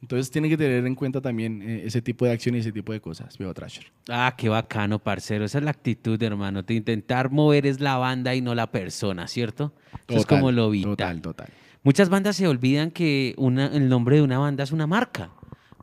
Entonces 0.00 0.30
tienen 0.32 0.50
que 0.50 0.56
tener 0.56 0.84
en 0.84 0.96
cuenta 0.96 1.20
también 1.20 1.62
eh, 1.62 1.82
ese 1.84 2.02
tipo 2.02 2.24
de 2.24 2.32
acciones 2.32 2.58
y 2.58 2.68
ese 2.68 2.72
tipo 2.72 2.92
de 2.92 3.00
cosas, 3.00 3.38
viejo 3.38 3.54
Trasher. 3.54 3.84
Ah, 4.08 4.34
qué 4.36 4.48
bacano, 4.48 4.98
parcero. 4.98 5.44
Esa 5.44 5.58
es 5.58 5.64
la 5.64 5.70
actitud, 5.70 6.20
hermano. 6.20 6.62
De 6.62 6.74
intentar 6.74 7.30
mover 7.30 7.66
es 7.66 7.78
la 7.80 7.96
banda 7.98 8.34
y 8.34 8.40
no 8.40 8.52
la 8.56 8.72
persona, 8.72 9.28
¿cierto? 9.28 9.72
Eso 10.08 10.18
es 10.18 10.26
como 10.26 10.50
lo 10.50 10.70
vital. 10.70 10.90
Total, 10.90 11.22
total. 11.22 11.48
Muchas 11.84 12.08
bandas 12.08 12.34
se 12.34 12.48
olvidan 12.48 12.90
que 12.90 13.34
una- 13.36 13.66
el 13.66 13.88
nombre 13.88 14.16
de 14.16 14.22
una 14.22 14.38
banda 14.38 14.64
es 14.64 14.72
una 14.72 14.88
marca. 14.88 15.30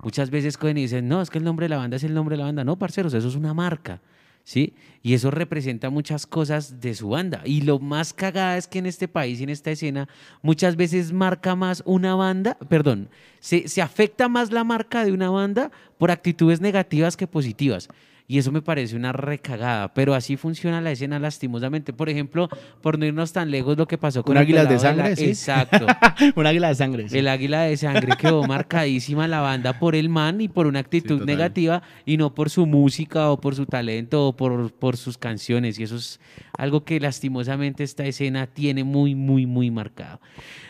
Muchas 0.04 0.30
veces 0.32 0.58
cogen 0.58 0.78
y 0.78 0.82
dicen, 0.82 1.08
no, 1.08 1.22
es 1.22 1.30
que 1.30 1.38
el 1.38 1.46
nombre 1.46 1.66
de 1.66 1.70
la 1.70 1.78
banda 1.78 1.96
es 1.96 2.04
el 2.04 2.14
nombre 2.14 2.34
de 2.34 2.40
la 2.40 2.46
banda. 2.46 2.64
No, 2.66 2.78
parceros, 2.78 3.14
eso 3.14 3.28
es 3.30 3.36
una 3.36 3.54
marca. 3.54 4.02
¿Sí? 4.44 4.74
Y 5.04 5.14
eso 5.14 5.32
representa 5.32 5.90
muchas 5.90 6.26
cosas 6.26 6.82
de 6.82 6.94
su 6.96 7.10
banda. 7.10 7.42
Y 7.46 7.62
lo 7.62 7.80
más 7.80 8.14
cagada 8.14 8.58
es 8.58 8.68
que 8.68 8.80
en 8.80 8.88
este 8.88 9.08
país 9.08 9.40
y 9.40 9.44
en 9.44 9.50
esta 9.50 9.72
escena 9.72 10.10
muchas 10.42 10.76
veces 10.76 11.14
marca 11.14 11.56
más 11.56 11.84
una 11.86 12.16
banda, 12.16 12.58
perdón, 12.68 13.10
se, 13.40 13.68
se 13.68 13.82
afecta 13.82 14.28
más 14.28 14.52
la 14.52 14.64
marca 14.64 15.06
de 15.06 15.12
una 15.12 15.30
banda 15.30 15.72
por 15.98 16.12
actitudes 16.12 16.62
negativas 16.62 17.16
que 17.16 17.28
positivas. 17.28 17.90
Y 18.32 18.38
eso 18.38 18.52
me 18.52 18.62
parece 18.62 18.96
una 18.96 19.12
recagada, 19.12 19.92
pero 19.96 20.14
así 20.14 20.38
funciona 20.38 20.80
la 20.82 20.92
escena 20.92 21.18
lastimosamente. 21.18 21.94
Por 21.94 22.10
ejemplo, 22.10 22.48
por 22.80 23.00
no 23.00 23.08
irnos 23.08 23.34
tan 23.34 23.50
lejos, 23.50 23.76
lo 23.76 23.88
que 23.88 23.98
pasó 23.98 24.22
con 24.22 24.34
¿Un 24.34 24.38
el 24.38 24.44
águila 24.44 24.66
de 24.66 24.74
la- 24.76 24.80
sangre, 24.80 25.16
sí? 25.16 25.26
Exacto. 25.26 25.88
Un 26.36 26.46
águila 26.46 26.68
de 26.68 26.76
sangre. 26.76 27.10
sí. 27.10 27.18
El 27.18 27.28
águila 27.28 27.62
de 27.64 27.76
sangre 27.76 28.16
quedó 28.20 28.44
marcadísima 28.44 29.28
la 29.28 29.40
banda 29.42 29.80
por 29.80 29.96
el 29.96 30.10
man 30.10 30.42
y 30.42 30.48
por 30.48 30.68
una 30.68 30.78
actitud 30.78 31.26
negativa 31.26 31.82
y 32.06 32.18
no 32.18 32.36
por 32.36 32.52
su 32.52 32.68
música 32.68 33.32
o 33.32 33.42
por 33.42 33.56
su 33.56 33.66
talento 33.66 34.28
o 34.28 34.38
por, 34.38 34.72
por 34.74 34.96
sus 34.96 35.18
canciones. 35.18 35.80
Y 35.80 35.84
eso 35.84 35.96
es 35.96 36.20
algo 36.56 36.84
que 36.86 37.00
lastimosamente 37.00 37.84
esta 37.84 38.06
escena 38.06 38.46
tiene 38.46 38.84
muy, 38.84 39.16
muy, 39.16 39.48
muy 39.48 39.72
marcado. 39.72 40.22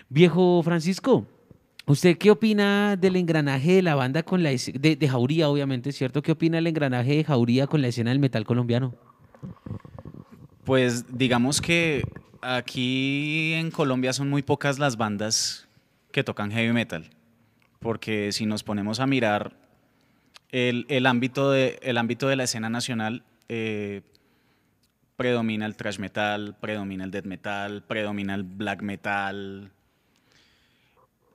Viejo 0.08 0.62
Francisco, 0.64 1.26
¿usted 1.90 2.18
qué 2.18 2.30
opina 2.30 2.96
del 2.96 3.16
engranaje 3.16 3.74
de 3.74 3.82
la 3.82 3.96
banda 3.96 4.24
con 4.24 4.44
la 4.44 4.52
de, 4.52 4.96
de 4.96 5.10
Jauría, 5.10 5.50
obviamente, 5.50 5.92
¿cierto? 5.92 6.22
¿Qué 6.22 6.32
opina 6.32 6.58
del 6.58 6.68
engranaje 6.68 7.16
de 7.16 7.24
Jauría 7.24 7.68
con 7.68 7.82
la 7.82 7.88
escena 7.88 8.12
del 8.12 8.20
metal 8.20 8.46
colombiano? 8.46 8.94
Pues 10.64 11.18
digamos 11.18 11.62
que 11.62 12.04
aquí 12.42 13.54
en 13.54 13.72
Colombia 13.72 14.14
son 14.14 14.30
muy 14.30 14.44
pocas 14.44 14.78
las 14.78 14.98
bandas 14.98 15.68
que 16.12 16.24
tocan 16.24 16.52
heavy 16.52 16.74
metal, 16.74 17.10
porque 17.80 18.32
si 18.32 18.46
nos 18.46 18.64
ponemos 18.64 19.00
a 19.00 19.08
mirar 19.08 19.58
el, 20.52 20.86
el 20.90 21.08
ámbito, 21.08 21.52
de, 21.52 21.80
el 21.82 21.98
ámbito 21.98 22.28
de 22.28 22.36
la 22.36 22.44
escena 22.44 22.70
nacional, 22.70 23.24
eh, 23.48 24.02
predomina 25.16 25.66
el 25.66 25.76
thrash 25.76 25.98
metal, 25.98 26.56
predomina 26.62 27.04
el 27.04 27.12
death 27.12 27.26
metal, 27.26 27.84
predomina 27.84 28.36
el 28.36 28.44
black 28.44 28.82
metal, 28.84 29.72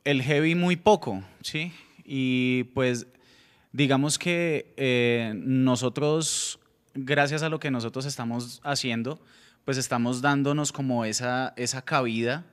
el 0.04 0.22
heavy 0.22 0.54
muy 0.54 0.76
poco, 0.76 1.22
¿sí? 1.42 1.72
Y 2.04 2.64
pues 2.74 3.06
digamos 3.72 4.18
que 4.18 4.72
eh, 4.76 5.32
nosotros, 5.36 6.60
gracias 6.94 7.42
a 7.42 7.48
lo 7.48 7.58
que 7.58 7.70
nosotros 7.70 8.04
estamos 8.04 8.60
haciendo, 8.62 9.20
pues 9.64 9.78
estamos 9.78 10.20
dándonos 10.20 10.72
como 10.72 11.04
esa, 11.04 11.54
esa 11.56 11.82
cabida 11.82 12.44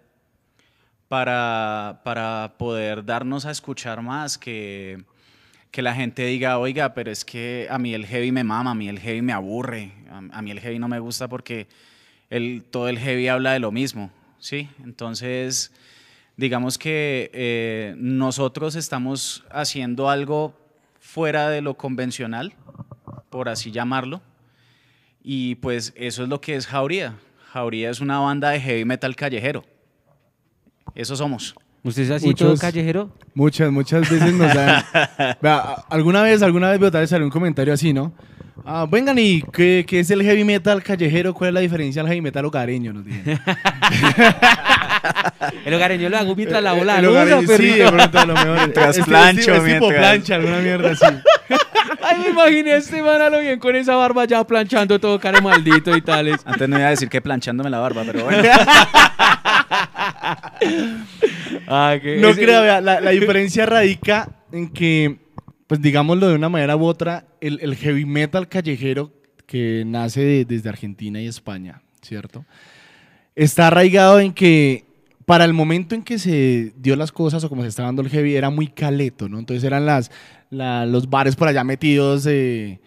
para, 1.09 2.01
para 2.05 2.55
poder 2.57 3.03
darnos 3.03 3.45
a 3.45 3.51
escuchar 3.51 4.01
más, 4.01 4.37
que, 4.37 5.03
que 5.71 5.81
la 5.81 5.93
gente 5.93 6.25
diga, 6.25 6.57
oiga, 6.57 6.93
pero 6.93 7.11
es 7.11 7.25
que 7.25 7.67
a 7.69 7.77
mí 7.77 7.93
el 7.93 8.05
heavy 8.05 8.31
me 8.31 8.45
mama, 8.45 8.71
a 8.71 8.75
mí 8.75 8.87
el 8.87 8.99
heavy 8.99 9.21
me 9.21 9.33
aburre, 9.33 9.91
a, 10.09 10.37
a 10.37 10.41
mí 10.41 10.51
el 10.51 10.61
heavy 10.61 10.79
no 10.79 10.87
me 10.87 10.99
gusta 10.99 11.27
porque 11.27 11.67
el, 12.29 12.63
todo 12.63 12.87
el 12.87 12.97
heavy 12.97 13.27
habla 13.27 13.51
de 13.51 13.59
lo 13.59 13.73
mismo, 13.73 14.09
¿sí? 14.39 14.69
Entonces, 14.85 15.73
digamos 16.41 16.79
que 16.79 17.29
eh, 17.33 17.93
nosotros 17.97 18.75
estamos 18.75 19.43
haciendo 19.51 20.09
algo 20.09 20.55
fuera 20.99 21.49
de 21.49 21.61
lo 21.61 21.75
convencional, 21.75 22.53
por 23.29 23.47
así 23.47 23.69
llamarlo, 23.71 24.21
y 25.23 25.53
pues 25.55 25.93
eso 25.95 26.23
es 26.23 26.29
lo 26.29 26.41
que 26.41 26.55
es 26.55 26.65
Jauría. 26.65 27.13
Jauría 27.53 27.91
es 27.91 27.99
una 28.01 28.17
banda 28.19 28.49
de 28.49 28.59
heavy 28.59 28.85
metal 28.85 29.15
callejero. 29.15 29.63
Eso 30.95 31.15
somos. 31.15 31.53
¿Usted 31.83 32.03
es 32.03 32.11
así 32.11 32.33
todo 32.33 32.49
Muchos- 32.49 32.59
callejero? 32.61 33.11
Muchas, 33.35 33.71
muchas 33.71 34.09
veces 34.09 34.33
nos 34.33 34.51
dan. 34.53 34.83
Vea, 35.41 35.59
alguna 35.89 36.23
vez, 36.23 36.41
alguna 36.41 36.71
vez, 36.71 36.79
veo, 36.79 36.91
tal 36.91 37.01
vez 37.01 37.09
salió 37.11 37.25
un 37.25 37.31
comentario 37.31 37.71
así, 37.73 37.93
¿no? 37.93 38.13
Ah, 38.65 38.85
vengan, 38.89 39.17
¿y 39.17 39.41
qué, 39.53 39.85
qué 39.87 39.99
es 39.99 40.09
el 40.11 40.21
heavy 40.23 40.43
metal 40.43 40.81
callejero? 40.83 41.33
¿Cuál 41.33 41.49
es 41.49 41.53
la 41.53 41.59
diferencia 41.61 42.01
al 42.01 42.07
heavy 42.07 42.21
metal 42.21 42.45
hogareño? 42.45 42.93
Nos. 42.93 43.05
El 45.65 45.73
hogareño 45.73 46.09
lo 46.09 46.17
hago 46.17 46.35
mientras 46.35 46.61
la 46.63 46.73
bola 46.73 46.99
El 46.99 47.05
hogareño, 47.07 47.41
sí, 47.57 47.67
de 47.69 47.91
pronto 47.91 48.19
a 48.19 48.25
lo 48.25 48.33
mejor. 48.33 48.55
Mientras 48.57 48.89
Es- 48.91 48.97
es- 48.99 49.05
plancho, 49.05 49.39
es 49.55 49.63
tipo 49.63 49.65
mientras- 49.65 49.97
plancha, 49.99 50.35
alguna 50.35 50.59
mierda 50.59 50.91
así. 50.91 51.05
Ay, 52.03 52.17
me 52.19 52.29
imaginé 52.29 52.71
a 52.73 52.77
este 52.77 53.01
man 53.01 53.21
a 53.21 53.29
lo 53.29 53.39
bien 53.39 53.59
con 53.59 53.75
esa 53.75 53.95
barba 53.95 54.25
ya 54.25 54.43
planchando 54.45 54.99
todo 54.99 55.19
cara 55.19 55.39
maldito 55.41 55.95
y 55.95 56.01
tales. 56.01 56.37
Antes 56.45 56.67
no 56.69 56.77
iba 56.77 56.87
a 56.87 56.91
decir 56.91 57.09
que 57.09 57.21
planchándome 57.21 57.69
la 57.69 57.79
barba, 57.79 58.03
pero 58.05 58.23
bueno. 58.25 58.43
Ah, 61.67 61.97
que 62.01 62.17
No 62.17 62.29
ese- 62.29 62.41
crea, 62.43 62.61
vea, 62.61 62.81
la, 62.81 62.99
la 63.01 63.11
diferencia 63.11 63.65
radica 63.65 64.29
en 64.51 64.69
que, 64.69 65.19
pues 65.67 65.81
digámoslo 65.81 66.27
de 66.27 66.35
una 66.35 66.49
manera 66.49 66.75
u 66.75 66.85
otra, 66.85 67.25
el, 67.39 67.59
el 67.61 67.75
heavy 67.75 68.05
metal 68.05 68.47
callejero 68.47 69.11
que 69.45 69.83
nace 69.85 70.21
de- 70.21 70.45
desde 70.45 70.69
Argentina 70.69 71.21
y 71.21 71.27
España, 71.27 71.81
¿cierto? 72.01 72.45
Está 73.35 73.67
arraigado 73.67 74.19
en 74.19 74.33
que 74.33 74.85
para 75.25 75.45
el 75.45 75.53
momento 75.53 75.95
en 75.95 76.03
que 76.03 76.17
se 76.19 76.73
dio 76.77 76.95
las 76.95 77.11
cosas 77.11 77.43
o 77.43 77.49
como 77.49 77.61
se 77.61 77.67
estaba 77.67 77.87
dando 77.87 78.01
el 78.01 78.09
heavy 78.09 78.35
era 78.35 78.49
muy 78.49 78.67
caleto, 78.67 79.29
¿no? 79.29 79.39
Entonces 79.39 79.63
eran 79.63 79.85
las, 79.85 80.11
la- 80.49 80.85
los 80.85 81.09
bares 81.09 81.35
por 81.35 81.47
allá 81.47 81.63
metidos 81.63 82.25
eh, 82.27 82.79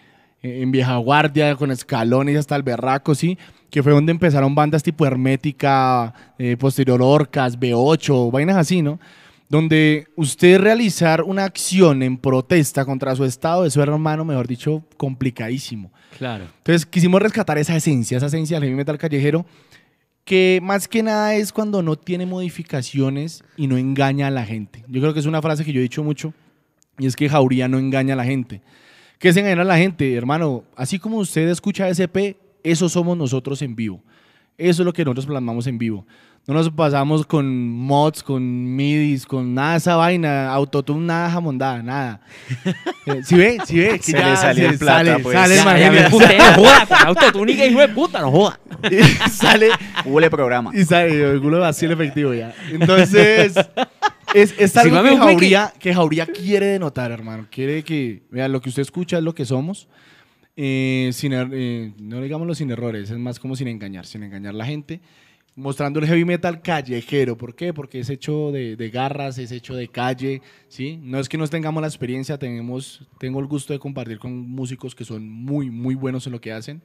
en 0.42 0.70
vieja 0.70 0.96
guardia, 0.96 1.54
con 1.56 1.70
escalones 1.70 2.36
hasta 2.38 2.56
el 2.56 2.62
berraco, 2.62 3.14
¿sí? 3.14 3.38
Que 3.70 3.82
fue 3.82 3.92
donde 3.92 4.12
empezaron 4.12 4.54
bandas 4.54 4.82
tipo 4.82 5.06
Hermética, 5.06 6.12
eh, 6.38 6.56
Posterior 6.56 7.00
Orcas, 7.02 7.58
B8, 7.58 8.30
vainas 8.30 8.56
así, 8.56 8.82
¿no? 8.82 8.98
Donde 9.48 10.06
usted 10.16 10.58
realizar 10.58 11.22
una 11.22 11.44
acción 11.44 12.02
en 12.02 12.16
protesta 12.16 12.84
contra 12.84 13.14
su 13.14 13.24
estado, 13.24 13.64
eso 13.64 13.82
era, 13.82 13.92
hermano, 13.92 14.24
mejor 14.24 14.48
dicho, 14.48 14.82
complicadísimo. 14.96 15.92
Claro. 16.18 16.44
Entonces 16.58 16.86
quisimos 16.86 17.20
rescatar 17.22 17.58
esa 17.58 17.76
esencia, 17.76 18.16
esa 18.16 18.26
esencia 18.26 18.56
del 18.56 18.64
heavy 18.64 18.76
metal 18.76 18.98
callejero, 18.98 19.44
que 20.24 20.60
más 20.62 20.88
que 20.88 21.02
nada 21.02 21.34
es 21.34 21.52
cuando 21.52 21.82
no 21.82 21.96
tiene 21.96 22.26
modificaciones 22.26 23.44
y 23.56 23.66
no 23.66 23.76
engaña 23.76 24.28
a 24.28 24.30
la 24.30 24.44
gente. 24.44 24.84
Yo 24.88 25.00
creo 25.00 25.12
que 25.12 25.20
es 25.20 25.26
una 25.26 25.42
frase 25.42 25.64
que 25.64 25.72
yo 25.72 25.80
he 25.80 25.82
dicho 25.82 26.02
mucho, 26.02 26.32
y 26.98 27.06
es 27.06 27.16
que 27.16 27.28
Jauría 27.28 27.68
no 27.68 27.78
engaña 27.78 28.14
a 28.14 28.16
la 28.16 28.24
gente. 28.24 28.62
¿Qué 29.18 29.28
es 29.28 29.36
engañar 29.36 29.60
a 29.60 29.64
la 29.64 29.78
gente, 29.78 30.14
hermano? 30.14 30.64
Así 30.76 30.98
como 30.98 31.18
usted 31.18 31.48
escucha 31.48 31.88
SP, 31.88 32.36
eso 32.62 32.88
somos 32.88 33.16
nosotros 33.16 33.60
en 33.62 33.76
vivo. 33.76 34.02
Eso 34.56 34.82
es 34.82 34.86
lo 34.86 34.92
que 34.92 35.04
nosotros 35.04 35.26
plasmamos 35.26 35.66
en 35.66 35.78
vivo. 35.78 36.06
No 36.46 36.52
nos 36.52 36.68
pasamos 36.70 37.24
con 37.26 37.68
mods, 37.70 38.22
con 38.22 38.76
midis, 38.76 39.24
con 39.24 39.54
nada 39.54 39.72
de 39.72 39.78
esa 39.78 39.96
vaina, 39.96 40.52
autotune, 40.52 41.06
nada 41.06 41.30
jamondada, 41.30 41.82
nada. 41.82 42.20
Eh, 43.06 43.20
¿Sí 43.22 43.34
ve? 43.36 43.58
¿Sí 43.66 43.78
ve? 43.78 43.98
Que 43.98 44.02
Se 44.02 44.12
le 44.18 44.36
salió 44.36 44.68
el 44.70 44.78
plata, 44.78 45.04
sale, 45.04 45.22
pues. 45.22 45.36
sale, 45.36 45.56
Ya, 45.56 45.92
ya 45.92 46.08
no 46.08 46.10
joda, 46.56 46.86
con 46.86 47.06
autotúnica, 47.08 47.66
hijo 47.66 47.80
de 47.80 47.88
puta, 47.88 48.20
no 48.22 48.30
joda. 48.30 48.58
Y 48.90 49.02
sale, 49.30 49.68
Hule 50.06 50.30
programa. 50.30 50.70
y 50.74 50.84
sale 50.84 51.32
el 51.32 51.40
culo 51.40 51.62
así 51.64 51.84
el 51.84 51.92
efectivo 51.92 52.32
ya. 52.32 52.54
Entonces, 52.70 53.54
es, 54.34 54.54
es 54.58 54.76
algo 54.78 54.92
que 54.94 54.98
hombre, 55.00 55.12
que- 55.16 55.18
Jauría, 55.18 55.72
que 55.78 55.94
Jauría 55.94 56.26
quiere 56.26 56.66
denotar, 56.66 57.10
hermano. 57.10 57.46
Quiere 57.50 57.82
que, 57.82 58.22
vean, 58.30 58.52
lo 58.52 58.60
que 58.62 58.70
usted 58.70 58.82
escucha 58.82 59.18
es 59.18 59.22
lo 59.24 59.34
que 59.34 59.44
somos. 59.44 59.86
Eh, 60.56 61.10
sin 61.12 61.32
er- 61.32 61.50
eh, 61.52 61.92
no 61.98 62.20
digámoslo 62.20 62.54
sin 62.54 62.70
errores, 62.70 63.10
es 63.10 63.18
más 63.18 63.38
como 63.38 63.56
sin 63.56 63.68
engañar, 63.68 64.06
sin 64.06 64.22
engañar 64.22 64.54
a 64.54 64.58
la 64.58 64.66
gente. 64.66 65.00
Mostrando 65.56 66.00
el 66.00 66.06
heavy 66.06 66.24
metal 66.24 66.62
callejero. 66.62 67.38
¿Por 67.38 67.54
qué? 67.54 67.72
Porque 67.72 68.00
es 68.00 68.10
hecho 68.10 68.50
de, 68.50 68.74
de 68.74 68.90
garras, 68.90 69.38
es 69.38 69.52
hecho 69.52 69.76
de 69.76 69.86
calle, 69.86 70.42
¿sí? 70.66 70.98
No 71.00 71.20
es 71.20 71.28
que 71.28 71.38
no 71.38 71.46
tengamos 71.46 71.80
la 71.80 71.86
experiencia, 71.86 72.36
tenemos, 72.38 73.06
tengo 73.20 73.38
el 73.38 73.46
gusto 73.46 73.72
de 73.72 73.78
compartir 73.78 74.18
con 74.18 74.32
músicos 74.36 74.96
que 74.96 75.04
son 75.04 75.28
muy, 75.28 75.70
muy 75.70 75.94
buenos 75.94 76.26
en 76.26 76.32
lo 76.32 76.40
que 76.40 76.52
hacen 76.52 76.82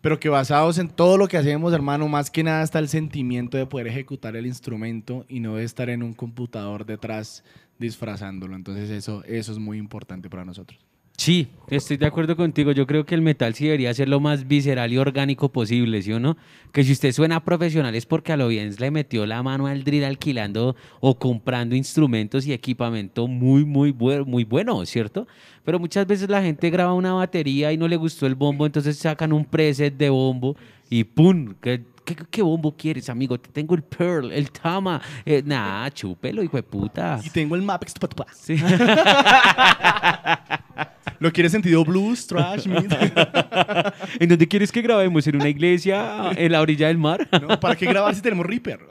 pero 0.00 0.18
que 0.18 0.28
basados 0.28 0.78
en 0.78 0.88
todo 0.88 1.16
lo 1.16 1.28
que 1.28 1.36
hacemos, 1.36 1.72
hermano, 1.72 2.08
más 2.08 2.28
que 2.30 2.42
nada 2.42 2.62
está 2.64 2.80
el 2.80 2.88
sentimiento 2.88 3.56
de 3.56 3.66
poder 3.66 3.86
ejecutar 3.86 4.34
el 4.36 4.44
instrumento 4.44 5.24
y 5.28 5.38
no 5.40 5.54
de 5.54 5.64
estar 5.64 5.88
en 5.90 6.02
un 6.02 6.12
computador 6.12 6.84
detrás 6.86 7.44
disfrazándolo. 7.78 8.56
Entonces 8.56 8.90
eso, 8.90 9.22
eso 9.24 9.52
es 9.52 9.58
muy 9.58 9.78
importante 9.78 10.28
para 10.28 10.44
nosotros. 10.44 10.80
Sí, 11.18 11.48
estoy 11.68 11.96
de 11.96 12.06
acuerdo 12.06 12.36
contigo. 12.36 12.72
Yo 12.72 12.86
creo 12.86 13.06
que 13.06 13.14
el 13.14 13.22
metal 13.22 13.54
sí 13.54 13.64
debería 13.64 13.92
ser 13.94 14.06
lo 14.08 14.20
más 14.20 14.46
visceral 14.46 14.92
y 14.92 14.98
orgánico 14.98 15.50
posible, 15.50 16.02
¿sí 16.02 16.12
o 16.12 16.20
no? 16.20 16.36
Que 16.72 16.84
si 16.84 16.92
usted 16.92 17.10
suena 17.12 17.42
profesional 17.42 17.94
es 17.94 18.04
porque 18.04 18.32
a 18.32 18.36
lo 18.36 18.48
bien 18.48 18.74
le 18.78 18.90
metió 18.90 19.24
la 19.24 19.42
mano 19.42 19.66
al 19.66 19.82
drill 19.82 20.04
alquilando 20.04 20.76
o 21.00 21.18
comprando 21.18 21.74
instrumentos 21.74 22.46
y 22.46 22.52
equipamiento 22.52 23.28
muy, 23.28 23.64
muy, 23.64 23.92
bue- 23.92 24.26
muy 24.26 24.44
bueno, 24.44 24.84
¿cierto? 24.84 25.26
Pero 25.64 25.78
muchas 25.78 26.06
veces 26.06 26.28
la 26.28 26.42
gente 26.42 26.68
graba 26.68 26.92
una 26.92 27.14
batería 27.14 27.72
y 27.72 27.78
no 27.78 27.88
le 27.88 27.96
gustó 27.96 28.26
el 28.26 28.34
bombo, 28.34 28.66
entonces 28.66 28.98
sacan 28.98 29.32
un 29.32 29.46
preset 29.46 29.96
de 29.96 30.10
bombo 30.10 30.54
y 30.90 31.02
¡pum! 31.04 31.54
Que 31.62 31.82
¿qué, 32.04 32.14
qué 32.30 32.42
bombo 32.42 32.76
quieres, 32.76 33.08
amigo? 33.08 33.40
Te 33.40 33.48
tengo 33.50 33.74
el 33.74 33.82
Pearl, 33.82 34.30
el 34.32 34.50
Tama. 34.50 35.00
Eh, 35.24 35.42
nah, 35.44 35.88
chúpelo, 35.90 36.42
hijo 36.42 36.58
de 36.58 36.62
puta. 36.62 37.18
Y 37.24 37.30
tengo 37.30 37.56
el 37.56 37.62
Mapex 37.62 37.94
tupa, 37.94 38.06
tupa. 38.06 38.26
Sí. 38.34 38.56
¿Lo 41.18 41.32
quieres 41.32 41.52
sentido 41.52 41.84
blues, 41.84 42.26
trash? 42.26 42.66
¿En 44.20 44.28
dónde 44.28 44.48
quieres 44.48 44.72
que 44.72 44.82
grabemos? 44.82 45.26
¿En 45.26 45.36
una 45.36 45.48
iglesia? 45.48 46.32
¿En 46.36 46.52
la 46.52 46.60
orilla 46.60 46.88
del 46.88 46.98
mar? 46.98 47.28
¿No? 47.40 47.58
¿Para 47.60 47.76
qué 47.76 47.86
grabar 47.86 48.14
si 48.14 48.22
tenemos 48.22 48.44
Reaper? 48.46 48.80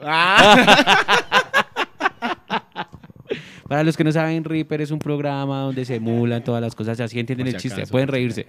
Para 3.68 3.82
los 3.82 3.96
que 3.96 4.04
no 4.04 4.12
saben, 4.12 4.44
Reaper 4.44 4.80
es 4.80 4.92
un 4.92 5.00
programa 5.00 5.62
donde 5.62 5.84
se 5.84 5.96
emulan 5.96 6.44
todas 6.44 6.62
las 6.62 6.76
cosas 6.76 7.00
así, 7.00 7.18
entienden 7.18 7.48
el 7.48 7.56
chiste, 7.56 7.80
acaso, 7.80 7.90
pueden 7.90 8.06
reírse. 8.08 8.46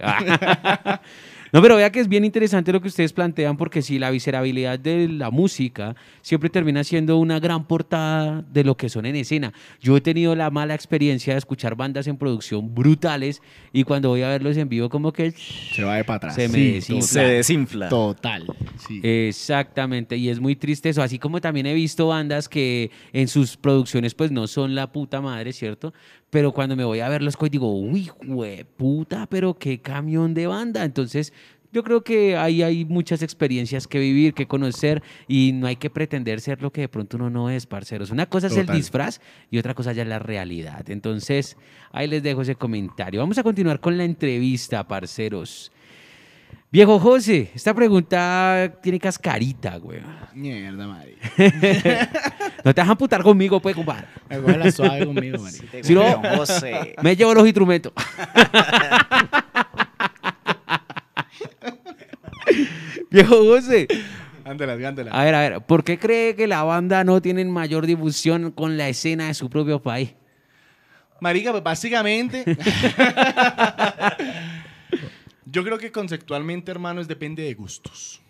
No, 1.52 1.62
pero 1.62 1.76
vea 1.76 1.90
que 1.90 2.00
es 2.00 2.08
bien 2.08 2.24
interesante 2.24 2.72
lo 2.72 2.80
que 2.80 2.88
ustedes 2.88 3.12
plantean 3.12 3.56
porque 3.56 3.82
sí, 3.82 3.98
la 3.98 4.10
viscerabilidad 4.10 4.78
de 4.78 5.08
la 5.08 5.30
música 5.30 5.96
siempre 6.20 6.50
termina 6.50 6.84
siendo 6.84 7.16
una 7.18 7.40
gran 7.40 7.66
portada 7.66 8.44
de 8.52 8.64
lo 8.64 8.76
que 8.76 8.88
son 8.88 9.06
en 9.06 9.16
escena. 9.16 9.52
Yo 9.80 9.96
he 9.96 10.00
tenido 10.00 10.34
la 10.34 10.50
mala 10.50 10.74
experiencia 10.74 11.34
de 11.34 11.38
escuchar 11.38 11.74
bandas 11.74 12.06
en 12.06 12.16
producción 12.16 12.74
brutales 12.74 13.40
y 13.72 13.84
cuando 13.84 14.10
voy 14.10 14.22
a 14.22 14.28
verlos 14.28 14.56
en 14.56 14.68
vivo 14.68 14.88
como 14.88 15.12
que 15.12 15.32
Se 15.32 15.84
va 15.84 15.96
de 15.96 16.04
para 16.04 16.16
atrás. 16.18 16.34
Se 16.34 16.48
me 16.48 16.54
Sí, 16.58 16.72
desinfla. 16.72 17.06
Se 17.06 17.20
desinfla. 17.20 17.88
Total. 17.88 18.44
Sí. 18.86 19.00
Exactamente, 19.02 20.16
y 20.16 20.28
es 20.28 20.40
muy 20.40 20.56
triste 20.56 20.88
eso, 20.88 21.02
así 21.02 21.18
como 21.18 21.40
también 21.40 21.66
he 21.66 21.74
visto 21.74 22.08
bandas 22.08 22.48
que 22.48 22.90
en 23.12 23.28
sus 23.28 23.56
producciones 23.56 24.14
pues 24.14 24.30
no 24.30 24.46
son 24.46 24.74
la 24.74 24.92
puta 24.92 25.20
madre, 25.20 25.52
¿cierto? 25.52 25.92
Pero 26.30 26.52
cuando 26.52 26.76
me 26.76 26.84
voy 26.84 27.00
a 27.00 27.08
verlos 27.08 27.36
pues, 27.36 27.50
digo, 27.50 27.72
uy, 27.72 28.10
puta, 28.76 29.26
pero 29.26 29.58
qué 29.58 29.80
camión 29.80 30.34
de 30.34 30.46
banda. 30.46 30.84
Entonces, 30.84 31.32
yo 31.72 31.84
creo 31.84 32.02
que 32.02 32.36
ahí 32.36 32.62
hay 32.62 32.84
muchas 32.84 33.22
experiencias 33.22 33.86
que 33.86 33.98
vivir, 33.98 34.32
que 34.32 34.46
conocer 34.46 35.02
y 35.26 35.52
no 35.52 35.66
hay 35.66 35.76
que 35.76 35.90
pretender 35.90 36.40
ser 36.40 36.62
lo 36.62 36.72
que 36.72 36.82
de 36.82 36.88
pronto 36.88 37.18
uno 37.18 37.28
no 37.28 37.50
es, 37.50 37.66
parceros. 37.66 38.10
Una 38.10 38.26
cosa 38.26 38.46
es 38.46 38.56
el 38.56 38.66
disfraz 38.66 39.20
y 39.50 39.58
otra 39.58 39.74
cosa 39.74 39.92
ya 39.92 40.02
es 40.02 40.08
la 40.08 40.18
realidad. 40.18 40.88
Entonces, 40.90 41.56
ahí 41.92 42.08
les 42.08 42.22
dejo 42.22 42.42
ese 42.42 42.54
comentario. 42.54 43.20
Vamos 43.20 43.38
a 43.38 43.42
continuar 43.42 43.80
con 43.80 43.98
la 43.98 44.04
entrevista, 44.04 44.88
parceros. 44.88 45.70
Viejo 46.70 46.98
José, 46.98 47.50
esta 47.54 47.72
pregunta 47.72 48.70
tiene 48.82 49.00
cascarita, 49.00 49.78
güey. 49.78 50.00
Mierda, 50.34 50.86
madre. 50.86 51.16
No 52.64 52.74
te 52.74 52.80
vas 52.80 52.88
a 52.88 52.92
amputar 52.92 53.22
conmigo, 53.22 53.60
pues, 53.60 53.74
compadre. 53.74 54.06
la 54.28 54.70
suave 54.72 55.06
conmigo, 55.06 55.38
madre. 55.38 55.82
Si 55.82 55.94
no- 55.94 56.20
José. 56.36 56.94
Me 57.02 57.14
llevo 57.16 57.32
los 57.32 57.44
instrumentos. 57.46 57.92
Viejo 63.10 63.36
José. 63.36 63.86
Ándalas, 64.44 64.82
ándalas. 64.84 65.14
A 65.14 65.24
ver, 65.24 65.34
a 65.34 65.40
ver, 65.40 65.60
¿por 65.62 65.84
qué 65.84 65.98
cree 65.98 66.34
que 66.34 66.46
la 66.46 66.62
banda 66.62 67.04
no 67.04 67.22
tiene 67.22 67.44
mayor 67.44 67.86
difusión 67.86 68.50
con 68.50 68.76
la 68.76 68.88
escena 68.88 69.28
de 69.28 69.34
su 69.34 69.48
propio 69.48 69.80
país? 69.80 70.14
Marica, 71.20 71.50
pues 71.52 71.62
básicamente. 71.62 72.44
Yo 75.50 75.64
creo 75.64 75.78
que 75.78 75.92
conceptualmente, 75.92 76.70
hermanos, 76.70 77.08
depende 77.08 77.42
de 77.42 77.54
gustos. 77.54 78.20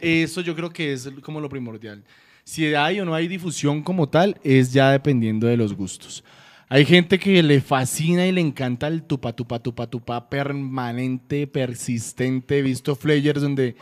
Eso 0.00 0.40
yo 0.40 0.54
creo 0.54 0.70
que 0.70 0.92
es 0.92 1.10
como 1.22 1.40
lo 1.40 1.48
primordial. 1.48 2.02
Si 2.44 2.74
hay 2.74 3.00
o 3.00 3.04
no 3.04 3.14
hay 3.14 3.28
difusión 3.28 3.82
como 3.82 4.08
tal, 4.08 4.38
es 4.42 4.72
ya 4.72 4.90
dependiendo 4.90 5.46
de 5.46 5.56
los 5.56 5.74
gustos. 5.74 6.24
Hay 6.68 6.86
gente 6.86 7.18
que 7.18 7.42
le 7.42 7.60
fascina 7.60 8.26
y 8.26 8.32
le 8.32 8.40
encanta 8.40 8.88
el 8.88 9.02
tupa, 9.02 9.34
tupa, 9.34 9.58
tupa, 9.58 9.86
tupa 9.86 10.28
permanente, 10.30 11.46
persistente. 11.46 12.58
He 12.58 12.62
visto 12.62 12.96
flyers 12.96 13.42
donde 13.42 13.76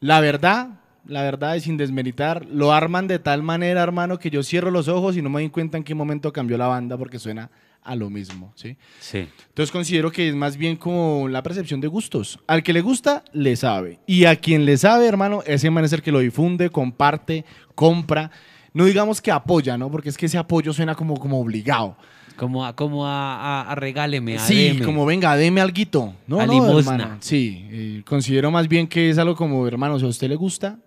la 0.00 0.20
verdad, 0.20 0.80
la 1.06 1.22
verdad 1.22 1.56
es 1.56 1.64
sin 1.64 1.76
desmeritar, 1.76 2.46
lo 2.46 2.72
arman 2.72 3.08
de 3.08 3.18
tal 3.18 3.42
manera, 3.42 3.82
hermano, 3.82 4.18
que 4.18 4.30
yo 4.30 4.42
cierro 4.42 4.70
los 4.70 4.88
ojos 4.88 5.16
y 5.16 5.22
no 5.22 5.28
me 5.28 5.40
doy 5.40 5.50
cuenta 5.50 5.76
en 5.76 5.84
qué 5.84 5.94
momento 5.94 6.32
cambió 6.32 6.56
la 6.56 6.68
banda 6.68 6.96
porque 6.96 7.18
suena 7.18 7.50
a 7.86 7.94
lo 7.96 8.10
mismo, 8.10 8.52
¿sí? 8.56 8.76
Sí. 9.00 9.26
Entonces 9.48 9.70
considero 9.70 10.10
que 10.12 10.28
es 10.28 10.34
más 10.34 10.56
bien 10.56 10.76
como 10.76 11.28
la 11.28 11.42
percepción 11.42 11.80
de 11.80 11.88
gustos. 11.88 12.38
Al 12.46 12.62
que 12.62 12.72
le 12.72 12.80
gusta, 12.80 13.24
le 13.32 13.54
sabe. 13.56 14.00
Y 14.06 14.24
a 14.24 14.36
quien 14.36 14.64
le 14.64 14.76
sabe, 14.76 15.06
hermano, 15.06 15.42
ese 15.46 15.70
man 15.70 15.84
es 15.84 15.92
el 15.92 16.02
que 16.02 16.12
lo 16.12 16.18
difunde, 16.18 16.70
comparte, 16.70 17.44
compra. 17.74 18.30
No 18.74 18.84
digamos 18.84 19.20
que 19.22 19.30
apoya, 19.30 19.78
¿no? 19.78 19.90
Porque 19.90 20.08
es 20.10 20.16
que 20.18 20.26
ese 20.26 20.36
apoyo 20.38 20.72
suena 20.72 20.94
como, 20.94 21.18
como 21.18 21.40
obligado. 21.40 21.96
Como 22.36 22.66
a, 22.66 22.76
como 22.76 23.06
a, 23.06 23.62
a- 23.62 23.72
a 23.72 23.74
regáleme, 23.74 24.36
a 24.36 24.40
Sí, 24.40 24.64
deme. 24.68 24.84
como 24.84 25.06
venga, 25.06 25.34
deme 25.36 25.62
alguito. 25.62 26.14
No, 26.26 26.38
A 26.40 26.46
no, 26.46 26.52
limosna. 26.52 26.92
hermano. 26.94 27.16
Sí, 27.20 27.64
eh, 27.70 28.02
considero 28.04 28.50
más 28.50 28.68
bien 28.68 28.86
que 28.86 29.08
es 29.08 29.16
algo 29.16 29.34
como, 29.34 29.66
hermano, 29.66 29.98
si 29.98 30.04
a 30.04 30.08
usted 30.08 30.28
le 30.28 30.36
gusta, 30.36 30.78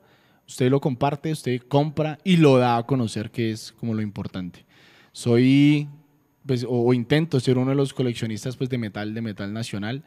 usted 0.47 0.69
lo 0.69 0.79
comparte, 0.79 1.31
usted 1.31 1.59
compra 1.67 2.19
y 2.23 2.37
lo 2.37 2.57
da 2.59 2.77
a 2.77 2.83
conocer, 2.83 3.31
que 3.31 3.49
es 3.51 3.71
como 3.79 3.95
lo 3.95 4.03
importante. 4.03 4.63
Soy, 5.11 5.87
pues, 6.49 6.63
o, 6.63 6.69
o 6.71 6.93
intento 6.95 7.39
ser 7.39 7.59
uno 7.59 7.69
de 7.69 7.75
los 7.75 7.93
coleccionistas 7.93 8.57
pues, 8.57 8.71
de 8.71 8.79
metal, 8.79 9.13
de 9.13 9.21
metal 9.21 9.53
nacional. 9.53 10.03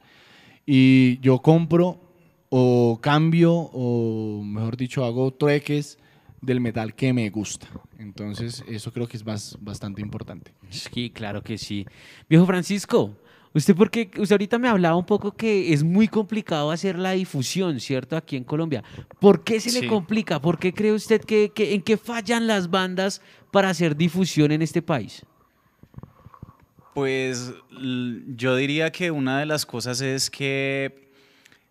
Y 0.67 1.21
yo 1.21 1.39
compro 1.41 2.01
o 2.49 2.99
cambio, 3.01 3.53
o 3.55 4.43
mejor 4.45 4.77
dicho, 4.77 5.05
hago 5.05 5.33
trueques 5.33 5.99
del 6.41 6.61
metal 6.61 6.97
que 6.97 7.13
me 7.13 7.31
gusta. 7.31 7.69
Entonces, 8.01 8.65
eso 8.69 8.93
creo 8.93 9.07
que 9.07 9.17
es 9.17 9.25
más, 9.25 9.57
bastante 9.61 10.01
importante. 10.03 10.53
Sí, 10.69 11.11
claro 11.11 11.43
que 11.45 11.57
sí. 11.59 11.87
Viejo 12.29 12.45
Francisco, 12.45 13.17
usted 13.55 13.77
porque 13.77 14.11
usted 14.19 14.33
ahorita 14.33 14.59
me 14.59 14.67
hablaba 14.67 14.97
un 14.97 15.07
poco 15.07 15.37
que 15.37 15.73
es 15.73 15.85
muy 15.85 16.09
complicado 16.09 16.73
hacer 16.73 16.99
la 16.99 17.13
difusión, 17.13 17.79
¿cierto? 17.79 18.17
Aquí 18.17 18.37
en 18.37 18.43
Colombia. 18.43 18.83
¿Por 19.21 19.45
qué 19.45 19.61
se 19.61 19.71
le 19.81 19.87
complica? 19.87 20.41
¿Por 20.41 20.59
qué 20.59 20.73
cree 20.75 20.93
usted 20.93 21.21
que, 21.21 21.53
que- 21.55 21.75
en 21.75 21.83
qué 21.83 21.97
fallan 21.97 22.49
las 22.49 22.69
bandas 22.69 23.23
para 23.53 23.69
hacer 23.71 23.97
difusión 23.97 24.51
en 24.51 24.63
este 24.63 24.83
país? 24.83 25.25
Pues 26.95 27.53
yo 28.37 28.57
diría 28.57 28.93
que 28.93 29.11
una 29.11 29.39
de 29.39 29.47
las 29.47 29.65
cosas 29.65 30.01
es 30.03 30.29
que 30.31 31.09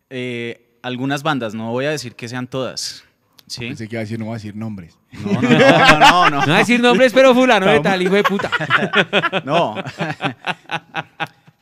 eh, 0.10 0.62
algunas 0.82 1.22
bandas, 1.22 1.54
no 1.54 1.72
voy 1.72 1.86
a 1.86 1.92
decir 1.92 2.16
que 2.16 2.28
sean 2.28 2.48
todas, 2.48 3.04
¿sí? 3.46 3.68
Pensé 3.68 3.88
que 3.88 3.96
iba 3.96 4.02
a 4.02 4.04
decir, 4.04 4.18
no 4.18 4.26
voy 4.26 4.34
a 4.34 4.38
decir 4.38 4.56
nombres. 4.56 4.98
No, 5.12 5.42
no, 5.42 5.50
no, 5.50 6.00
no, 6.00 6.30
no, 6.30 6.30
No 6.30 6.46
voy 6.46 6.56
a 6.56 6.58
decir 6.58 6.80
nombres, 6.80 7.14
pero 7.14 7.36
fulano 7.36 7.68
de 7.68 7.80
tal, 7.82 8.02
hijo 8.02 8.16
de 8.16 8.24
puta. 8.24 8.50
No. 9.46 9.76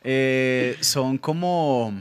Eh, 0.02 0.78
son 0.80 1.18
como, 1.18 1.92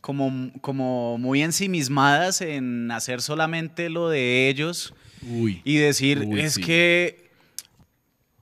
como, 0.00 0.52
como 0.60 1.18
muy 1.18 1.42
ensimismadas 1.42 2.40
en 2.40 2.88
hacer 2.92 3.20
solamente 3.20 3.90
lo 3.90 4.08
de 4.08 4.48
ellos 4.48 4.94
Uy. 5.28 5.60
y 5.64 5.78
decir, 5.78 6.20
Uy, 6.20 6.40
es 6.40 6.54
sí. 6.54 6.62
que, 6.62 7.30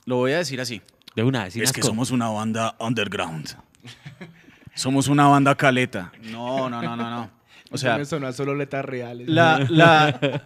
lo 0.05 0.17
voy 0.17 0.33
a 0.33 0.37
decir 0.37 0.61
así, 0.61 0.83
De 1.17 1.23
una 1.23 1.45
vez, 1.45 1.55
sin 1.55 1.63
es 1.63 1.73
que 1.73 1.83
somos 1.83 2.11
una 2.11 2.29
banda 2.29 2.77
underground. 2.79 3.49
somos 4.75 5.09
una 5.09 5.27
banda 5.27 5.55
caleta. 5.55 6.13
No, 6.23 6.69
no, 6.71 6.81
no, 6.83 6.97
no, 6.97 7.11
no. 7.11 7.31
O 7.73 7.79
sea, 7.79 7.99
me 7.99 8.05
sonó 8.05 8.33
solo 8.33 8.55
letras 8.55 8.85
reales. 8.85 9.29
la, 9.29 9.65
la- 9.71 10.43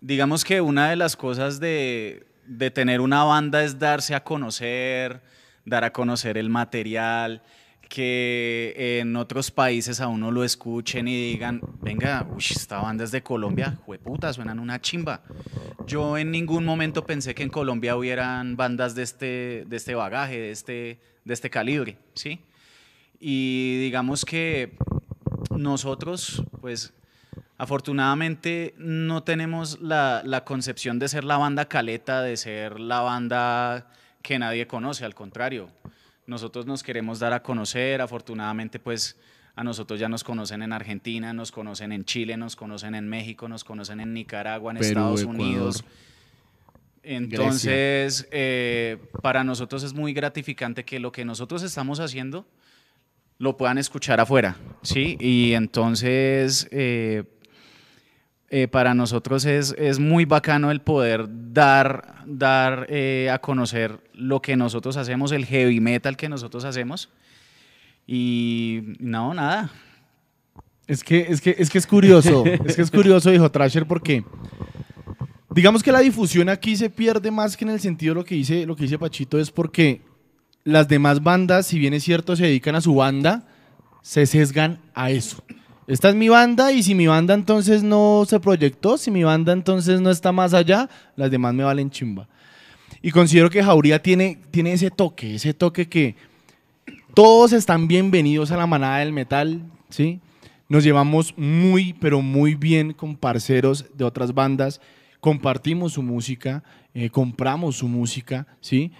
digamos 0.00 0.44
que 0.44 0.60
una 0.60 0.90
de 0.90 0.96
las 0.96 1.16
cosas 1.16 1.60
de, 1.60 2.26
de 2.46 2.70
tener 2.70 3.00
una 3.00 3.24
banda 3.24 3.62
es 3.64 3.78
darse 3.78 4.14
a 4.14 4.22
conocer, 4.24 5.22
dar 5.64 5.84
a 5.84 5.92
conocer 5.92 6.36
el 6.38 6.50
material, 6.50 7.42
que 7.88 8.98
en 9.00 9.16
otros 9.16 9.50
países 9.50 10.00
a 10.00 10.08
uno 10.08 10.30
lo 10.30 10.44
escuchen 10.44 11.08
y 11.08 11.30
digan, 11.30 11.60
venga, 11.80 12.26
uy, 12.30 12.44
esta 12.50 12.80
banda 12.80 13.04
es 13.04 13.10
de 13.10 13.22
Colombia, 13.22 13.78
jueputa, 13.86 14.32
suenan 14.32 14.58
una 14.58 14.80
chimba. 14.80 15.22
Yo 15.86 16.18
en 16.18 16.30
ningún 16.30 16.64
momento 16.64 17.06
pensé 17.06 17.34
que 17.34 17.42
en 17.42 17.48
Colombia 17.48 17.96
hubieran 17.96 18.56
bandas 18.56 18.94
de 18.94 19.02
este, 19.02 19.64
de 19.66 19.76
este 19.76 19.94
bagaje, 19.94 20.38
de 20.38 20.50
este, 20.50 21.00
de 21.24 21.34
este 21.34 21.48
calibre, 21.48 21.96
¿sí? 22.14 22.40
Y 23.18 23.78
digamos 23.80 24.24
que 24.24 24.76
nosotros, 25.50 26.44
pues, 26.60 26.92
afortunadamente 27.56 28.74
no 28.76 29.22
tenemos 29.22 29.80
la, 29.80 30.22
la 30.24 30.44
concepción 30.44 30.98
de 30.98 31.08
ser 31.08 31.24
la 31.24 31.38
banda 31.38 31.64
caleta, 31.64 32.22
de 32.22 32.36
ser 32.36 32.78
la 32.78 33.00
banda 33.00 33.90
que 34.22 34.38
nadie 34.38 34.66
conoce, 34.66 35.06
al 35.06 35.14
contrario. 35.14 35.70
Nosotros 36.28 36.66
nos 36.66 36.82
queremos 36.82 37.18
dar 37.18 37.32
a 37.32 37.42
conocer, 37.42 38.02
afortunadamente, 38.02 38.78
pues, 38.78 39.18
a 39.56 39.64
nosotros 39.64 39.98
ya 39.98 40.10
nos 40.10 40.22
conocen 40.22 40.60
en 40.60 40.74
Argentina, 40.74 41.32
nos 41.32 41.50
conocen 41.50 41.90
en 41.90 42.04
Chile, 42.04 42.36
nos 42.36 42.54
conocen 42.54 42.94
en 42.94 43.08
México, 43.08 43.48
nos 43.48 43.64
conocen 43.64 43.98
en 43.98 44.12
Nicaragua, 44.12 44.72
en 44.72 44.78
Perú, 44.78 44.88
Estados 44.88 45.22
Ecuador. 45.22 45.40
Unidos. 45.40 45.84
Entonces, 47.02 48.28
eh, 48.30 48.98
para 49.22 49.42
nosotros 49.42 49.82
es 49.82 49.94
muy 49.94 50.12
gratificante 50.12 50.84
que 50.84 51.00
lo 51.00 51.12
que 51.12 51.24
nosotros 51.24 51.62
estamos 51.62 51.98
haciendo 51.98 52.46
lo 53.38 53.56
puedan 53.56 53.78
escuchar 53.78 54.20
afuera, 54.20 54.58
¿sí? 54.82 55.16
Y 55.18 55.54
entonces, 55.54 56.68
eh, 56.70 57.24
eh, 58.50 58.68
para 58.68 58.94
nosotros 58.94 59.44
es, 59.44 59.74
es 59.78 59.98
muy 59.98 60.24
bacano 60.24 60.70
el 60.70 60.80
poder 60.80 61.26
dar, 61.52 62.24
dar 62.26 62.86
eh, 62.88 63.28
a 63.30 63.38
conocer 63.40 64.00
lo 64.14 64.40
que 64.40 64.56
nosotros 64.56 64.96
hacemos, 64.96 65.32
el 65.32 65.44
heavy 65.44 65.80
metal 65.80 66.16
que 66.16 66.28
nosotros 66.28 66.64
hacemos. 66.64 67.10
Y 68.06 68.94
no, 68.98 69.34
nada. 69.34 69.70
Es 70.86 71.04
que, 71.04 71.26
es 71.28 71.40
que, 71.40 71.54
es 71.58 71.68
que 71.68 71.78
es 71.78 71.86
curioso, 71.86 72.44
es 72.64 72.76
que 72.76 72.82
es 72.82 72.90
curioso, 72.90 73.30
dijo 73.30 73.50
Trasher, 73.50 73.86
porque 73.86 74.24
Digamos 75.58 75.82
que 75.82 75.90
la 75.90 75.98
difusión 75.98 76.48
aquí 76.48 76.76
se 76.76 76.88
pierde 76.88 77.32
más 77.32 77.56
que 77.56 77.64
en 77.64 77.70
el 77.70 77.80
sentido 77.80 78.14
de 78.14 78.20
lo 78.20 78.24
que 78.24 78.36
dice, 78.36 78.64
lo 78.64 78.76
que 78.76 78.84
dice 78.84 78.96
Pachito, 78.96 79.40
es 79.40 79.50
porque 79.50 80.02
las 80.62 80.86
demás 80.86 81.20
bandas, 81.22 81.66
si 81.66 81.80
bien 81.80 81.94
es 81.94 82.04
cierto, 82.04 82.36
se 82.36 82.44
dedican 82.44 82.76
a 82.76 82.80
su 82.80 82.94
banda, 82.94 83.44
se 84.00 84.26
sesgan 84.26 84.78
a 84.94 85.10
eso. 85.10 85.42
Esta 85.88 86.10
es 86.10 86.14
mi 86.14 86.28
banda 86.28 86.70
y 86.70 86.82
si 86.82 86.94
mi 86.94 87.06
banda 87.06 87.32
entonces 87.32 87.82
no 87.82 88.24
se 88.28 88.38
proyectó, 88.40 88.98
si 88.98 89.10
mi 89.10 89.24
banda 89.24 89.54
entonces 89.54 90.02
no 90.02 90.10
está 90.10 90.32
más 90.32 90.52
allá, 90.52 90.90
las 91.16 91.30
demás 91.30 91.54
me 91.54 91.64
valen 91.64 91.88
chimba. 91.88 92.28
Y 93.00 93.10
considero 93.10 93.48
que 93.48 93.64
Jauría 93.64 94.02
tiene, 94.02 94.38
tiene 94.50 94.74
ese 94.74 94.90
toque, 94.90 95.36
ese 95.36 95.54
toque 95.54 95.88
que 95.88 96.14
todos 97.14 97.54
están 97.54 97.88
bienvenidos 97.88 98.50
a 98.50 98.58
la 98.58 98.66
manada 98.66 98.98
del 98.98 99.14
metal, 99.14 99.62
¿sí? 99.88 100.20
Nos 100.68 100.84
llevamos 100.84 101.32
muy, 101.38 101.94
pero 101.94 102.20
muy 102.20 102.54
bien 102.54 102.92
con 102.92 103.16
parceros 103.16 103.86
de 103.96 104.04
otras 104.04 104.34
bandas, 104.34 104.82
compartimos 105.20 105.94
su 105.94 106.02
música, 106.02 106.62
eh, 106.92 107.08
compramos 107.08 107.76
su 107.76 107.88
música, 107.88 108.46
¿sí? 108.60 108.92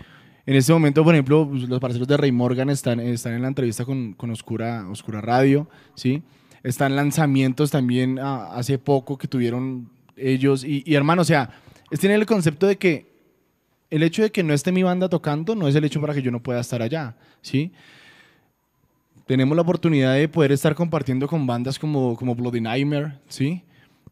En 0.47 0.57
este 0.57 0.73
momento, 0.73 1.05
por 1.05 1.15
ejemplo, 1.15 1.47
pues, 1.51 1.69
los 1.69 1.81
parceros 1.81 2.09
de 2.09 2.17
Ray 2.17 2.33
Morgan 2.33 2.71
están, 2.71 2.99
están 2.99 3.35
en 3.35 3.43
la 3.43 3.49
entrevista 3.49 3.85
con, 3.85 4.15
con 4.15 4.31
Oscura, 4.31 4.89
Oscura 4.89 5.21
Radio, 5.21 5.69
¿sí? 5.95 6.23
Están 6.63 6.97
lanzamientos 6.97 7.71
también 7.71 8.19
ah, 8.19 8.51
hace 8.53 8.79
poco 8.79 9.17
que 9.17 9.29
tuvieron 9.29 9.91
ellos. 10.17 10.65
Y, 10.65 10.83
y, 10.87 10.95
hermano, 10.95 11.23
o 11.23 11.25
sea, 11.25 11.51
tener 12.01 12.19
el 12.19 12.27
concepto 12.27 12.67
de 12.67 12.77
que 12.77 13.09
el 13.91 14.03
hecho 14.03 14.23
de 14.23 14.31
que 14.31 14.43
no 14.43 14.53
esté 14.53 14.73
mi 14.73 14.83
banda 14.83 15.09
tocando 15.09 15.55
no 15.55 15.69
es 15.69 15.75
el 15.75 15.85
hecho 15.85 16.01
para 16.01 16.15
que 16.15 16.23
yo 16.23 16.31
no 16.31 16.43
pueda 16.43 16.61
estar 16.61 16.83
allá, 16.83 17.17
¿sí? 17.41 17.73
Tenemos 19.27 19.57
la 19.57 19.63
oportunidad 19.63 20.15
de 20.15 20.29
poder 20.29 20.53
estar 20.53 20.75
compartiendo 20.75 21.27
con 21.29 21.47
bandas 21.47 21.79
como, 21.79 22.17
como 22.17 22.35
Bloody 22.35 22.61
Nightmare, 22.61 23.19
¿sí? 23.29 23.63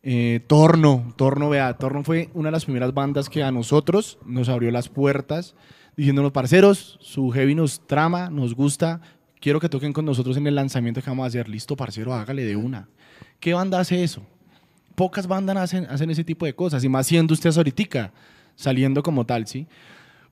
Eh, 0.03 0.41
Torno, 0.47 1.13
Torno, 1.17 1.51
vea, 1.51 1.75
Torno 1.75 2.05
fue 2.05 2.31
una 2.33 2.49
de 2.49 2.53
las 2.53 2.65
primeras 2.65 2.95
bandas 2.95 3.29
que 3.29 3.43
a 3.43 3.51
nosotros 3.51 4.19
nos 4.25 4.49
abrió 4.49 4.71
las 4.71 4.89
puertas 4.89 5.55
diciéndonos, 5.97 6.33
parceros, 6.33 6.99
su 7.01 7.31
heavy 7.31 7.55
nos 7.55 7.87
trama, 7.87 8.29
nos 8.31 8.55
gusta, 8.55 9.01
quiero 9.41 9.61
que 9.61 9.69
toquen 9.69 9.93
con 9.93 10.05
nosotros 10.05 10.37
en 10.37 10.47
el 10.47 10.55
lanzamiento 10.55 11.03
que 11.03 11.11
vamos 11.11 11.25
a 11.25 11.29
hacer. 11.29 11.49
Listo, 11.49 11.77
parcero, 11.77 12.15
hágale 12.15 12.45
de 12.45 12.57
una. 12.57 12.89
¿Qué 13.41 13.55
banda 13.55 13.81
hace 13.81 14.03
eso? 14.03 14.23
Pocas 14.95 15.27
bandas 15.27 15.57
hacen, 15.57 15.87
hacen 15.87 16.11
ese 16.11 16.25
tipo 16.25 16.47
de 16.47 16.55
cosas, 16.55 16.83
y 16.83 16.89
más 16.89 17.07
siendo 17.07 17.35
ustedes 17.35 17.57
ahorita, 17.57 18.13
saliendo 18.55 19.03
como 19.03 19.27
tal, 19.27 19.47
¿sí? 19.47 19.67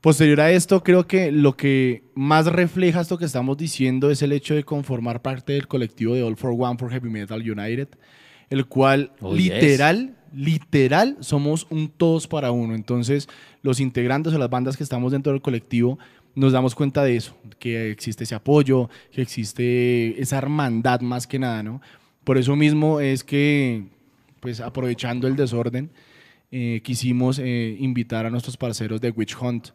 Posterior 0.00 0.42
a 0.42 0.50
esto, 0.50 0.82
creo 0.82 1.06
que 1.06 1.32
lo 1.32 1.56
que 1.56 2.04
más 2.14 2.44
refleja 2.46 3.00
esto 3.00 3.16
que 3.16 3.24
estamos 3.24 3.56
diciendo 3.56 4.10
es 4.10 4.20
el 4.20 4.32
hecho 4.32 4.54
de 4.54 4.62
conformar 4.62 5.22
parte 5.22 5.54
del 5.54 5.66
colectivo 5.66 6.14
de 6.14 6.22
All 6.22 6.36
for 6.36 6.54
One 6.58 6.76
for 6.78 6.90
Heavy 6.90 7.08
Metal 7.08 7.40
United, 7.40 7.88
el 8.50 8.66
cual 8.66 9.12
Oh, 9.20 9.34
literal, 9.34 10.14
literal, 10.30 11.16
somos 11.20 11.66
un 11.70 11.88
todos 11.88 12.26
para 12.26 12.50
uno. 12.50 12.74
Entonces, 12.74 13.28
los 13.62 13.80
integrantes 13.80 14.34
o 14.34 14.38
las 14.38 14.50
bandas 14.50 14.76
que 14.76 14.82
estamos 14.82 15.12
dentro 15.12 15.32
del 15.32 15.40
colectivo 15.40 15.98
nos 16.34 16.52
damos 16.52 16.74
cuenta 16.74 17.04
de 17.04 17.16
eso, 17.16 17.36
que 17.58 17.90
existe 17.90 18.24
ese 18.24 18.34
apoyo, 18.34 18.88
que 19.12 19.22
existe 19.22 20.20
esa 20.20 20.38
hermandad 20.38 21.00
más 21.00 21.26
que 21.26 21.38
nada, 21.38 21.62
¿no? 21.62 21.80
Por 22.24 22.38
eso 22.38 22.56
mismo 22.56 23.00
es 23.00 23.22
que, 23.22 23.84
pues 24.40 24.60
aprovechando 24.60 25.28
el 25.28 25.36
desorden, 25.36 25.90
eh, 26.50 26.80
quisimos 26.82 27.38
eh, 27.38 27.76
invitar 27.80 28.26
a 28.26 28.30
nuestros 28.30 28.56
parceros 28.56 29.00
de 29.00 29.10
Witch 29.10 29.36
Hunt 29.40 29.68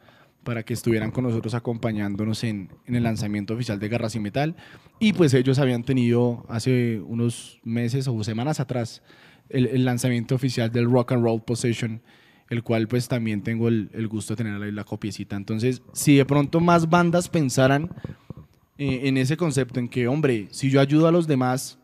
para 0.44 0.64
que 0.64 0.74
estuvieran 0.74 1.12
con 1.12 1.26
nosotros 1.26 1.54
acompañándonos 1.54 2.44
en, 2.44 2.70
en 2.88 2.96
el 2.96 3.04
lanzamiento 3.04 3.54
oficial 3.54 3.80
de 3.80 3.90
Garras 3.90 4.16
y 4.16 4.20
Metal. 4.20 4.56
Y 5.00 5.14
pues 5.14 5.34
ellos 5.34 5.60
habían 5.60 5.84
tenido 5.84 6.46
hace 6.50 7.02
unos 7.02 7.60
meses 7.64 8.08
o 8.08 8.24
semanas 8.24 8.60
atrás 8.60 9.02
el, 9.50 9.68
el 9.68 9.86
lanzamiento 9.86 10.36
oficial 10.36 10.72
del 10.72 10.90
Rock 10.90 11.12
and 11.12 11.24
Roll 11.24 11.42
Possession, 11.42 12.02
el 12.50 12.64
cual 12.64 12.88
pues 12.88 13.08
también 13.08 13.42
tengo 13.42 13.68
el, 13.68 13.90
el 13.94 14.08
gusto 14.08 14.34
de 14.34 14.44
tener 14.44 14.62
ahí 14.62 14.72
la 14.72 14.84
copiecita. 14.84 15.36
Entonces, 15.36 15.82
si 15.94 16.18
de 16.18 16.26
pronto 16.26 16.60
más 16.60 16.90
bandas 16.90 17.30
pensaran 17.30 17.90
eh, 18.78 19.08
en 19.08 19.18
ese 19.18 19.38
concepto, 19.38 19.80
en 19.80 19.90
que, 19.90 20.08
hombre, 20.08 20.48
si 20.52 20.70
yo 20.70 20.80
ayudo 20.80 21.08
a 21.08 21.12
los 21.12 21.28
demás, 21.28 21.78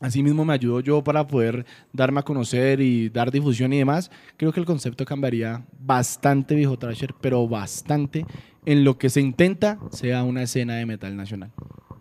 así 0.00 0.22
mismo 0.22 0.44
me 0.44 0.54
ayudo 0.54 0.80
yo 0.80 1.04
para 1.04 1.26
poder 1.26 1.66
darme 1.92 2.20
a 2.20 2.22
conocer 2.22 2.80
y 2.80 3.10
dar 3.10 3.30
difusión 3.30 3.72
y 3.72 3.78
demás, 3.78 4.10
creo 4.38 4.50
que 4.50 4.58
el 4.58 4.66
concepto 4.66 5.04
cambiaría 5.04 5.64
bastante, 5.78 6.54
viejo 6.54 6.78
Trasher, 6.78 7.14
pero 7.20 7.46
bastante 7.46 8.24
en 8.64 8.84
lo 8.84 8.96
que 8.96 9.10
se 9.10 9.20
intenta 9.20 9.78
sea 9.90 10.24
una 10.24 10.42
escena 10.42 10.76
de 10.76 10.86
metal 10.86 11.14
nacional. 11.14 11.52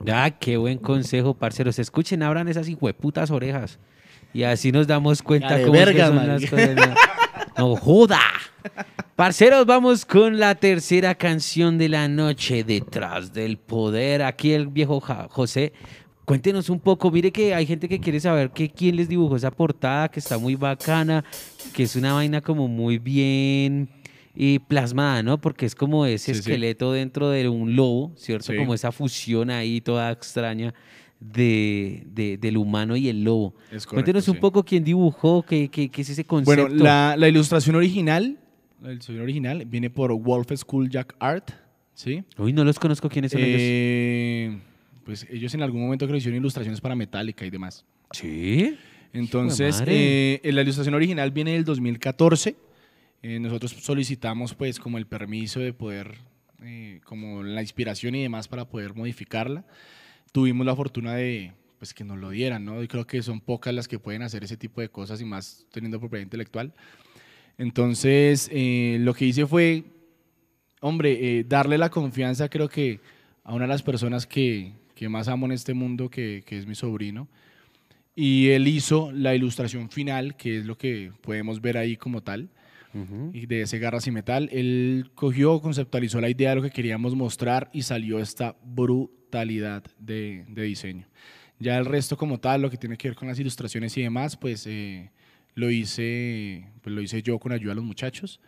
Ah, 0.09 0.31
qué 0.31 0.55
buen 0.55 0.77
consejo, 0.77 1.33
parceros. 1.33 1.77
Escuchen, 1.77 2.23
abran 2.23 2.47
esas 2.47 2.69
hijueputas 2.69 3.31
orejas. 3.31 3.77
Y 4.33 4.43
así 4.43 4.71
nos 4.71 4.87
damos 4.87 5.21
cuenta 5.21 5.61
cómo 5.61 5.75
son 5.75 6.27
las 6.27 6.49
cosas. 6.49 6.77
No, 7.57 7.75
joda. 7.75 8.19
Parceros, 9.15 9.65
vamos 9.65 10.05
con 10.05 10.39
la 10.39 10.55
tercera 10.55 11.15
canción 11.15 11.77
de 11.77 11.89
la 11.89 12.07
noche, 12.07 12.63
Detrás 12.63 13.33
del 13.33 13.57
Poder. 13.57 14.23
Aquí 14.23 14.51
el 14.53 14.67
viejo 14.67 14.99
José. 15.01 15.73
Cuéntenos 16.25 16.69
un 16.69 16.79
poco, 16.79 17.09
mire 17.09 17.31
que 17.31 17.55
hay 17.55 17.65
gente 17.65 17.89
que 17.89 17.99
quiere 17.99 18.19
saber 18.19 18.51
que 18.51 18.69
quién 18.69 18.95
les 18.95 19.09
dibujó 19.09 19.35
esa 19.35 19.49
portada, 19.49 20.09
que 20.09 20.19
está 20.19 20.37
muy 20.37 20.53
bacana, 20.55 21.25
que 21.73 21.83
es 21.83 21.95
una 21.95 22.13
vaina 22.13 22.39
como 22.41 22.67
muy 22.67 22.99
bien 22.99 23.89
eh, 24.35 24.59
plasmada, 24.67 25.23
¿no? 25.23 25.41
Porque 25.41 25.65
es 25.65 25.73
como 25.73 26.05
ese 26.05 26.25
Sí, 26.27 26.33
sí. 26.35 26.39
esqueleto 26.41 26.91
dentro 26.93 27.29
de 27.31 27.49
un 27.49 27.75
lobo, 27.75 28.11
¿cierto? 28.15 28.51
Sí. 28.51 28.57
Como 28.57 28.75
esa 28.75 28.91
fusión 28.91 29.49
ahí 29.49 29.81
toda 29.81 30.11
extraña 30.11 30.73
de, 31.19 32.03
de- 32.07 32.37
del 32.37 32.57
humano 32.57 32.95
y 32.95 33.09
el 33.09 33.23
lobo. 33.23 33.51
Correcto, 33.53 33.89
Cuéntenos 33.89 34.27
un 34.27 34.35
sí. 34.35 34.39
poco 34.41 34.63
quién 34.63 34.83
dibujó, 34.83 35.43
qué, 35.43 35.69
qué- 35.69 35.89
qué 35.89 36.01
es 36.01 36.09
ese 36.09 36.23
concepto. 36.25 36.67
Bueno, 36.69 36.83
la, 36.83 37.15
la 37.17 37.27
ilustración 37.27 37.75
original, 37.75 38.37
la 38.81 38.91
ilustración 38.91 39.23
original 39.23 39.65
viene 39.65 39.89
por 39.89 40.13
Wolf 40.13 40.51
School 40.55 40.89
Jack 40.89 41.15
Art, 41.19 41.51
¿sí? 41.93 42.23
Uy, 42.37 42.53
no 42.53 42.63
los 42.63 42.79
conozco 42.79 43.09
quiénes 43.09 43.31
son 43.33 43.41
ellos. 43.41 43.57
Eh, 43.61 44.57
pues 45.03 45.27
ellos 45.29 45.53
en 45.53 45.61
algún 45.63 45.81
momento 45.81 46.05
creo 46.05 46.13
que 46.13 46.19
hicieron 46.19 46.39
ilustraciones 46.39 46.79
para 46.79 46.95
Metallica 46.95 47.45
y 47.45 47.49
demás. 47.49 47.83
Sí. 48.11 48.77
Entonces, 49.11 49.83
eh, 49.87 50.39
la 50.43 50.61
ilustración 50.61 50.93
original 50.95 51.31
viene 51.31 51.53
del 51.53 51.65
2014. 51.65 52.55
Eh, 53.23 53.39
nosotros 53.39 53.71
solicitamos 53.71 54.53
pues 54.53 54.79
como 54.79 54.97
el 54.97 55.05
permiso 55.07 55.59
de 55.59 55.73
poder, 55.73 56.13
eh, 56.63 57.01
como 57.03 57.43
la 57.43 57.61
inspiración 57.61 58.15
y 58.15 58.21
demás 58.21 58.47
para 58.47 58.65
poder 58.69 58.93
modificarla. 58.93 59.65
Tuvimos 60.31 60.65
la 60.65 60.75
fortuna 60.75 61.15
de 61.15 61.53
pues 61.79 61.93
que 61.93 62.03
nos 62.03 62.17
lo 62.17 62.29
dieran, 62.29 62.65
¿no? 62.65 62.83
Y 62.83 62.87
creo 62.87 63.07
que 63.07 63.21
son 63.21 63.39
pocas 63.39 63.73
las 63.73 63.87
que 63.87 63.99
pueden 63.99 64.21
hacer 64.21 64.43
ese 64.43 64.57
tipo 64.57 64.81
de 64.81 64.89
cosas 64.89 65.21
y 65.21 65.25
más 65.25 65.65
teniendo 65.71 65.99
propiedad 65.99 66.23
intelectual. 66.23 66.73
Entonces, 67.57 68.49
eh, 68.51 68.97
lo 68.99 69.13
que 69.13 69.25
hice 69.25 69.45
fue, 69.45 69.85
hombre, 70.81 71.39
eh, 71.39 71.45
darle 71.47 71.77
la 71.77 71.89
confianza 71.89 72.49
creo 72.49 72.67
que 72.67 72.99
a 73.43 73.53
una 73.53 73.63
de 73.63 73.69
las 73.69 73.81
personas 73.81 74.27
que, 74.27 74.73
que 74.93 75.07
más 75.07 75.29
amo 75.29 75.45
en 75.45 75.53
este 75.53 75.73
mundo, 75.73 76.09
que, 76.09 76.43
que 76.45 76.57
es 76.57 76.67
mi 76.67 76.75
sobrino. 76.75 77.29
Y 78.13 78.49
él 78.49 78.67
hizo 78.67 79.11
la 79.13 79.33
ilustración 79.33 79.89
final, 79.89 80.35
que 80.35 80.57
es 80.57 80.65
lo 80.65 80.77
que 80.77 81.13
podemos 81.21 81.61
ver 81.61 81.77
ahí 81.77 81.95
como 81.95 82.21
tal, 82.21 82.49
Ujú. 82.93 83.31
y 83.33 83.45
de 83.45 83.61
ese 83.61 83.79
Garras 83.79 84.07
y 84.07 84.11
Metal. 84.11 84.49
Él 84.51 85.11
cogió, 85.15 85.61
conceptualizó 85.61 86.19
la 86.21 86.29
idea 86.29 86.49
de 86.49 86.55
lo 86.55 86.61
que 86.61 86.71
queríamos 86.71 87.15
mostrar 87.15 87.69
y 87.73 87.83
salió 87.83 88.19
esta 88.19 88.55
brutalidad 88.63 89.83
de, 89.99 90.45
de 90.47 90.63
diseño. 90.63 91.07
Ya 91.59 91.77
el 91.77 91.85
resto 91.85 92.17
como 92.17 92.39
tal, 92.39 92.61
lo 92.61 92.69
que 92.69 92.77
tiene 92.77 92.97
que 92.97 93.09
ver 93.09 93.17
con 93.17 93.27
las 93.27 93.39
ilustraciones 93.39 93.95
y 93.97 94.01
demás, 94.01 94.37
pues 94.37 94.65
eh, 94.65 95.11
lo, 95.55 95.69
hice, 95.69 96.65
pues 96.81 96.95
lo 96.95 97.01
hice 97.01 97.21
yo 97.21 97.37
con 97.37 97.51
ayuda 97.51 97.71
de 97.71 97.75
los 97.75 97.83
muchachos. 97.83 98.39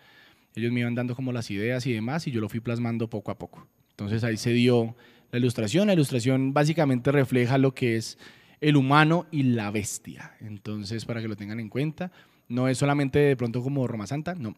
Ellos 0.55 0.71
me 0.71 0.79
iban 0.79 0.95
dando 0.95 1.15
como 1.15 1.31
las 1.31 1.51
ideas 1.51 1.85
y 1.85 1.93
demás 1.93 2.25
y 2.27 2.31
yo 2.31 2.41
lo 2.41 2.49
fui 2.49 2.61
plasmando 2.61 3.09
poco 3.09 3.31
a 3.31 3.37
poco. 3.37 3.67
Entonces 3.91 4.23
ahí 4.23 4.37
se 4.37 4.51
dio 4.51 4.95
la 5.31 5.39
ilustración. 5.39 5.87
La 5.87 5.93
ilustración 5.93 6.53
básicamente 6.53 7.11
refleja 7.11 7.57
lo 7.57 7.73
que 7.73 7.97
es 7.97 8.17
el 8.61 8.77
humano 8.77 9.27
y 9.31 9.43
la 9.43 9.71
bestia. 9.71 10.33
Entonces, 10.39 11.05
para 11.05 11.21
que 11.21 11.27
lo 11.27 11.35
tengan 11.35 11.59
en 11.59 11.69
cuenta, 11.69 12.11
no 12.51 12.67
es 12.67 12.77
solamente 12.77 13.19
de 13.19 13.35
pronto 13.35 13.63
como 13.63 13.87
Roma 13.87 14.07
Santa, 14.07 14.35
no. 14.35 14.55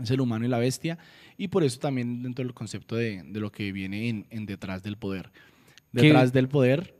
Es 0.00 0.10
el 0.10 0.20
humano 0.20 0.44
y 0.44 0.48
la 0.48 0.58
bestia. 0.58 0.98
Y 1.36 1.48
por 1.48 1.64
eso 1.64 1.78
también 1.78 2.22
dentro 2.22 2.44
del 2.44 2.54
concepto 2.54 2.96
de, 2.96 3.22
de 3.24 3.40
lo 3.40 3.50
que 3.50 3.72
viene 3.72 4.08
en, 4.08 4.26
en 4.30 4.46
Detrás 4.46 4.82
del 4.82 4.96
Poder. 4.96 5.30
¿Qué? 5.94 6.02
Detrás 6.02 6.32
del 6.32 6.48
Poder 6.48 6.94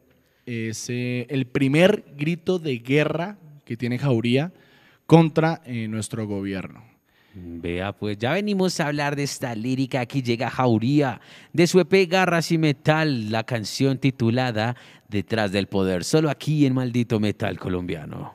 es 0.47 0.89
eh, 0.91 1.27
el 1.31 1.47
primer 1.47 2.05
grito 2.17 2.59
de 2.59 2.79
guerra 2.79 3.39
que 3.65 3.77
tiene 3.77 3.99
Jauría 3.99 4.53
contra 5.07 5.63
eh, 5.65 5.89
nuestro 5.89 6.27
gobierno. 6.27 6.85
Vea, 7.35 7.93
pues 7.93 8.19
ya 8.19 8.33
venimos 8.33 8.79
a 8.79 8.89
hablar 8.89 9.17
de 9.17 9.23
esta 9.23 9.55
lírica. 9.55 10.01
Aquí 10.01 10.23
llega 10.23 10.51
Jauría 10.51 11.21
de 11.53 11.67
su 11.67 11.81
EP 11.81 12.07
Garras 12.09 12.53
y 12.53 12.59
Metal, 12.59 13.31
la 13.31 13.45
canción 13.45 13.97
titulada 13.97 14.77
Detrás 15.09 15.51
del 15.51 15.67
Poder, 15.67 16.05
solo 16.05 16.29
aquí 16.29 16.67
en 16.67 16.75
Maldito 16.75 17.21
Metal 17.21 17.59
Colombiano. 17.59 18.35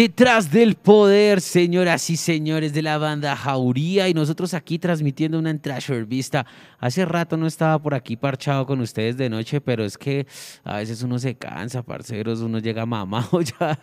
Detrás 0.00 0.50
del 0.50 0.76
poder, 0.76 1.42
señoras 1.42 2.08
y 2.08 2.16
señores 2.16 2.72
de 2.72 2.80
la 2.80 2.96
banda 2.96 3.36
Jauría, 3.36 4.08
y 4.08 4.14
nosotros 4.14 4.54
aquí 4.54 4.78
transmitiendo 4.78 5.38
una 5.38 5.54
Trasher 5.58 6.06
Vista. 6.06 6.46
Hace 6.78 7.04
rato 7.04 7.36
no 7.36 7.46
estaba 7.46 7.78
por 7.78 7.92
aquí 7.92 8.16
parchado 8.16 8.64
con 8.64 8.80
ustedes 8.80 9.18
de 9.18 9.28
noche, 9.28 9.60
pero 9.60 9.84
es 9.84 9.98
que 9.98 10.26
a 10.64 10.78
veces 10.78 11.02
uno 11.02 11.18
se 11.18 11.34
cansa, 11.34 11.82
parceros, 11.82 12.40
uno 12.40 12.60
llega 12.60 12.86
mamado 12.86 13.42
ya 13.60 13.78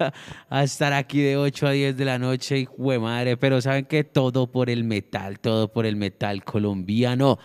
a 0.49 0.63
estar 0.63 0.91
aquí 0.91 1.21
de 1.21 1.37
8 1.37 1.67
a 1.67 1.71
10 1.73 1.95
de 1.95 2.05
la 2.05 2.17
noche, 2.17 2.61
y 2.61 2.67
madre, 2.97 3.37
pero 3.37 3.61
saben 3.61 3.85
que 3.85 4.03
todo 4.03 4.51
por 4.51 4.71
el 4.71 4.85
metal, 4.85 5.39
todo 5.39 5.71
por 5.71 5.85
el 5.85 5.97
metal 5.97 6.43
colombiano. 6.43 7.37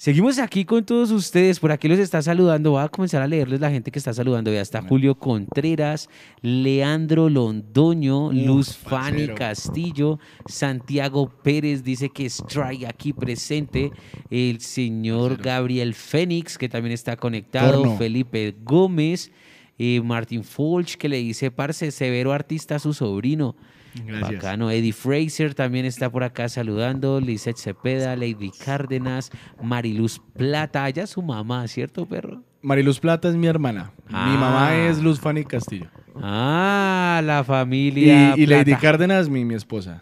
Seguimos 0.00 0.38
aquí 0.38 0.64
con 0.64 0.84
todos 0.84 1.10
ustedes. 1.10 1.58
Por 1.58 1.72
aquí 1.72 1.88
los 1.88 1.98
está 1.98 2.22
saludando. 2.22 2.70
Voy 2.70 2.84
a 2.84 2.88
comenzar 2.88 3.20
a 3.20 3.26
leerles 3.26 3.58
la 3.58 3.68
gente 3.68 3.90
que 3.90 3.98
está 3.98 4.14
saludando. 4.14 4.52
Ya 4.52 4.60
está 4.60 4.80
Julio 4.80 5.16
Contreras, 5.16 6.08
Leandro 6.40 7.28
Londoño, 7.28 8.30
Luz 8.32 8.76
Fanny. 8.76 9.26
Castillo, 9.34 10.20
Santiago 10.46 11.28
Pérez 11.42 11.82
dice 11.82 12.10
que 12.10 12.26
Strike 12.26 12.86
aquí 12.86 13.12
presente. 13.12 13.90
El 14.30 14.60
señor 14.60 15.36
Gabriel 15.36 15.94
Fénix, 15.94 16.56
que 16.58 16.68
también 16.68 16.92
está 16.92 17.16
conectado. 17.16 17.82
Torno. 17.82 17.98
Felipe 17.98 18.54
Gómez. 18.62 19.32
eh, 19.80 20.00
Martín 20.00 20.44
Fulch, 20.44 20.96
que 20.96 21.08
le 21.08 21.16
dice, 21.18 21.50
parce, 21.50 21.90
severo 21.90 22.32
artista 22.32 22.76
a 22.76 22.78
su 22.78 22.92
sobrino. 22.94 23.56
Gracias. 24.04 24.42
Bacano. 24.42 24.70
Eddie 24.70 24.92
Fraser 24.92 25.54
también 25.54 25.84
está 25.84 26.10
por 26.10 26.24
acá 26.24 26.48
saludando. 26.48 27.20
Lizeth 27.20 27.56
Cepeda, 27.56 28.16
Lady 28.16 28.50
Cárdenas, 28.64 29.30
Mariluz 29.62 30.20
Plata. 30.36 30.88
Ella 30.88 31.04
es 31.04 31.10
su 31.10 31.22
mamá, 31.22 31.66
¿cierto, 31.68 32.06
perro? 32.06 32.42
Mariluz 32.62 33.00
Plata 33.00 33.28
es 33.28 33.36
mi 33.36 33.46
hermana. 33.46 33.92
Ah. 34.10 34.28
Mi 34.30 34.38
mamá 34.38 34.74
es 34.76 35.00
Luz 35.02 35.20
Fanny 35.20 35.44
Castillo. 35.44 35.86
Ah, 36.20 37.20
la 37.24 37.44
familia 37.44 38.34
y 38.36 38.46
Lady. 38.46 38.74
Cárdenas, 38.74 39.28
mi, 39.28 39.44
mi 39.44 39.54
esposa. 39.54 40.00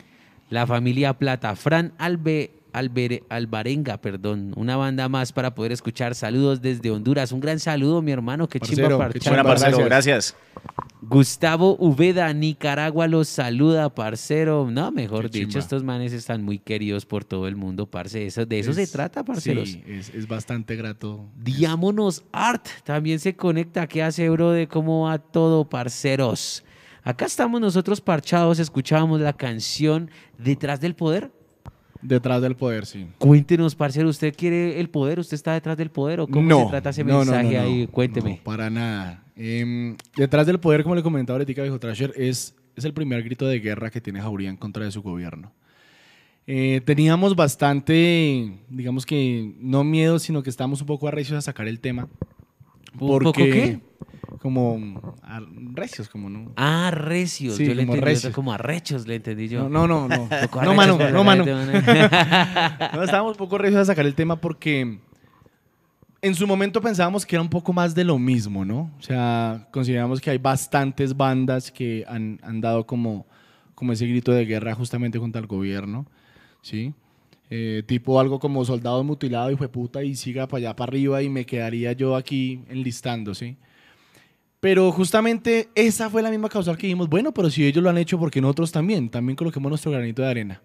La 0.49 0.67
familia 0.67 1.15
Plata. 1.15 1.55
Fran 1.57 1.93
Albe, 1.99 2.51
Albere- 2.77 3.23
Alvarenga, 3.31 3.97
perdón. 4.01 4.53
Una 4.55 4.77
banda 4.77 5.09
más 5.09 5.33
para 5.33 5.55
poder 5.55 5.73
escuchar. 5.73 6.15
Saludos 6.15 6.61
desde 6.61 6.91
Honduras. 6.91 7.33
Un 7.33 7.41
gran 7.41 7.59
saludo, 7.59 8.03
mi 8.03 8.13
hermano. 8.13 8.47
Qué 8.49 8.61
chimba 8.61 8.97
parchar. 8.99 9.43
parcero, 9.43 9.79
gracias. 9.79 10.37
Gustavo 11.03 11.77
Uveda, 11.79 12.33
Nicaragua, 12.33 13.07
los 13.07 13.29
saluda, 13.29 13.95
parcero. 13.95 14.69
No, 14.71 14.91
mejor 14.91 15.31
Qué 15.31 15.39
dicho, 15.39 15.51
chimba. 15.53 15.61
estos 15.61 15.85
manes 15.85 16.13
están 16.13 16.43
muy 16.43 16.59
queridos 16.59 17.07
por 17.07 17.25
todo 17.25 17.47
el 17.49 17.57
mundo, 17.57 17.87
parce. 17.87 18.27
Eso, 18.27 18.45
de 18.45 18.59
eso 18.59 18.73
se 18.73 18.87
trata, 18.87 19.25
parceros. 19.25 19.71
Sí, 19.71 19.83
es, 19.87 20.13
es 20.15 20.27
bastante 20.27 20.75
grato. 20.77 21.25
Diámonos 21.37 22.25
Art 22.33 22.67
también 22.85 23.19
se 23.21 23.37
conecta. 23.37 23.87
¿Qué 23.87 24.03
hace, 24.03 24.29
bro? 24.29 24.51
De 24.51 24.67
cómo 24.69 25.05
va 25.05 25.19
todo, 25.19 25.69
parceros. 25.69 26.65
Acá 27.03 27.25
estamos 27.27 27.61
nosotros 27.61 28.01
parchados, 28.01 28.59
escuchábamos 28.59 29.21
la 29.21 29.33
canción 29.33 30.11
Detrás 30.39 30.81
del 30.81 30.95
Poder. 30.97 31.31
Detrás 32.03 32.43
del 32.43 32.57
poder, 32.57 32.87
sí. 32.87 33.07
Cuéntenos, 33.19 33.75
parcero, 33.75 34.09
¿usted 34.09 34.35
quiere 34.37 34.81
el 34.81 34.89
poder? 34.89 35.19
¿Usted 35.19 35.35
está 35.35 35.55
detrás 35.55 35.77
del 35.77 35.91
poder? 35.91 36.21
¿O 36.21 36.27
cómo 36.27 36.65
se 36.65 36.71
trata 36.71 36.91
ese 36.91 37.05
no, 37.05 37.13
no, 37.13 37.19
mensaje 37.19 37.55
no, 37.55 37.63
no, 37.63 37.69
ahí? 37.69 37.87
Cuénteme. 37.87 38.37
no, 38.37 38.45
para 38.45 38.71
nada. 38.71 39.23
Em, 39.37 39.97
detrás 40.17 40.47
del 40.47 40.59
poder, 40.59 40.83
como 40.83 40.95
le 40.95 41.03
comentaba 41.03 41.39
ahorita 41.39 41.63
viejo 41.63 41.79
Trasher, 41.79 42.13
es, 42.17 42.55
es 42.75 42.85
el 42.85 42.95
primer 42.95 43.23
grito 43.23 43.47
de 43.47 43.61
guerra 43.61 43.91
que 43.91 44.01
tiene 44.01 44.21
Jauría 44.21 44.49
en 44.49 44.57
contra 44.57 44.85
de 44.85 44.91
su 44.91 45.03
gobierno. 45.03 45.53
Eh, 46.47 46.81
teníamos 46.85 47.35
bastante, 47.35 48.61
digamos 48.69 49.05
que 49.05 49.55
no 49.59 49.83
miedo, 49.83 50.19
sino 50.19 50.43
que 50.43 50.51
estábamos 50.51 50.81
un 50.81 50.87
poco 50.87 51.09
arrecios 51.09 51.37
a 51.37 51.43
sacar 51.43 51.67
el 51.67 51.81
tema. 51.81 52.09
¿Un 53.01 53.19
poco 53.23 53.33
qué? 53.33 53.81
Como 54.41 55.01
ar- 55.23 55.45
recios, 55.73 56.09
como 56.09 56.29
no. 56.29 56.53
Ah, 56.57 56.91
recios. 56.93 57.57
Sí, 57.57 57.65
yo 57.67 57.75
le 57.75 57.83
como 57.83 57.95
entendí 57.95 58.15
recios. 58.15 58.35
como 58.35 58.53
arrechos, 58.53 59.07
le 59.07 59.17
entendí 59.17 59.49
yo. 59.49 59.69
No, 59.69 59.87
no, 59.89 60.09
no, 60.09 60.09
no. 60.09 60.29
Poco 60.43 60.63
No, 60.63 60.71
arrechos, 60.73 60.77
mano, 60.77 60.99
pero 60.99 61.11
no, 61.13 61.25
mano. 61.25 61.45
No, 62.95 63.03
estábamos 63.03 63.33
un 63.33 63.39
poco 63.39 63.59
recios 63.59 63.81
a 63.81 63.85
sacar 63.85 64.07
el 64.07 64.15
tema 64.15 64.37
porque 64.41 64.99
en 66.23 66.35
su 66.35 66.47
momento 66.47 66.81
pensábamos 66.81 67.25
que 67.27 67.37
era 67.37 67.43
un 67.43 67.49
poco 67.49 67.73
más 67.73 67.95
de 67.95 68.05
lo 68.05 68.19
mismo, 68.19 68.65
¿no? 68.65 68.91
O 68.99 69.03
sea, 69.03 69.69
consideramos 69.73 70.21
que 70.21 70.31
hay 70.31 70.39
bastantes 70.39 71.17
bandas 71.17 71.71
que 71.71 72.05
han, 72.09 72.41
han 72.43 72.61
dado 72.61 72.87
como, 72.87 73.27
como 73.75 73.93
ese 73.93 74.07
grito 74.07 74.33
de 74.33 74.45
guerra 74.45 74.75
justamente 74.75 75.19
contra 75.19 75.41
el 75.41 75.47
gobierno, 75.47 76.07
¿sí? 76.63 76.95
Eh, 77.49 77.85
tipo 77.87 78.19
algo 78.19 78.41
como 78.41 78.65
soldado 78.65 79.05
mutilado 79.05 79.53
y 79.53 79.57
fue 79.57 79.69
puta 79.69 80.03
y 80.03 80.17
siga 80.17 80.49
para 80.49 80.59
allá 80.59 80.77
para 80.77 80.91
arriba 80.91 81.23
y 81.23 81.29
me 81.29 81.47
quedaría 81.47 81.93
yo 81.93 82.17
aquí 82.17 82.65
enlistando, 82.69 83.35
¿sí? 83.35 83.57
Pero 84.59 84.91
justamente 84.91 85.69
esa 85.77 86.11
fue 86.11 86.23
la 86.23 86.31
misma 86.31 86.49
causal 86.49 86.77
que 86.77 86.89
dijimos, 86.89 87.09
bueno, 87.09 87.33
pero 87.33 87.49
si 87.51 87.65
ellos 87.65 87.85
lo 87.85 87.91
han 87.91 87.99
hecho, 87.99 88.19
porque 88.19 88.41
nosotros 88.41 88.73
también? 88.73 89.11
También 89.11 89.37
coloquemos 89.37 89.69
nuestro 89.71 89.93
granito 89.93 90.23
de 90.23 90.29
arena. 90.29 90.63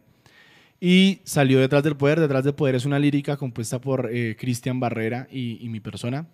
Y 0.79 1.19
salió 1.23 1.59
Detrás 1.59 1.83
del 1.83 1.95
Poder. 1.95 2.19
Detrás 2.19 2.43
del 2.43 2.55
Poder 2.55 2.73
es 2.73 2.85
una 2.85 2.97
lírica 2.97 3.37
compuesta 3.37 3.79
por 3.79 4.09
eh, 4.11 4.35
Cristian 4.39 4.79
Barrera 4.79 5.27
y, 5.31 5.69
mi 5.69 5.79
persona. 5.79 6.27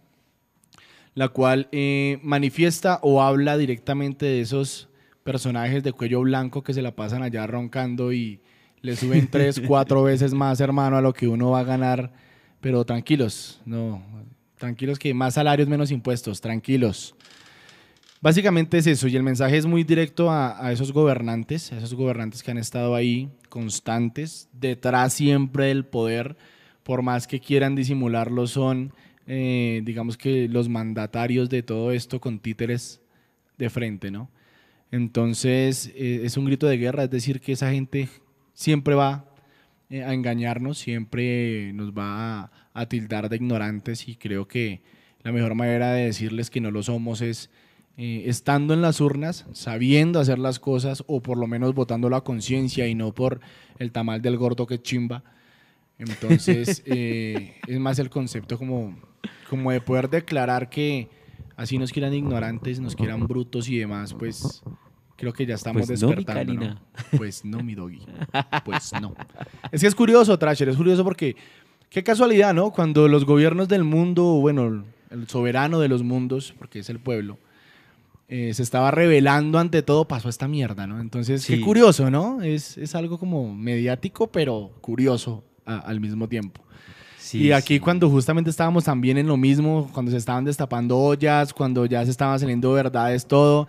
la 1.13 1.29
cual 1.29 1.67
eh, 1.73 2.19
manifiesta 2.23 2.99
o 3.01 3.21
habla 3.21 3.57
directamente 3.57 4.25
de 4.27 4.39
esos 4.41 4.87
personajes 5.23 5.83
de 5.83 5.91
cuello 5.91 6.21
blanco 6.21 6.63
que 6.63 6.73
se 6.73 6.81
la 6.81 6.95
pasan 6.95 7.23
allá 7.23 7.45
roncando 7.47 8.13
y 8.13 8.39
le 8.81 8.95
suben 8.95 9.27
tres, 9.31 9.61
cuatro 9.65 10.03
veces 10.03 10.33
más, 10.33 10.59
hermano, 10.59 10.97
a 10.97 11.01
lo 11.01 11.13
que 11.13 11.27
uno 11.27 11.51
va 11.51 11.59
a 11.59 11.63
ganar. 11.63 12.11
Pero 12.59 12.83
tranquilos, 12.85 13.61
no, 13.65 14.03
tranquilos 14.57 14.97
que 14.97 15.13
más 15.13 15.35
salarios, 15.35 15.67
menos 15.67 15.91
impuestos, 15.91 16.41
tranquilos. 16.41 17.15
Básicamente 18.19 18.79
es 18.79 18.87
eso, 18.87 19.07
y 19.07 19.15
el 19.15 19.21
mensaje 19.21 19.57
es 19.57 19.67
muy 19.67 19.83
directo 19.83 20.31
a, 20.31 20.65
a 20.65 20.71
esos 20.71 20.91
gobernantes, 20.91 21.71
a 21.71 21.77
esos 21.77 21.93
gobernantes 21.93 22.41
que 22.41 22.49
han 22.49 22.57
estado 22.57 22.95
ahí 22.95 23.29
constantes, 23.49 24.49
detrás 24.53 25.13
siempre 25.13 25.65
del 25.65 25.85
poder, 25.85 26.35
por 26.87 27.01
más 27.01 27.27
que 27.27 27.41
quieran 27.41 27.75
disimularlo, 27.75 28.47
son, 28.47 28.93
eh, 29.27 29.81
digamos 29.83 30.15
que 30.15 30.47
los 30.47 30.69
mandatarios 30.69 31.49
de 31.49 31.61
todo 31.61 31.91
esto 31.91 32.21
con 32.21 32.39
títeres 32.39 33.01
de 33.57 33.69
frente, 33.69 34.09
¿no? 34.09 34.29
Entonces 34.89 35.91
eh, 35.95 36.21
es 36.23 36.37
un 36.37 36.45
grito 36.45 36.65
de 36.65 36.77
guerra, 36.77 37.03
es 37.03 37.09
decir, 37.09 37.41
que 37.41 37.51
esa 37.51 37.71
gente 37.71 38.07
siempre 38.57 38.95
va 38.95 39.23
eh, 39.91 40.03
a 40.03 40.15
engañarnos, 40.15 40.79
siempre 40.79 41.71
nos 41.73 41.91
va 41.91 42.39
a, 42.39 42.51
a 42.73 42.85
tildar 42.87 43.29
de 43.29 43.35
ignorantes 43.35 44.07
y 44.07 44.15
creo 44.15 44.47
que 44.47 44.81
la 45.21 45.31
mejor 45.31 45.53
manera 45.53 45.93
de 45.93 46.05
decirles 46.05 46.49
que 46.49 46.59
no 46.59 46.71
lo 46.71 46.81
somos 46.81 47.21
es 47.21 47.51
eh, 47.97 48.23
estando 48.25 48.73
en 48.73 48.81
las 48.81 48.99
urnas, 48.99 49.45
sabiendo 49.53 50.19
hacer 50.19 50.39
las 50.39 50.59
cosas 50.59 51.03
o 51.05 51.21
por 51.21 51.37
lo 51.37 51.45
menos 51.45 51.75
votando 51.75 52.09
la 52.09 52.21
conciencia 52.21 52.87
y 52.87 52.95
no 52.95 53.13
por 53.13 53.41
el 53.77 53.91
tamal 53.91 54.23
del 54.23 54.37
gordo 54.37 54.65
que 54.65 54.81
chimba. 54.81 55.23
Entonces, 55.99 56.81
eh, 56.87 57.59
es 57.67 57.79
más 57.79 57.99
el 57.99 58.09
concepto 58.09 58.57
como, 58.57 58.97
como 59.51 59.71
de 59.71 59.81
poder 59.81 60.09
declarar 60.09 60.69
que 60.69 61.09
así 61.55 61.77
nos 61.77 61.91
quieran 61.91 62.15
ignorantes, 62.15 62.79
nos 62.79 62.95
quieran 62.95 63.27
brutos 63.27 63.69
y 63.69 63.77
demás, 63.77 64.15
pues 64.15 64.63
creo 65.17 65.33
que 65.33 65.45
ya 65.45 65.55
estamos 65.55 65.85
Pues 65.87 66.01
no, 66.01 66.07
mi 66.09 66.15
despertando. 66.15 66.53
¿no? 66.53 66.79
Pues 67.17 67.43
no, 67.43 67.63
mi 67.63 67.75
doggy. 67.75 67.99
Pues 68.63 68.91
no. 69.01 69.13
Es 69.71 69.81
que 69.81 69.87
es 69.87 69.95
curioso, 69.95 70.37
Trasher, 70.39 70.69
es 70.69 70.77
curioso 70.77 71.03
porque 71.03 71.35
qué 71.89 72.03
casualidad, 72.03 72.53
¿no? 72.53 72.71
Cuando 72.71 73.07
los 73.09 73.25
gobiernos 73.25 73.67
del 73.67 73.83
mundo, 73.83 74.23
bueno, 74.39 74.85
el 75.09 75.27
soberano 75.27 75.79
de 75.79 75.87
los 75.89 76.03
mundos, 76.03 76.53
porque 76.57 76.79
es 76.79 76.89
el 76.89 76.99
pueblo, 76.99 77.37
eh, 78.29 78.53
se 78.53 78.61
estaba 78.61 78.91
revelando 78.91 79.57
ante 79.57 79.81
todo, 79.81 80.05
pasó 80.05 80.27
esta 80.29 80.47
mierda, 80.47 80.85
¿no? 80.85 80.99
Entonces, 80.99 81.43
Sí. 81.43 81.55
qué 81.55 81.61
curioso, 81.61 82.11
¿no? 82.11 82.41
Es, 82.41 82.77
es 82.77 82.93
algo 82.93 83.17
como 83.17 83.53
mediático, 83.55 84.27
pero 84.27 84.71
curioso 84.81 85.43
a- 85.65 85.79
al 85.79 85.99
mismo 86.01 86.27
tiempo. 86.27 86.61
Sí, 87.17 87.39
y 87.43 87.51
aquí 87.51 87.75
sí. 87.75 87.79
cuando 87.79 88.09
justamente 88.09 88.49
estábamos 88.49 88.83
también 88.85 89.17
en 89.17 89.27
lo 89.27 89.35
mismo, 89.37 89.89
cuando 89.93 90.11
se 90.11 90.17
estaban 90.17 90.45
destapando 90.45 90.97
ollas, 90.97 91.53
cuando 91.53 91.85
ya 91.85 92.03
se 92.05 92.11
estaban 92.11 92.39
saliendo 92.39 92.71
verdades, 92.73 93.25
todo, 93.25 93.67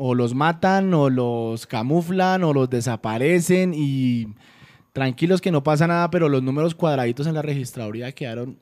o 0.00 0.14
los 0.14 0.32
matan, 0.32 0.94
o 0.94 1.10
los 1.10 1.66
camuflan, 1.66 2.44
o 2.44 2.54
los 2.54 2.70
desaparecen 2.70 3.72
y 3.74 4.28
tranquilos 4.92 5.40
que 5.40 5.50
no 5.50 5.62
pasa 5.62 5.88
nada, 5.88 6.08
pero 6.10 6.28
los 6.28 6.42
números 6.42 6.74
cuadraditos 6.74 7.26
en 7.26 7.34
la 7.34 7.42
registraduría 7.42 8.12
quedaron 8.12 8.58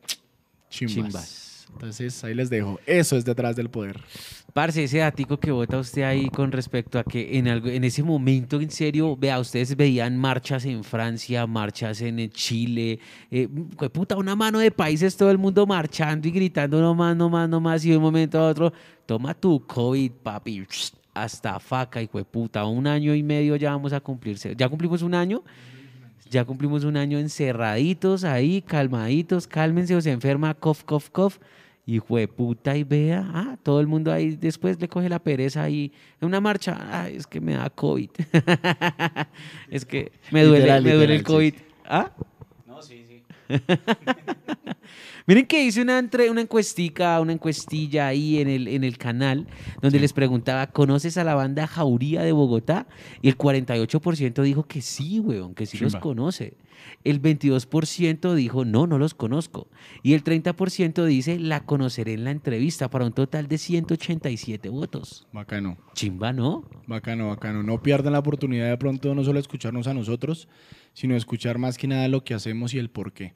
chimbas. 0.70 0.94
Chimbas. 0.94 1.46
Entonces 1.72 2.24
ahí 2.24 2.34
les 2.34 2.48
dejo. 2.48 2.80
Eso 2.86 3.18
es 3.18 3.24
detrás 3.26 3.54
del 3.54 3.68
poder. 3.68 4.00
Parce, 4.54 4.84
ese 4.84 4.98
datico 4.98 5.38
que 5.38 5.50
vota 5.50 5.76
usted 5.78 6.02
ahí 6.02 6.30
con 6.30 6.50
respecto 6.50 6.98
a 6.98 7.04
que 7.04 7.36
en, 7.36 7.48
algo, 7.48 7.68
en 7.68 7.84
ese 7.84 8.02
momento, 8.02 8.58
en 8.58 8.70
serio, 8.70 9.14
vea, 9.14 9.38
ustedes 9.38 9.76
veían 9.76 10.16
marchas 10.16 10.64
en 10.64 10.82
Francia, 10.82 11.46
marchas 11.46 12.00
en 12.00 12.30
Chile, 12.30 12.98
eh, 13.30 13.46
puta, 13.92 14.16
una 14.16 14.34
mano 14.34 14.58
de 14.58 14.70
países, 14.70 15.14
todo 15.14 15.30
el 15.30 15.36
mundo 15.36 15.66
marchando 15.66 16.26
y 16.26 16.30
gritando 16.30 16.80
no 16.80 16.94
más, 16.94 17.14
no 17.14 17.28
más, 17.28 17.46
no 17.46 17.60
más, 17.60 17.84
y 17.84 17.90
de 17.90 17.98
un 17.98 18.04
momento 18.04 18.38
a 18.38 18.48
otro, 18.48 18.72
toma 19.04 19.34
tu 19.34 19.66
COVID, 19.66 20.12
papi, 20.22 20.64
hasta 21.16 21.58
faca, 21.58 22.02
y 22.02 22.06
puta, 22.08 22.64
un 22.66 22.86
año 22.86 23.14
y 23.14 23.22
medio 23.22 23.56
ya 23.56 23.70
vamos 23.70 23.92
a 23.92 24.00
cumplirse. 24.00 24.54
¿Ya 24.56 24.68
cumplimos 24.68 25.02
un 25.02 25.14
año? 25.14 25.42
Ya 26.28 26.44
cumplimos 26.44 26.84
un 26.84 26.96
año 26.96 27.18
encerraditos 27.18 28.24
ahí, 28.24 28.60
calmaditos, 28.60 29.46
cálmense 29.46 29.96
o 29.96 30.00
se 30.00 30.10
enferma, 30.10 30.52
cough, 30.54 30.82
cough, 30.84 31.08
cough. 31.10 31.34
Y 31.88 32.00
puta 32.00 32.76
y 32.76 32.82
vea, 32.82 33.24
ah, 33.32 33.56
todo 33.62 33.80
el 33.80 33.86
mundo 33.86 34.12
ahí 34.12 34.34
después 34.34 34.80
le 34.80 34.88
coge 34.88 35.08
la 35.08 35.20
pereza 35.20 35.62
ahí 35.62 35.92
en 36.20 36.26
una 36.26 36.40
marcha, 36.40 36.76
ah, 36.90 37.08
es 37.08 37.28
que 37.28 37.40
me 37.40 37.54
da 37.54 37.70
COVID. 37.70 38.10
es 39.70 39.84
que 39.84 40.10
me 40.32 40.42
duele, 40.42 40.64
Literal, 40.64 40.82
me 40.82 40.92
duele 40.94 41.14
el 41.14 41.22
COVID. 41.22 41.54
¿Ah? 41.84 42.10
No, 42.66 42.82
sí, 42.82 43.06
sí. 43.06 43.22
Miren 45.26 45.46
que 45.46 45.64
hice 45.64 45.82
una, 45.82 45.98
entre, 45.98 46.30
una 46.30 46.40
encuestica, 46.40 47.20
una 47.20 47.32
encuestilla 47.32 48.06
ahí 48.06 48.38
en 48.38 48.48
el, 48.48 48.68
en 48.68 48.84
el 48.84 48.96
canal, 48.98 49.46
donde 49.82 49.98
les 49.98 50.12
preguntaba, 50.12 50.68
¿conoces 50.68 51.16
a 51.18 51.24
la 51.24 51.34
banda 51.34 51.66
Jauría 51.66 52.22
de 52.22 52.32
Bogotá? 52.32 52.86
Y 53.22 53.28
el 53.28 53.36
48% 53.36 54.42
dijo 54.42 54.64
que 54.64 54.82
sí, 54.82 55.20
weón, 55.20 55.54
que 55.54 55.66
sí 55.66 55.78
los 55.78 55.96
conoce. 55.96 56.56
El 57.04 57.20
22% 57.20 58.34
dijo, 58.34 58.64
no, 58.64 58.86
no 58.86 58.98
los 58.98 59.14
conozco. 59.14 59.68
Y 60.02 60.14
el 60.14 60.24
30% 60.24 61.04
dice, 61.04 61.38
la 61.38 61.64
conoceré 61.64 62.14
en 62.14 62.24
la 62.24 62.30
entrevista, 62.30 62.90
para 62.90 63.04
un 63.04 63.12
total 63.12 63.48
de 63.48 63.58
187 63.58 64.68
votos. 64.68 65.26
Bacano. 65.32 65.78
Chimba, 65.94 66.32
¿no? 66.32 66.68
Bacano, 66.86 67.28
bacano. 67.28 67.62
No 67.62 67.82
pierdan 67.82 68.12
la 68.12 68.18
oportunidad 68.18 68.68
de 68.68 68.76
pronto 68.76 69.14
no 69.14 69.24
solo 69.24 69.38
escucharnos 69.38 69.86
a 69.86 69.94
nosotros, 69.94 70.48
sino 70.92 71.16
escuchar 71.16 71.58
más 71.58 71.78
que 71.78 71.86
nada 71.86 72.08
lo 72.08 72.24
que 72.24 72.34
hacemos 72.34 72.74
y 72.74 72.78
el 72.78 72.90
por 72.90 73.12
qué. 73.12 73.34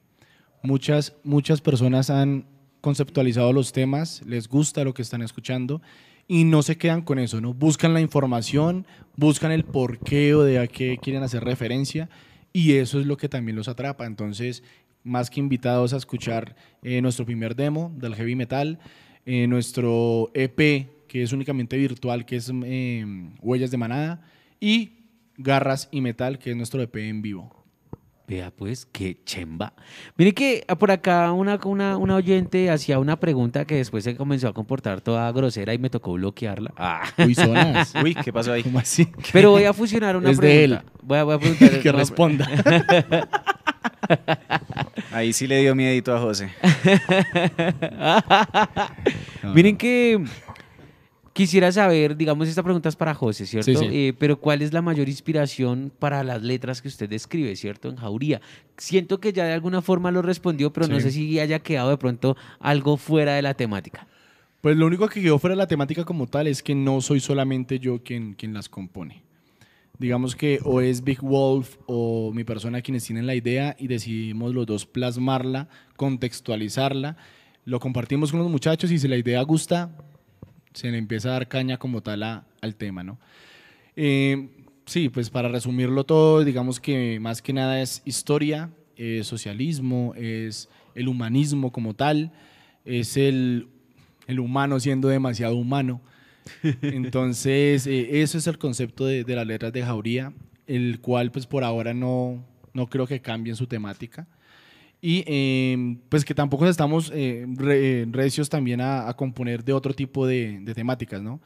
Muchas, 0.63 1.15
muchas 1.23 1.61
personas 1.61 2.09
han 2.09 2.45
conceptualizado 2.81 3.53
los 3.53 3.71
temas, 3.71 4.21
les 4.25 4.47
gusta 4.47 4.83
lo 4.83 4.93
que 4.93 5.01
están 5.01 5.21
escuchando 5.21 5.81
y 6.27 6.43
no 6.43 6.63
se 6.63 6.77
quedan 6.77 7.01
con 7.01 7.19
eso, 7.19 7.41
¿no? 7.41 7.53
Buscan 7.53 7.93
la 7.93 8.01
información, 8.01 8.85
buscan 9.15 9.51
el 9.51 9.65
porqué 9.65 10.33
o 10.33 10.43
de 10.43 10.59
a 10.59 10.67
qué 10.67 10.97
quieren 11.01 11.23
hacer 11.23 11.43
referencia 11.43 12.09
y 12.53 12.73
eso 12.73 12.99
es 12.99 13.05
lo 13.05 13.17
que 13.17 13.29
también 13.29 13.55
los 13.55 13.67
atrapa. 13.67 14.05
Entonces, 14.05 14.63
más 15.03 15.29
que 15.29 15.39
invitados 15.39 15.93
a 15.93 15.97
escuchar 15.97 16.55
eh, 16.83 17.01
nuestro 17.01 17.25
primer 17.25 17.55
demo 17.55 17.91
del 17.97 18.15
heavy 18.15 18.35
metal, 18.35 18.79
eh, 19.25 19.47
nuestro 19.47 20.31
EP, 20.33 20.87
que 21.07 21.23
es 21.23 21.33
únicamente 21.33 21.77
virtual, 21.77 22.25
que 22.25 22.37
es 22.37 22.51
eh, 22.63 23.05
Huellas 23.41 23.71
de 23.71 23.77
Manada, 23.77 24.21
y 24.59 24.91
Garras 25.37 25.89
y 25.91 26.01
Metal, 26.01 26.39
que 26.39 26.51
es 26.51 26.55
nuestro 26.55 26.81
EP 26.81 26.95
en 26.97 27.21
vivo. 27.21 27.60
Vea 28.31 28.49
pues, 28.49 28.85
qué 28.85 29.17
chemba. 29.25 29.73
Mire 30.15 30.33
que 30.33 30.63
ah, 30.69 30.75
por 30.77 30.89
acá 30.89 31.33
una, 31.33 31.59
una, 31.65 31.97
una 31.97 32.15
oyente 32.15 32.69
hacía 32.69 32.97
una 32.97 33.19
pregunta 33.19 33.65
que 33.65 33.75
después 33.75 34.05
se 34.05 34.15
comenzó 34.15 34.47
a 34.47 34.53
comportar 34.53 35.01
toda 35.01 35.29
grosera 35.33 35.73
y 35.73 35.77
me 35.79 35.89
tocó 35.89 36.13
bloquearla. 36.13 36.71
Ah. 36.77 37.03
Uy, 37.17 37.35
zonas. 37.35 37.93
Uy, 38.03 38.15
¿qué 38.15 38.31
pasó 38.31 38.53
ahí? 38.53 38.63
¿Cómo 38.63 38.79
así? 38.79 39.07
Pero 39.33 39.51
voy 39.51 39.65
a 39.65 39.73
fusionar 39.73 40.15
una 40.15 40.31
Es 40.31 40.39
de 40.39 40.63
él. 40.63 40.77
pregunta. 40.77 40.99
Voy 41.03 41.17
a, 41.17 41.23
voy 41.25 41.35
a 41.35 41.39
preguntar. 41.39 41.79
que 41.81 41.91
responda. 41.91 42.47
Ahí 45.11 45.33
sí 45.33 45.45
le 45.45 45.59
dio 45.59 45.75
miedito 45.75 46.15
a 46.15 46.19
José. 46.21 46.51
Miren 49.53 49.75
que 49.75 50.23
quisiera 51.41 51.71
saber, 51.71 52.15
digamos, 52.15 52.47
esta 52.47 52.61
pregunta 52.61 52.87
es 52.87 52.95
para 52.95 53.15
José, 53.15 53.47
¿cierto? 53.47 53.71
Sí, 53.71 53.75
sí. 53.75 53.85
Eh, 53.91 54.13
pero 54.17 54.39
¿cuál 54.39 54.61
es 54.61 54.73
la 54.73 54.83
mayor 54.83 55.09
inspiración 55.09 55.91
para 55.97 56.23
las 56.23 56.43
letras 56.43 56.81
que 56.83 56.87
usted 56.87 57.11
escribe, 57.13 57.55
¿cierto? 57.55 57.89
En 57.89 57.95
Jauría. 57.95 58.41
Siento 58.77 59.19
que 59.19 59.33
ya 59.33 59.45
de 59.45 59.53
alguna 59.53 59.81
forma 59.81 60.11
lo 60.11 60.21
respondió, 60.21 60.71
pero 60.71 60.87
no 60.87 60.97
Sí. 60.97 61.01
sé 61.03 61.11
si 61.11 61.39
haya 61.39 61.57
quedado 61.59 61.89
de 61.89 61.97
pronto 61.97 62.37
algo 62.59 62.95
fuera 62.97 63.33
de 63.33 63.41
la 63.41 63.55
temática. 63.55 64.05
Pues 64.61 64.77
lo 64.77 64.85
único 64.85 65.07
que 65.07 65.19
quedó 65.23 65.39
fuera 65.39 65.53
de 65.55 65.57
la 65.57 65.67
temática 65.67 66.05
como 66.05 66.27
tal 66.27 66.45
es 66.45 66.61
que 66.61 66.75
no 66.75 67.01
soy 67.01 67.19
solamente 67.19 67.79
yo 67.79 68.03
quien, 68.03 68.35
quien 68.35 68.53
las 68.53 68.69
compone. 68.69 69.23
Digamos 69.97 70.35
que 70.35 70.59
o 70.63 70.79
es 70.81 71.03
Big 71.03 71.21
Wolf 71.21 71.77
o 71.87 72.31
mi 72.33 72.43
persona 72.43 72.81
quienes 72.81 73.03
tienen 73.03 73.25
la 73.25 73.33
idea 73.33 73.75
y 73.79 73.87
decidimos 73.87 74.53
los 74.53 74.67
dos 74.67 74.85
plasmarla, 74.85 75.67
contextualizarla, 75.95 77.17
lo 77.65 77.79
compartimos 77.79 78.31
con 78.31 78.39
los 78.41 78.49
muchachos 78.51 78.91
y 78.91 78.99
si 78.99 79.07
la 79.07 79.17
idea 79.17 79.41
gusta, 79.41 79.95
se 80.73 80.91
le 80.91 80.97
empieza 80.97 81.29
a 81.29 81.33
dar 81.33 81.47
caña 81.47 81.77
como 81.77 82.01
tal 82.01 82.23
a- 82.23 82.45
al 82.61 82.75
tema, 82.75 83.03
¿no? 83.03 83.19
Eh, 83.95 84.49
sí, 84.85 85.09
pues 85.09 85.29
para 85.29 85.49
resumirlo 85.49 86.03
todo, 86.05 86.43
digamos 86.43 86.79
que 86.79 87.19
más 87.19 87.41
que 87.41 87.53
nada 87.53 87.81
es 87.81 88.01
historia, 88.05 88.69
es 88.95 89.27
socialismo, 89.27 90.13
es 90.15 90.69
el 90.95 91.07
humanismo 91.07 91.71
como 91.71 91.93
tal, 91.93 92.31
es 92.85 93.17
el, 93.17 93.67
el 94.27 94.39
humano 94.39 94.79
siendo 94.79 95.07
demasiado 95.07 95.55
humano. 95.55 96.01
Entonces, 96.81 97.85
eh, 97.87 98.21
eso 98.21 98.37
es 98.37 98.47
el 98.47 98.57
concepto 98.57 99.05
de, 99.05 99.23
de 99.23 99.35
las 99.35 99.45
letras 99.47 99.73
de 99.73 99.83
Jauría, 99.83 100.33
el 100.67 100.99
cual 100.99 101.31
pues 101.31 101.45
por 101.47 101.63
ahora 101.63 101.93
no, 101.93 102.43
no 102.73 102.87
creo 102.87 103.07
que 103.07 103.21
cambien 103.21 103.55
su 103.55 103.67
temática. 103.67 104.27
Y 105.01 105.23
eh, 105.25 105.97
pues 106.09 106.23
que 106.23 106.35
tampoco 106.35 106.67
estamos 106.67 107.11
eh, 107.13 107.45
re- 107.55 108.05
recios 108.11 108.49
también 108.49 108.81
a, 108.81 109.09
a 109.09 109.15
componer 109.15 109.63
de 109.63 109.73
otro 109.73 109.93
tipo 109.95 110.27
de, 110.27 110.59
de 110.61 110.73
temáticas, 110.75 111.21
¿no? 111.21 111.41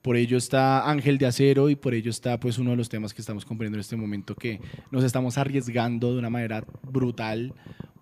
Por 0.00 0.16
ello 0.16 0.36
está 0.36 0.88
Ángel 0.90 1.16
de 1.18 1.26
Acero 1.26 1.68
y 1.70 1.76
por 1.76 1.94
ello 1.94 2.10
está 2.10 2.38
pues 2.40 2.58
uno 2.58 2.70
de 2.70 2.76
los 2.76 2.88
temas 2.88 3.14
que 3.14 3.22
estamos 3.22 3.44
componiendo 3.44 3.76
en 3.76 3.80
este 3.80 3.96
momento 3.96 4.34
que 4.34 4.60
nos 4.90 5.02
estamos 5.04 5.38
arriesgando 5.38 6.12
de 6.12 6.18
una 6.18 6.28
manera 6.30 6.64
brutal 6.82 7.54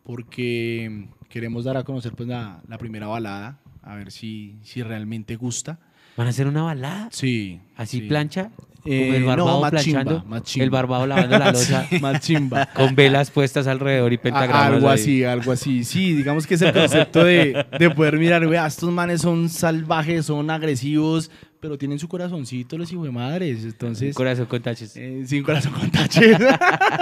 porque 0.04 1.06
queremos 1.28 1.64
dar 1.64 1.76
a 1.76 1.84
conocer 1.84 2.12
pues 2.12 2.28
la, 2.28 2.62
la 2.68 2.78
primera 2.78 3.06
balada 3.06 3.60
a 3.82 3.94
ver 3.96 4.10
si, 4.12 4.56
si 4.62 4.82
realmente 4.82 5.36
gusta. 5.36 5.78
¿Van 6.16 6.26
a 6.26 6.30
hacer 6.30 6.46
una 6.46 6.62
balada? 6.62 7.08
Sí. 7.10 7.60
¿Así 7.76 8.00
sí. 8.00 8.06
plancha? 8.06 8.50
Eh, 8.84 9.16
el 9.16 9.20
no, 9.22 9.26
barbado 9.28 9.60
más 9.60 9.70
planchando. 9.70 10.10
chimba, 10.20 10.24
más 10.28 10.42
chimba. 10.42 10.64
El 10.64 10.70
barbado 10.70 11.06
lavando 11.06 11.38
la 11.38 11.52
losa. 11.52 11.86
Más 12.00 12.20
chimba. 12.20 12.66
Con 12.74 12.94
velas 12.96 13.30
puestas 13.30 13.66
alrededor 13.68 14.12
y 14.12 14.16
A- 14.16 14.20
pentagramas. 14.22 14.66
algo 14.72 14.88
ahí. 14.88 14.94
así, 15.00 15.24
algo 15.24 15.52
así. 15.52 15.84
Sí, 15.84 16.12
digamos 16.14 16.46
que 16.48 16.54
es 16.54 16.62
el 16.62 16.72
concepto 16.72 17.22
de, 17.24 17.64
de 17.78 17.90
poder 17.90 18.18
mirar, 18.18 18.44
vea, 18.46 18.66
estos 18.66 18.90
manes 18.90 19.20
son 19.20 19.48
salvajes, 19.48 20.26
son 20.26 20.50
agresivos, 20.50 21.30
pero 21.60 21.78
tienen 21.78 22.00
su 22.00 22.08
corazoncito 22.08 22.76
los 22.76 22.90
hijos 22.92 23.04
de 23.04 23.12
madres. 23.12 23.62
Entonces, 23.62 24.16
Corazón 24.16 24.46
con 24.46 24.60
taches. 24.62 24.96
eh, 24.96 25.22
sin 25.26 25.44
corazón 25.44 25.72
con 25.74 25.88
taches, 25.92 26.36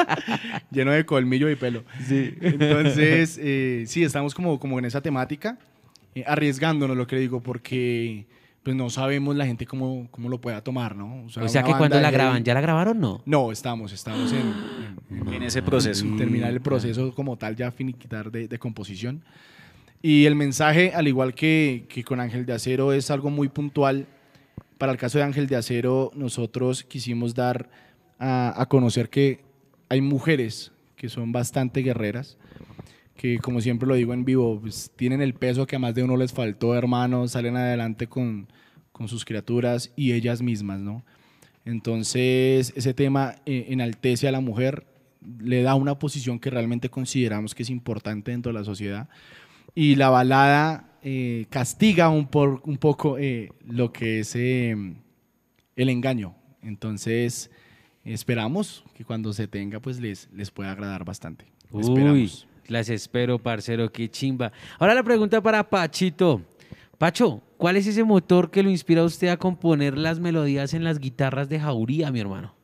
lleno 0.70 0.92
de 0.92 1.06
colmillo 1.06 1.48
y 1.48 1.56
pelo. 1.56 1.82
Entonces, 2.40 3.38
eh, 3.42 3.84
sí, 3.86 4.02
estamos 4.04 4.34
como, 4.34 4.58
como 4.60 4.78
en 4.78 4.84
esa 4.84 5.00
temática, 5.00 5.58
eh, 6.14 6.24
arriesgándonos, 6.26 6.96
lo 6.96 7.06
que 7.06 7.16
le 7.16 7.22
digo, 7.22 7.40
porque 7.42 8.26
pues 8.62 8.76
no 8.76 8.90
sabemos 8.90 9.34
la 9.36 9.46
gente 9.46 9.64
cómo, 9.66 10.08
cómo 10.10 10.28
lo 10.28 10.40
pueda 10.40 10.62
tomar, 10.62 10.94
¿no? 10.94 11.24
O 11.24 11.28
sea 11.30 11.42
una 11.42 11.62
que 11.64 11.78
cuando 11.78 11.98
la 12.00 12.10
de 12.10 12.16
graban, 12.16 12.44
¿ya 12.44 12.52
la 12.54 12.60
grabaron 12.60 13.00
no? 13.00 13.22
No, 13.24 13.50
estamos, 13.52 13.92
estamos 13.92 14.32
en- 14.32 14.54
en- 15.18 15.32
en 15.32 15.42
ese 15.42 15.62
proceso. 15.62 16.04
terminar 16.18 16.50
el 16.50 16.60
proceso 16.60 17.14
como 17.14 17.36
tal, 17.36 17.56
ya 17.56 17.70
finiquitar 17.70 18.30
de, 18.30 18.48
de 18.48 18.58
composición. 18.58 19.22
Y 20.02 20.24
el 20.26 20.34
mensaje, 20.34 20.92
al 20.94 21.08
igual 21.08 21.34
que, 21.34 21.86
que 21.88 22.04
con 22.04 22.20
Ángel 22.20 22.44
de 22.46 22.52
Acero, 22.54 22.92
es 22.92 23.10
algo 23.10 23.30
muy 23.30 23.48
puntual. 23.48 24.06
Para 24.78 24.92
el 24.92 24.98
caso 24.98 25.18
de 25.18 25.24
Ángel 25.24 25.46
de 25.46 25.56
Acero, 25.56 26.10
nosotros 26.14 26.84
quisimos 26.84 27.34
dar 27.34 27.68
a, 28.18 28.60
a 28.60 28.66
conocer 28.66 29.08
que 29.10 29.42
hay 29.90 30.00
mujeres 30.00 30.72
que 30.96 31.08
son 31.08 31.32
bastante 31.32 31.80
guerreras, 31.82 32.38
que 33.20 33.36
como 33.38 33.60
siempre 33.60 33.86
lo 33.86 33.94
digo 33.96 34.14
en 34.14 34.24
vivo, 34.24 34.58
pues, 34.62 34.90
tienen 34.96 35.20
el 35.20 35.34
peso 35.34 35.66
que 35.66 35.76
a 35.76 35.78
más 35.78 35.94
de 35.94 36.02
uno 36.02 36.16
les 36.16 36.32
faltó, 36.32 36.74
hermanos, 36.74 37.32
salen 37.32 37.54
adelante 37.54 38.06
con, 38.06 38.48
con 38.92 39.08
sus 39.08 39.26
criaturas 39.26 39.92
y 39.94 40.12
ellas 40.12 40.40
mismas, 40.40 40.80
¿no? 40.80 41.04
Entonces, 41.66 42.72
ese 42.74 42.94
tema 42.94 43.34
eh, 43.44 43.66
enaltece 43.68 44.26
a 44.26 44.32
la 44.32 44.40
mujer, 44.40 44.86
le 45.38 45.60
da 45.62 45.74
una 45.74 45.98
posición 45.98 46.38
que 46.38 46.48
realmente 46.48 46.88
consideramos 46.88 47.54
que 47.54 47.62
es 47.62 47.68
importante 47.68 48.30
dentro 48.30 48.52
de 48.52 48.58
la 48.58 48.64
sociedad. 48.64 49.10
Y 49.74 49.96
la 49.96 50.08
balada 50.08 50.98
eh, 51.02 51.44
castiga 51.50 52.08
un, 52.08 52.26
por- 52.26 52.62
un 52.64 52.78
poco 52.78 53.18
eh, 53.18 53.50
lo 53.66 53.92
que 53.92 54.20
es 54.20 54.34
eh, 54.34 54.74
el 55.76 55.88
engaño. 55.90 56.34
Entonces, 56.62 57.50
esperamos 58.02 58.82
que 58.94 59.04
cuando 59.04 59.34
se 59.34 59.46
tenga, 59.46 59.78
pues 59.80 60.00
les, 60.00 60.30
les 60.32 60.50
pueda 60.50 60.72
agradar 60.72 61.04
bastante. 61.04 61.44
Uy, 61.70 61.82
Esperamos. 61.82 62.46
Las 62.70 62.88
espero, 62.88 63.38
parcero, 63.38 63.90
qué 63.90 64.08
chimba. 64.08 64.52
Ahora 64.78 64.94
la 64.94 65.02
pregunta 65.02 65.42
para 65.42 65.68
Pachito. 65.68 66.42
Pacho, 66.98 67.42
¿cuál 67.56 67.76
es 67.76 67.86
ese 67.86 68.04
motor 68.04 68.50
que 68.50 68.62
lo 68.62 68.70
inspira 68.70 69.02
a 69.02 69.04
usted 69.04 69.28
a 69.28 69.36
componer 69.36 69.96
las 69.98 70.20
melodías 70.20 70.74
en 70.74 70.84
las 70.84 70.98
guitarras 70.98 71.48
de 71.48 71.58
Jauría, 71.58 72.10
mi 72.10 72.20
hermano? 72.20 72.54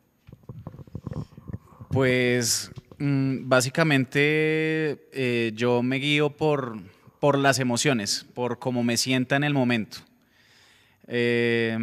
Pues 1.91 2.71
mm, 2.99 3.49
básicamente 3.49 5.09
eh, 5.13 5.53
yo 5.55 5.83
me 5.83 5.97
guío 5.97 6.31
por, 6.31 6.77
por 7.19 7.39
las 7.39 7.59
emociones, 7.59 8.27
por 8.35 8.59
cómo 8.59 8.85
me 8.85 8.97
sienta 8.97 9.37
en 9.37 9.45
el 9.45 9.55
momento. 9.55 9.99
Eh, 11.09 11.79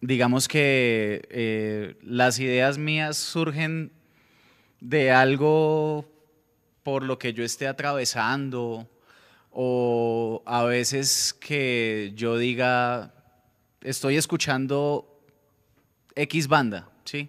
digamos 0.00 0.46
que 0.46 1.22
eh, 1.30 1.96
las 2.02 2.38
ideas 2.38 2.78
mías 2.78 3.16
surgen 3.16 3.90
de 4.80 5.10
algo 5.10 6.06
por 6.88 7.02
lo 7.02 7.18
que 7.18 7.34
yo 7.34 7.44
esté 7.44 7.66
atravesando 7.68 8.88
o 9.52 10.42
a 10.46 10.64
veces 10.64 11.34
que 11.38 12.12
yo 12.14 12.38
diga, 12.38 13.12
estoy 13.82 14.16
escuchando 14.16 15.20
X 16.14 16.48
banda, 16.48 16.88
¿sí? 17.04 17.28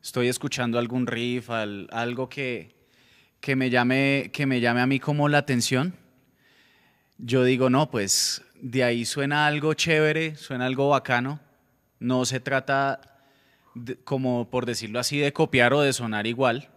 Estoy 0.00 0.28
escuchando 0.28 0.78
algún 0.78 1.08
riff, 1.08 1.50
al- 1.50 1.88
algo 1.90 2.28
que, 2.28 2.76
que, 3.40 3.56
me 3.56 3.70
llame, 3.70 4.30
que 4.32 4.46
me 4.46 4.60
llame 4.60 4.80
a 4.82 4.86
mí 4.86 5.00
como 5.00 5.28
la 5.28 5.38
atención, 5.38 5.92
yo 7.18 7.42
digo, 7.42 7.70
no, 7.70 7.90
pues 7.90 8.40
de 8.60 8.84
ahí 8.84 9.04
suena 9.04 9.46
algo 9.48 9.74
chévere, 9.74 10.36
suena 10.36 10.66
algo 10.66 10.90
bacano. 10.90 11.40
No 11.98 12.24
se 12.24 12.38
trata, 12.38 13.00
de- 13.74 13.96
como 13.96 14.48
por 14.48 14.64
decirlo 14.64 15.00
así, 15.00 15.18
de 15.18 15.32
copiar 15.32 15.72
o 15.74 15.80
de 15.80 15.92
sonar 15.92 16.28
igual, 16.28 16.68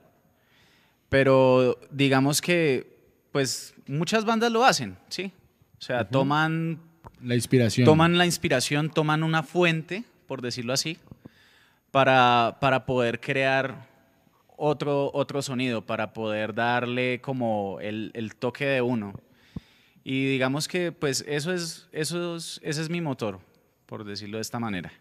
pero 1.09 1.79
digamos 1.91 2.41
que, 2.41 2.97
pues 3.31 3.73
muchas 3.87 4.25
bandas 4.25 4.51
lo 4.51 4.65
hacen, 4.65 4.97
¿sí? 5.09 5.31
O 5.79 5.81
sea, 5.81 6.07
toman 6.07 6.79
La 7.21 7.35
inspiración. 7.35 7.85
toman 7.85 8.17
la 8.17 8.25
inspiración, 8.25 8.89
toman 8.89 9.23
una 9.23 9.43
fuente, 9.43 10.03
por 10.27 10.41
decirlo 10.41 10.73
así, 10.73 10.97
para, 11.91 12.57
para 12.59 12.85
poder 12.85 13.19
crear 13.19 13.87
otro, 14.57 15.11
otro 15.13 15.41
sonido, 15.41 15.85
para 15.85 16.13
poder 16.13 16.53
darle 16.53 17.21
como 17.21 17.77
el, 17.81 18.11
el 18.13 18.35
toque 18.35 18.65
de 18.65 18.81
uno. 18.81 19.13
Y 20.03 20.25
digamos 20.25 20.67
que 20.67 20.91
pues 20.91 21.23
eso 21.27 21.53
es, 21.53 21.87
eso 21.91 22.35
es, 22.37 22.59
ese 22.63 22.81
es 22.81 22.89
mi 22.89 23.01
motor, 23.01 23.39
por 23.85 24.03
decirlo 24.03 24.37
de 24.37 24.41
esta 24.41 24.59
manera. 24.59 24.91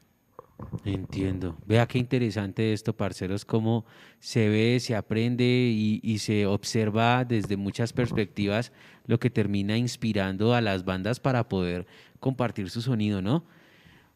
Entiendo. 0.85 1.57
Vea 1.67 1.87
qué 1.87 1.99
interesante 1.99 2.73
esto, 2.73 2.97
parceros, 2.97 3.45
cómo 3.45 3.85
se 4.21 4.49
ve, 4.49 4.81
se 4.81 4.95
aprende 4.95 5.45
y, 5.45 6.01
y 6.03 6.19
se 6.19 6.47
observa 6.47 7.25
desde 7.25 7.57
muchas 7.57 7.93
perspectivas 7.93 8.73
lo 9.07 9.19
que 9.19 9.31
termina 9.31 9.77
inspirando 9.77 10.55
a 10.55 10.61
las 10.61 10.85
bandas 10.85 11.21
para 11.21 11.49
poder 11.49 11.87
compartir 12.21 12.71
su 12.71 12.81
sonido, 12.81 13.21
¿no? 13.21 13.45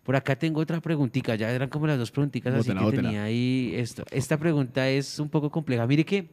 Por 0.02 0.16
acá 0.16 0.36
tengo 0.36 0.60
otra 0.60 0.80
preguntita, 0.80 1.34
ya 1.34 1.50
eran 1.50 1.68
como 1.68 1.86
las 1.86 1.98
dos 1.98 2.10
preguntitas 2.10 2.54
así 2.54 2.72
que 2.72 2.96
tenía 2.96 3.24
ahí. 3.24 3.72
Esto. 3.76 4.04
Esta 4.10 4.38
pregunta 4.38 4.88
es 4.88 5.18
un 5.18 5.28
poco 5.28 5.50
compleja. 5.50 5.86
Mire 5.86 6.04
que 6.04 6.30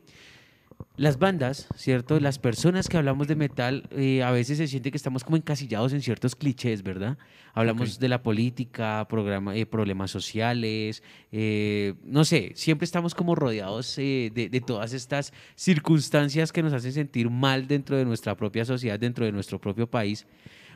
las 0.97 1.19
bandas, 1.19 1.67
¿cierto? 1.75 2.19
Las 2.19 2.39
personas 2.39 2.87
que 2.87 2.97
hablamos 2.97 3.27
de 3.27 3.35
metal, 3.35 3.87
eh, 3.91 4.23
a 4.23 4.31
veces 4.31 4.57
se 4.57 4.67
siente 4.67 4.89
que 4.89 4.97
estamos 4.97 5.23
como 5.23 5.37
encasillados 5.37 5.93
en 5.93 6.01
ciertos 6.01 6.35
clichés, 6.35 6.81
¿verdad? 6.81 7.17
Hablamos 7.53 7.99
de 7.99 8.09
la 8.09 8.23
política, 8.23 9.05
programa, 9.07 9.55
eh, 9.55 9.65
problemas 9.65 10.09
sociales, 10.09 11.03
eh, 11.31 11.93
no 12.03 12.25
sé, 12.25 12.51
siempre 12.55 12.85
estamos 12.85 13.13
como 13.13 13.35
rodeados 13.35 13.95
de, 13.95 14.49
de 14.51 14.61
todas 14.61 14.93
estas 14.93 15.33
circunstancias 15.55 16.51
que 16.51 16.63
nos 16.63 16.73
hacen 16.73 16.93
sentir 16.93 17.29
mal 17.29 17.67
dentro 17.67 17.95
de 17.95 18.05
nuestra 18.05 18.35
propia 18.35 18.65
sociedad, 18.65 18.99
dentro 18.99 19.25
de 19.25 19.31
nuestro 19.31 19.61
propio 19.61 19.87
país. 19.87 20.25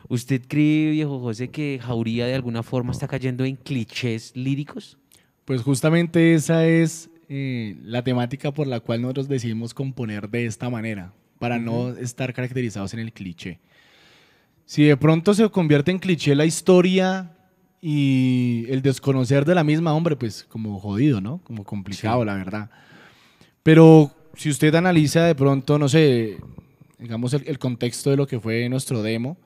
¿Usted 0.08 0.42
cree, 0.46 0.90
viejo 0.90 1.20
José, 1.20 1.48
que 1.48 1.80
Jauría 1.82 2.26
de 2.26 2.34
alguna 2.34 2.62
forma 2.62 2.92
está 2.92 3.08
cayendo 3.08 3.44
en 3.44 3.56
clichés 3.56 4.32
líricos? 4.36 4.98
Pues 5.44 5.62
justamente 5.62 6.34
esa 6.34 6.66
es 6.66 7.10
eh, 7.34 7.76
la 7.82 8.04
temática 8.04 8.52
por 8.52 8.66
la 8.66 8.80
cual 8.80 9.00
nosotros 9.00 9.26
decidimos 9.26 9.72
componer 9.72 10.28
de 10.28 10.44
esta 10.44 10.68
manera, 10.68 11.14
para 11.38 11.58
no 11.58 11.88
estar 11.96 12.34
caracterizados 12.34 12.92
en 12.92 13.00
el 13.00 13.10
cliché. 13.14 13.58
Si 14.66 14.84
de 14.84 14.98
pronto 14.98 15.32
se 15.32 15.48
convierte 15.48 15.90
en 15.90 15.98
cliché 15.98 16.34
la 16.34 16.44
historia 16.44 17.32
y 17.80 18.66
el 18.68 18.82
desconocer 18.82 19.46
de 19.46 19.54
la 19.54 19.64
misma, 19.64 19.94
hombre, 19.94 20.14
pues 20.14 20.44
como 20.44 20.78
jodido, 20.78 21.22
¿no? 21.22 21.38
Como 21.44 21.64
complicado, 21.64 22.20
Sí. 22.20 22.26
la 22.26 22.34
verdad. 22.34 22.70
Pero 23.62 24.12
si 24.36 24.50
usted 24.50 24.74
analiza 24.74 25.24
de 25.24 25.34
pronto, 25.34 25.78
no 25.78 25.88
sé, 25.88 26.36
digamos 26.98 27.32
el, 27.32 27.44
el 27.46 27.58
contexto 27.58 28.10
de 28.10 28.18
lo 28.18 28.26
que 28.26 28.40
fue 28.40 28.68
nuestro 28.68 29.02
demo, 29.02 29.38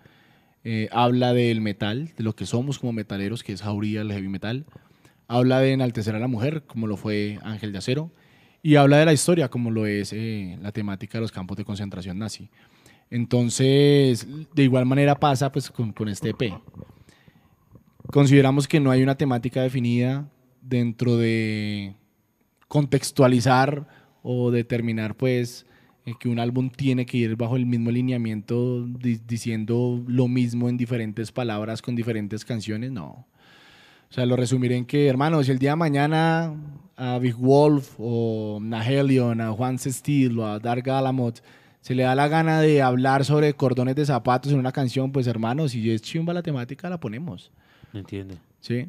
eh, 0.65 0.89
habla 0.91 1.33
del 1.33 1.61
metal, 1.61 2.11
de 2.17 2.25
lo 2.25 2.35
que 2.35 2.47
somos 2.47 2.81
como 2.81 2.93
metaleros, 2.93 3.45
que 3.45 3.53
es 3.53 3.63
Jauría, 3.63 4.01
el 4.01 4.11
heavy 4.11 4.27
metal. 4.29 4.67
Habla 5.29 5.61
de 5.61 5.73
enaltecer 5.73 6.15
a 6.15 6.19
la 6.21 6.29
mujer, 6.29 6.63
como 6.67 6.87
lo 6.87 6.97
fue 6.97 7.39
Ángel 7.43 7.73
de 7.73 7.79
Acero. 7.79 8.11
Y 8.63 8.77
habla 8.77 8.99
de 8.99 9.05
la 9.05 9.13
historia, 9.13 9.49
como 9.49 9.71
lo 9.71 9.87
es 9.87 10.13
eh, 10.13 10.59
la 10.61 10.73
temática 10.73 11.19
de 11.19 11.23
los 11.23 11.33
campos 11.33 11.57
de 11.57 11.65
concentración 11.65 12.19
nazi. 12.19 12.49
Entonces, 13.11 14.27
de 14.55 14.63
igual 14.65 14.87
manera 14.87 15.19
pasa 15.19 15.53
pues, 15.53 15.71
con, 15.71 15.93
con 15.93 16.09
este 16.09 16.31
EP. 16.31 16.53
Consideramos 18.11 18.69
que 18.69 18.81
no 18.81 18.91
hay 18.91 19.03
una 19.03 19.17
temática 19.17 19.63
definida 19.63 20.29
dentro 20.63 21.17
de 21.17 21.95
contextualizar 22.69 23.87
o 24.23 24.51
determinar 24.51 25.17
pues 25.17 25.67
eh, 26.05 26.15
que 26.19 26.29
un 26.29 26.39
álbum 26.39 26.71
tiene 26.71 27.07
que 27.07 27.17
ir 27.19 27.37
bajo 27.37 27.57
el 27.57 27.67
mismo 27.67 27.91
lineamiento 27.91 28.85
di- 28.87 29.21
diciendo 29.27 30.03
lo 30.07 30.29
mismo 30.29 30.69
en 30.69 30.77
diferentes 30.77 31.31
palabras 31.33 31.83
con 31.83 31.95
diferentes 31.95 32.45
canciones, 32.45 32.91
no. 32.91 33.27
O 34.11 34.13
sea, 34.13 34.27
lo 34.27 34.37
resumiré 34.37 34.77
en 34.77 34.87
que, 34.87 35.09
hermano, 35.09 35.43
si 35.43 35.51
el 35.51 35.59
día 35.59 35.71
de 35.71 35.77
mañana 35.77 36.55
a 36.97 37.19
Big 37.19 37.37
Wolf 37.37 37.95
o 37.99 38.61
a 38.73 38.85
Helion, 38.85 39.41
a 39.41 39.53
Juan 39.53 39.79
Steel 39.79 40.39
o 40.39 40.47
a 40.47 40.59
Dark 40.59 40.83
Galamot 40.83 41.43
se 41.81 41.95
le 41.95 42.03
da 42.03 42.17
la 42.17 42.27
gana 42.27 42.61
de 42.61 42.83
hablar 42.83 43.25
sobre 43.25 43.55
cordones 43.55 43.95
de 43.95 44.05
zapatos 44.05 44.51
en 44.51 44.59
una 44.59 44.73
canción, 44.73 45.13
pues 45.13 45.29
hermano, 45.29 45.69
si 45.69 45.89
es 45.89 46.03
chimba 46.03 46.35
la 46.35 46.43
temática, 46.43 46.91
la 46.91 46.99
ponemos. 46.99 47.53
Entiendo. 47.93 48.35
¿sí? 48.61 48.89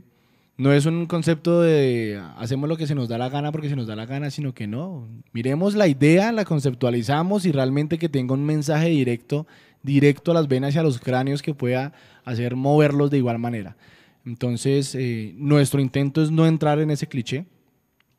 No 0.57 0.73
es 0.73 0.87
un 0.87 1.05
concepto 1.05 1.61
de 1.61 2.19
hacemos 2.37 2.67
lo 2.67 2.75
que 2.75 2.87
se 2.87 2.95
nos 2.95 3.07
da 3.07 3.19
la 3.19 3.29
gana 3.29 3.51
porque 3.51 3.69
se 3.69 3.75
nos 3.75 3.85
da 3.85 3.95
la 3.95 4.07
gana, 4.07 4.31
sino 4.31 4.55
que 4.55 4.65
no. 4.65 5.07
Miremos 5.31 5.75
la 5.75 5.87
idea, 5.87 6.31
la 6.31 6.43
conceptualizamos 6.43 7.45
y 7.45 7.51
realmente 7.51 7.99
que 7.99 8.09
tenga 8.09 8.33
un 8.33 8.43
mensaje 8.43 8.89
directo 8.89 9.45
directo 9.83 10.31
a 10.31 10.33
las 10.33 10.47
venas 10.47 10.73
y 10.73 10.79
a 10.79 10.83
los 10.83 10.99
cráneos 10.99 11.41
que 11.41 11.53
pueda 11.53 11.93
hacer 12.25 12.55
moverlos 12.55 13.11
de 13.11 13.17
igual 13.17 13.37
manera. 13.37 13.77
Entonces, 14.27 14.93
eh, 14.93 15.33
nuestro 15.37 15.79
intento 15.79 16.21
es 16.21 16.31
no 16.31 16.45
entrar 16.45 16.79
en 16.79 16.91
ese 16.91 17.07
cliché, 17.07 17.45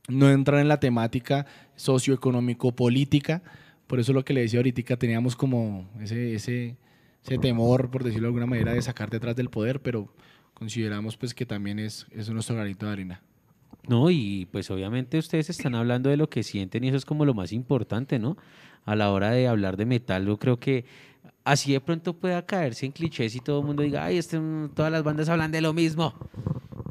no 0.09 0.31
entrar 0.31 0.59
en 0.59 0.69
la 0.69 0.81
temática 0.81 1.45
socioeconómico-política. 1.77 3.43
Por 3.87 4.01
eso 4.01 4.15
lo 4.15 4.25
que 4.25 4.33
le 4.33 4.41
decía 4.41 4.61
ahorita, 4.61 4.97
teníamos 4.97 5.37
como 5.37 5.87
ese, 6.01 6.33
ese, 6.33 6.79
ese 7.23 7.37
temor, 7.37 7.91
por 7.91 8.05
decirlo 8.05 8.25
de 8.25 8.29
alguna 8.29 8.47
manera, 8.47 8.73
de 8.73 8.81
sacar 8.81 9.11
detrás 9.11 9.37
del 9.37 9.51
poder, 9.51 9.83
pero 9.83 10.11
consideramos 10.55 11.19
pues 11.19 11.35
que 11.35 11.45
también 11.45 11.79
es, 11.79 12.07
es 12.11 12.31
nuestro 12.31 12.57
granito 12.57 12.87
de 12.87 12.93
arena. 12.93 13.23
No, 13.87 14.09
y 14.09 14.49
pues 14.51 14.71
obviamente 14.71 15.19
ustedes 15.19 15.51
están 15.51 15.75
hablando 15.75 16.09
de 16.09 16.17
lo 16.17 16.31
que 16.31 16.43
sienten 16.43 16.85
y 16.85 16.89
eso 16.89 16.97
es 16.97 17.05
como 17.05 17.27
lo 17.27 17.35
más 17.35 17.53
importante, 17.53 18.19
¿no? 18.19 18.39
A 18.87 18.97
la 18.97 19.13
hora 19.13 19.31
de 19.31 19.47
hablar 19.47 19.77
de 19.77 19.85
metal, 19.85 20.25
yo 20.25 20.39
creo 20.39 20.59
que 20.59 20.87
así 21.49 21.73
de 21.73 21.81
pronto 21.81 22.13
pueda 22.13 22.45
caerse 22.45 22.85
en 22.85 22.93
clichés 22.93 23.35
y 23.35 23.41
todo 23.41 23.61
el 23.61 23.67
mundo 23.67 23.83
diga, 23.83 24.05
ay, 24.05 24.19
este, 24.19 24.39
todas 24.75 24.93
las 24.93 25.03
bandas 25.03 25.29
hablan 25.29 25.51
de 25.51 25.61
lo 25.61 25.73
mismo. 25.73 26.15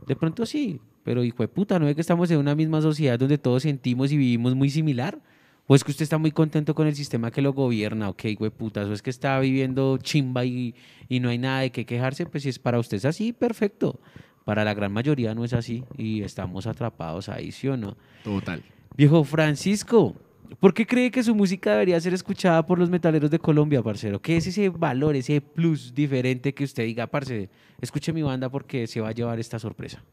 De 0.07 0.15
pronto 0.15 0.45
sí, 0.45 0.81
pero 1.03 1.23
hijo 1.23 1.43
de 1.43 1.47
puta, 1.47 1.77
¿no 1.77 1.87
es 1.87 1.95
que 1.95 2.01
estamos 2.01 2.31
en 2.31 2.37
una 2.39 2.55
misma 2.55 2.81
sociedad 2.81 3.19
donde 3.19 3.37
todos 3.37 3.63
sentimos 3.63 4.11
y 4.11 4.17
vivimos 4.17 4.55
muy 4.55 4.69
similar? 4.69 5.21
¿O 5.67 5.75
es 5.75 5.83
que 5.83 5.91
usted 5.91 6.03
está 6.03 6.17
muy 6.17 6.31
contento 6.31 6.73
con 6.73 6.87
el 6.87 6.95
sistema 6.95 7.29
que 7.29 7.41
lo 7.41 7.53
gobierna? 7.53 8.09
Ok, 8.09 8.23
güey, 8.37 8.49
puta, 8.49 8.81
¿o 8.81 8.93
es 8.93 9.01
que 9.01 9.09
está 9.09 9.39
viviendo 9.39 9.97
chimba 9.97 10.43
y, 10.45 10.73
y 11.07 11.19
no 11.19 11.29
hay 11.29 11.37
nada 11.37 11.59
de 11.59 11.71
qué 11.71 11.85
quejarse? 11.85 12.25
Pues 12.25 12.43
si 12.43 12.49
es 12.49 12.57
para 12.57 12.79
usted 12.79 12.97
es 12.97 13.05
así, 13.05 13.33
perfecto. 13.33 13.99
Para 14.43 14.63
la 14.63 14.73
gran 14.73 14.93
mayoría 14.93 15.35
no 15.35 15.43
es 15.43 15.53
así 15.53 15.83
y 15.97 16.23
estamos 16.23 16.67
atrapados 16.67 17.27
ahí, 17.27 17.51
¿sí 17.51 17.67
o 17.67 17.75
no? 17.75 17.97
Total. 18.23 18.63
Viejo 18.95 19.23
Francisco, 19.25 20.15
¿por 20.59 20.73
qué 20.73 20.85
cree 20.85 21.11
que 21.11 21.23
su 21.23 21.35
música 21.35 21.71
debería 21.71 21.99
ser 21.99 22.13
escuchada 22.13 22.65
por 22.65 22.79
los 22.79 22.89
metaleros 22.89 23.31
de 23.31 23.39
Colombia, 23.39 23.81
parcero? 23.81 24.21
¿Qué 24.21 24.37
es 24.37 24.47
ese 24.47 24.69
valor, 24.69 25.15
ese 25.15 25.41
plus 25.41 25.93
diferente 25.93 26.53
que 26.53 26.63
usted 26.63 26.83
diga, 26.83 27.07
parce, 27.07 27.49
escuche 27.81 28.13
mi 28.13 28.21
banda 28.21 28.49
porque 28.49 28.87
se 28.87 29.01
va 29.01 29.09
a 29.09 29.11
llevar 29.11 29.39
esta 29.39 29.59
sorpresa? 29.59 30.03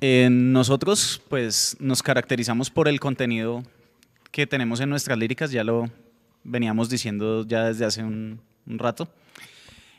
Eh, 0.00 0.28
nosotros, 0.30 1.22
pues, 1.28 1.76
nos 1.78 2.02
caracterizamos 2.02 2.70
por 2.70 2.88
el 2.88 2.98
contenido 2.98 3.62
que 4.32 4.46
tenemos 4.46 4.80
en 4.80 4.88
nuestras 4.88 5.16
líricas, 5.18 5.52
ya 5.52 5.62
lo 5.62 5.88
veníamos 6.44 6.88
diciendo 6.88 7.46
ya 7.46 7.66
desde 7.66 7.84
hace 7.84 8.02
un, 8.02 8.40
rato. 8.66 9.08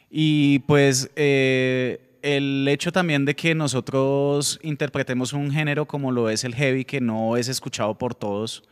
Y 0.09 0.59
pues 0.59 1.09
eh, 1.15 2.17
el 2.21 2.67
hecho 2.67 2.91
también 2.91 3.25
de 3.25 3.35
que 3.35 3.55
nosotros 3.55 4.59
interpretemos 4.63 5.33
un 5.33 5.51
género 5.51 5.85
como 5.85 6.11
lo 6.11 6.29
es 6.29 6.43
el 6.43 6.55
heavy, 6.55 6.85
que 6.85 7.01
no 7.01 7.37
es 7.37 7.47
escuchado 7.47 7.97
por 7.97 8.15
todos, 8.15 8.63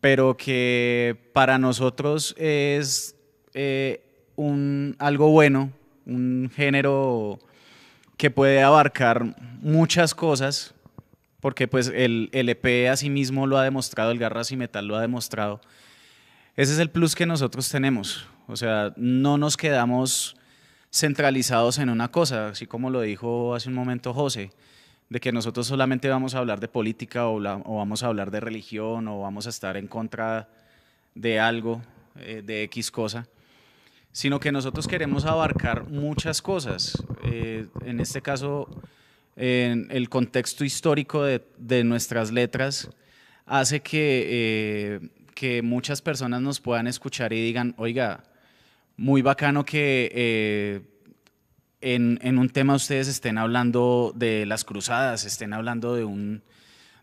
pero 0.00 0.36
que 0.36 1.30
para 1.32 1.58
nosotros 1.58 2.34
es 2.38 3.16
eh, 3.54 4.02
algo 4.98 5.28
bueno, 5.30 5.72
un 6.06 6.50
género 6.54 7.38
que 8.16 8.30
puede 8.30 8.62
abarcar 8.62 9.34
muchas 9.60 10.14
cosas, 10.14 10.74
porque 11.40 11.68
pues 11.68 11.88
el, 11.88 12.28
el 12.32 12.48
EP 12.48 12.88
asimismo 12.90 13.46
lo 13.46 13.58
ha 13.58 13.64
demostrado, 13.64 14.10
el 14.10 14.18
Garras 14.18 14.52
y 14.52 14.56
Metal 14.56 14.86
lo 14.86 14.96
ha 14.96 15.00
demostrado. 15.00 15.60
Ese 16.56 16.72
es 16.74 16.78
el 16.78 16.90
plus 16.90 17.14
que 17.14 17.26
nosotros 17.26 17.68
tenemos, 17.68 18.26
o 18.46 18.56
sea, 18.56 18.92
no 18.96 19.38
nos 19.38 19.56
quedamos 19.56 20.36
centralizados 20.92 21.78
en 21.78 21.88
una 21.88 22.08
cosa, 22.12 22.48
así 22.48 22.66
como 22.66 22.90
lo 22.90 23.00
dijo 23.00 23.54
hace 23.54 23.70
un 23.70 23.74
momento 23.74 24.12
José, 24.12 24.50
de 25.12 25.20
que 25.20 25.30
nosotros 25.30 25.66
solamente 25.66 26.08
vamos 26.08 26.34
a 26.34 26.38
hablar 26.38 26.58
de 26.58 26.68
política 26.68 27.28
o, 27.28 27.38
vamos 27.38 28.02
a 28.02 28.06
hablar 28.06 28.30
de 28.30 28.40
religión 28.40 29.08
o 29.08 29.20
vamos 29.20 29.46
a 29.46 29.50
estar 29.50 29.76
en 29.76 29.86
contra 29.86 30.48
de 31.14 31.38
algo, 31.38 31.82
eh, 32.18 32.40
de 32.42 32.62
X 32.62 32.90
cosa, 32.90 33.28
sino 34.10 34.40
que 34.40 34.50
nosotros 34.50 34.88
queremos 34.88 35.26
abarcar 35.26 35.86
muchas 35.86 36.40
cosas. 36.40 37.04
Eh, 37.24 37.66
en 37.84 38.00
este 38.00 38.22
caso, 38.22 38.66
en 39.36 39.86
el 39.90 40.08
contexto 40.08 40.64
histórico 40.64 41.22
de, 41.24 41.84
nuestras 41.84 42.32
letras 42.32 42.88
hace 43.44 43.80
que, 43.80 44.28
eh, 44.30 45.08
que 45.34 45.60
muchas 45.60 46.00
personas 46.00 46.40
nos 46.40 46.58
puedan 46.58 46.86
escuchar 46.86 47.34
y 47.34 47.44
digan, 47.44 47.74
oiga, 47.76 48.24
muy 48.96 49.20
bacano 49.20 49.62
que 49.66 50.82
en, 51.82 52.18
en 52.22 52.38
un 52.38 52.48
tema 52.48 52.74
ustedes 52.74 53.08
estén 53.08 53.36
hablando 53.38 54.12
de 54.14 54.46
las 54.46 54.64
cruzadas, 54.64 55.24
estén 55.24 55.52
hablando 55.52 55.94
de 55.94 56.04
un, 56.04 56.42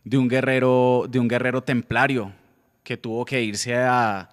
de 0.03 0.17
un, 0.17 0.27
guerrero, 0.27 1.05
de 1.09 1.19
un 1.19 1.27
guerrero 1.27 1.61
templario 1.61 2.31
que 2.83 2.97
tuvo 2.97 3.25
que 3.25 3.43
irse 3.43 3.75
a, 3.75 4.29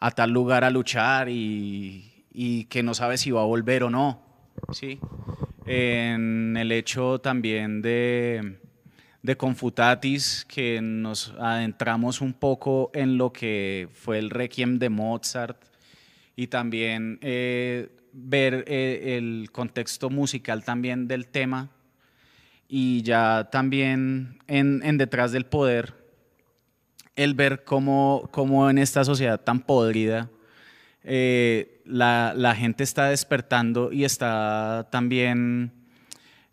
a 0.00 0.10
tal 0.10 0.30
lugar 0.30 0.64
a 0.64 0.70
luchar 0.70 1.28
y, 1.28 2.24
y 2.32 2.64
que 2.64 2.82
no 2.82 2.92
sabe 2.92 3.16
si 3.16 3.30
va 3.30 3.40
a 3.40 3.46
volver 3.46 3.84
o 3.84 3.90
no. 3.90 4.20
¿sí? 4.72 4.98
En 5.66 6.56
el 6.56 6.72
hecho 6.72 7.20
también 7.20 7.80
de, 7.80 8.58
de 9.22 9.36
Confutatis, 9.36 10.44
que 10.46 10.80
nos 10.82 11.34
adentramos 11.38 12.20
un 12.20 12.34
poco 12.34 12.90
en 12.92 13.16
lo 13.16 13.32
que 13.32 13.88
fue 13.92 14.18
el 14.18 14.30
Requiem 14.30 14.78
de 14.78 14.90
Mozart 14.90 15.62
y 16.36 16.48
también 16.48 17.18
eh, 17.22 17.88
ver 18.14 18.64
eh, 18.68 19.16
el 19.18 19.50
contexto 19.50 20.08
musical 20.08 20.64
también 20.64 21.08
del 21.08 21.26
tema 21.26 21.70
y 22.68 23.02
ya 23.02 23.48
también 23.50 24.38
en, 24.46 24.96
Detrás 24.96 25.32
del 25.32 25.46
Poder, 25.46 25.94
el 27.16 27.34
ver 27.34 27.64
cómo, 27.64 28.28
cómo 28.30 28.70
en 28.70 28.78
esta 28.78 29.04
sociedad 29.04 29.40
tan 29.40 29.60
podrida 29.60 30.30
eh, 31.02 31.82
la, 31.84 32.32
la 32.36 32.54
gente 32.54 32.84
está 32.84 33.08
despertando 33.08 33.92
y 33.92 34.04
está 34.04 34.88
también 34.90 35.72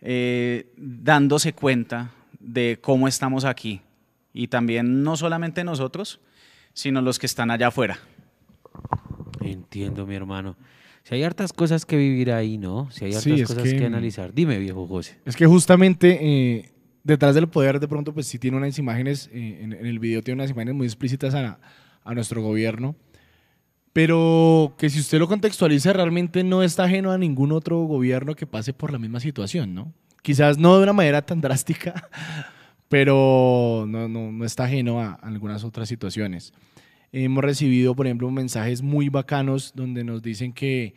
eh, 0.01 0.73
dándose 0.77 1.53
cuenta 1.53 2.11
de 2.39 2.79
cómo 2.81 3.07
estamos 3.07 3.45
aquí. 3.45 3.81
Y 4.33 4.47
también 4.47 5.03
no 5.03 5.15
solamente 5.15 5.63
nosotros, 5.63 6.19
sino 6.73 7.01
los 7.01 7.19
que 7.19 7.27
están 7.27 7.51
allá 7.51 7.67
afuera. 7.67 7.99
Entiendo, 9.41 10.05
mi 10.07 10.15
hermano. 10.15 10.55
Si 11.03 11.15
hay 11.15 11.23
hartas 11.23 11.51
cosas 11.53 11.85
que 11.85 11.97
vivir 11.97 12.31
ahí, 12.31 12.57
¿no? 12.57 12.89
Si 12.91 13.05
hay 13.05 13.11
hartas 13.13 13.23
Sí, 13.23 13.41
cosas 13.43 13.63
que- 13.63 13.75
que... 13.77 13.85
analizar. 13.85 14.33
Dime, 14.33 14.57
viejo 14.59 14.87
José. 14.87 15.17
Es 15.25 15.35
que 15.35 15.45
justamente 15.47 16.19
eh, 16.21 16.71
detrás 17.03 17.33
del 17.35 17.47
poder 17.47 17.79
de 17.79 17.87
pronto 17.87 18.13
pues 18.13 18.27
sí 18.27 18.37
tiene 18.37 18.57
unas 18.57 18.77
imágenes, 18.77 19.29
eh, 19.33 19.59
en, 19.61 19.73
en 19.73 19.85
el 19.85 19.99
video 19.99 20.21
tiene 20.21 20.41
unas 20.41 20.51
imágenes 20.51 20.75
muy 20.75 20.85
explícitas 20.87 21.33
a, 21.33 21.59
a 22.03 22.13
nuestro 22.13 22.41
gobierno, 22.43 22.95
pero 23.93 24.73
que 24.77 24.89
si 24.89 24.99
usted 24.99 25.19
lo 25.19 25.27
contextualiza 25.27 25.91
realmente 25.93 26.43
no 26.43 26.63
está 26.63 26.83
ajeno 26.85 27.11
a 27.11 27.17
ningún 27.17 27.51
otro 27.51 27.81
gobierno 27.85 28.35
que 28.35 28.45
pase 28.47 28.71
por 28.73 28.91
la 28.91 28.99
misma 28.99 29.19
situación, 29.19 29.73
¿no? 29.73 29.91
Quizás 30.21 30.57
no 30.59 30.77
de 30.77 30.83
una 30.83 30.93
manera 30.93 31.23
tan 31.23 31.41
drástica, 31.41 32.07
pero 32.89 33.85
no, 33.87 34.07
no, 34.07 34.31
no 34.31 34.45
está 34.45 34.65
ajeno 34.65 35.01
a, 35.01 35.13
a 35.13 35.27
algunas 35.27 35.63
otras 35.63 35.89
situaciones. 35.89 36.53
Hemos 37.13 37.43
recibido, 37.43 37.93
por 37.93 38.07
ejemplo, 38.07 38.31
mensajes 38.31 38.81
muy 38.81 39.09
bacanos 39.09 39.73
donde 39.75 40.03
nos 40.03 40.21
dicen 40.21 40.53
que 40.53 40.95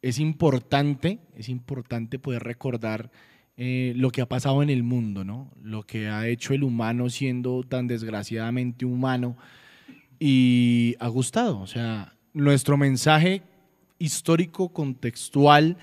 es 0.00 0.18
importante, 0.18 1.18
es 1.34 1.48
importante 1.48 2.18
poder 2.18 2.42
recordar 2.42 3.10
eh, 3.58 3.92
lo 3.96 4.10
que 4.10 4.22
ha 4.22 4.28
pasado 4.28 4.62
en 4.62 4.70
el 4.70 4.82
mundo, 4.82 5.24
¿no? 5.24 5.50
Lo 5.62 5.82
que 5.82 6.08
ha 6.08 6.28
hecho 6.28 6.54
el 6.54 6.62
humano 6.62 7.10
siendo 7.10 7.62
tan 7.62 7.86
desgraciadamente 7.86 8.86
humano 8.86 9.36
y 10.18 10.94
ha 10.98 11.08
gustado. 11.08 11.60
O 11.60 11.66
sea, 11.66 12.14
nuestro 12.32 12.76
mensaje 12.76 13.42
histórico, 13.98 14.70
contextual, 14.70 15.76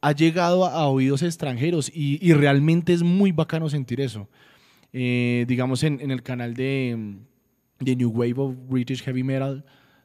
ha 0.00 0.12
llegado 0.12 0.66
a, 0.66 0.88
oídos 0.88 1.22
extranjeros 1.22 1.90
y, 1.94 2.18
y 2.20 2.32
realmente 2.34 2.92
es 2.92 3.02
muy 3.02 3.32
bacano 3.32 3.70
sentir 3.70 4.00
eso. 4.00 4.28
Eh, 4.92 5.44
digamos, 5.48 5.84
en, 5.84 6.00
en 6.00 6.10
el 6.10 6.22
canal 6.22 6.54
de, 6.54 7.16
de 7.84 7.96
New 7.96 8.10
Wave 8.10 8.34
of 8.36 8.54
British 8.68 9.02
Heavy 9.02 9.22
Metal, 9.22 9.64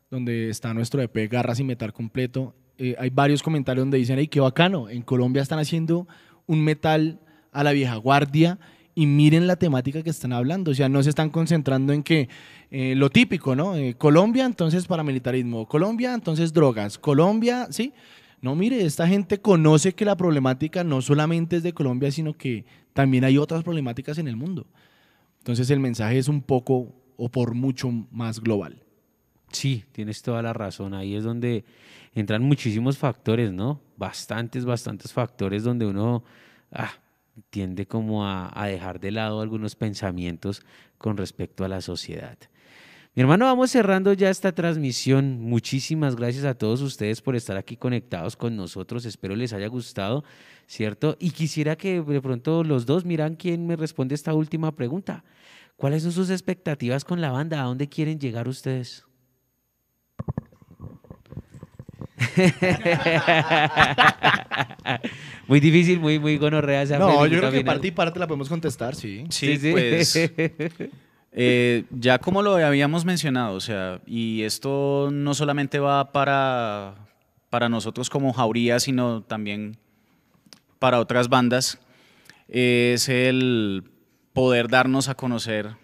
donde 0.09 0.49
está 0.49 0.73
nuestro 0.73 1.01
EP 1.01 1.29
Garras 1.29 1.59
y 1.59 1.63
Metal 1.63 1.91
completo, 1.93 2.55
eh, 2.77 2.95
hay 2.99 3.09
varios 3.09 3.41
comentarios 3.41 3.83
donde 3.83 3.97
dicen, 3.97 4.19
hey, 4.19 4.27
qué 4.27 4.39
bacano, 4.39 4.89
en 4.89 5.01
Colombia 5.01 5.41
están 5.41 5.59
haciendo 5.59 6.07
un 6.45 6.63
metal 6.63 7.19
a 7.51 7.63
la 7.63 7.71
vieja 7.71 7.95
guardia 7.95 8.59
y 8.93 9.05
miren 9.05 9.47
la 9.47 9.55
temática 9.55 10.03
que 10.03 10.09
están 10.09 10.33
hablando, 10.33 10.71
o 10.71 10.73
sea, 10.73 10.89
no 10.89 11.01
se 11.03 11.09
están 11.09 11.29
concentrando 11.29 11.93
en 11.93 12.03
que 12.03 12.29
eh, 12.69 12.95
lo 12.95 13.09
típico, 13.09 13.55
¿no? 13.55 13.75
Eh, 13.75 13.95
Colombia, 13.95 14.45
entonces 14.45 14.85
paramilitarismo, 14.87 15.67
Colombia, 15.67 16.13
entonces 16.13 16.53
drogas, 16.53 16.97
Colombia, 16.97 17.67
¿sí? 17.69 17.93
No, 18.41 18.55
mire, 18.55 18.85
esta 18.85 19.07
gente 19.07 19.39
conoce 19.39 19.93
que 19.93 20.05
la 20.05 20.15
problemática 20.15 20.83
no 20.83 21.01
solamente 21.01 21.57
es 21.57 21.63
de 21.63 21.73
Colombia, 21.73 22.11
sino 22.11 22.33
que 22.33 22.65
también 22.93 23.23
hay 23.23 23.37
otras 23.37 23.63
problemáticas 23.63 24.19
en 24.19 24.27
el 24.27 24.35
mundo. 24.35 24.67
Entonces 25.39 25.69
el 25.69 25.79
mensaje 25.79 26.17
es 26.17 26.27
un 26.27 26.41
poco 26.41 26.93
o 27.17 27.29
por 27.29 27.53
mucho 27.53 27.89
más 28.11 28.39
global. 28.39 28.83
Sí, 29.51 29.85
tienes 29.91 30.21
toda 30.21 30.41
la 30.41 30.53
razón. 30.53 30.93
Ahí 30.93 31.15
es 31.15 31.23
donde 31.23 31.65
entran 32.13 32.43
muchísimos 32.43 32.97
factores, 32.97 33.51
¿no? 33.51 33.81
Bastantes, 33.97 34.65
bastantes 34.65 35.13
factores 35.13 35.63
donde 35.63 35.85
uno 35.85 36.23
ah, 36.71 36.91
tiende 37.49 37.85
como 37.85 38.25
a, 38.25 38.67
dejar 38.67 38.99
de 38.99 39.11
lado 39.11 39.41
algunos 39.41 39.75
pensamientos 39.75 40.63
con 40.97 41.17
respecto 41.17 41.63
a 41.63 41.67
la 41.67 41.81
sociedad. 41.81 42.37
Mi 43.15 43.21
hermano, 43.21 43.45
vamos 43.45 43.71
cerrando 43.71 44.13
ya 44.13 44.29
esta 44.29 44.51
transmisión. 44.51 45.41
Muchísimas 45.41 46.15
gracias 46.15 46.45
a 46.45 46.53
todos 46.53 46.81
ustedes 46.81 47.21
por 47.21 47.35
estar 47.35 47.57
aquí 47.57 47.75
conectados 47.75 48.35
con 48.35 48.55
nosotros. 48.55 49.05
Espero 49.05 49.35
les 49.35 49.53
haya 49.53 49.67
gustado, 49.67 50.23
¿cierto? 50.67 51.17
Y 51.19 51.31
quisiera 51.31 51.75
que 51.77 52.01
de 52.01 52.21
pronto 52.21 52.63
los 52.63 52.85
dos 52.85 53.05
miran 53.05 53.35
quién 53.35 53.65
me 53.65 53.75
responde 53.75 54.13
esta 54.13 54.35
última 54.35 54.75
pregunta. 54.75 55.23
¿Cuáles 55.77 56.01
son 56.03 56.11
sus 56.11 56.29
expectativas 56.31 57.05
con 57.05 57.21
la 57.21 57.31
banda? 57.31 57.61
¿A 57.61 57.65
dónde 57.65 57.87
quieren 57.87 58.19
llegar 58.19 58.47
ustedes? 58.47 59.03
muy 65.47 65.59
difícil, 65.59 65.99
muy, 65.99 66.17
muy 66.17 66.37
gonorrea 66.37 66.81
esa 66.81 66.97
No, 66.97 67.27
yo 67.27 67.37
creo 67.39 67.51
que 67.51 67.63
parte 67.63 67.87
y 67.87 67.91
parte 67.91 68.19
la 68.19 68.25
podemos 68.27 68.49
contestar, 68.49 68.95
sí. 68.95 69.25
Sí, 69.29 69.55
Sí, 69.55 69.57
sí. 69.57 69.71
pues 69.71 70.15
eh, 71.31 71.83
ya 71.91 72.17
como 72.17 72.41
lo 72.41 72.55
habíamos 72.55 73.05
mencionado, 73.05 73.53
o 73.55 73.59
sea, 73.59 74.01
y 74.07 74.41
esto 74.41 75.09
no 75.11 75.35
solamente 75.35 75.77
va 75.79 76.11
para, 76.11 76.95
para 77.51 77.69
nosotros 77.69 78.09
como 78.09 78.33
Jauría, 78.33 78.79
sino 78.79 79.21
también 79.21 79.77
para 80.79 80.99
otras 80.99 81.29
bandas, 81.29 81.77
es 82.47 83.09
el 83.09 83.83
poder 84.37 84.67
darnos 84.67 85.09
a 85.09 85.15
conocer 85.15 85.75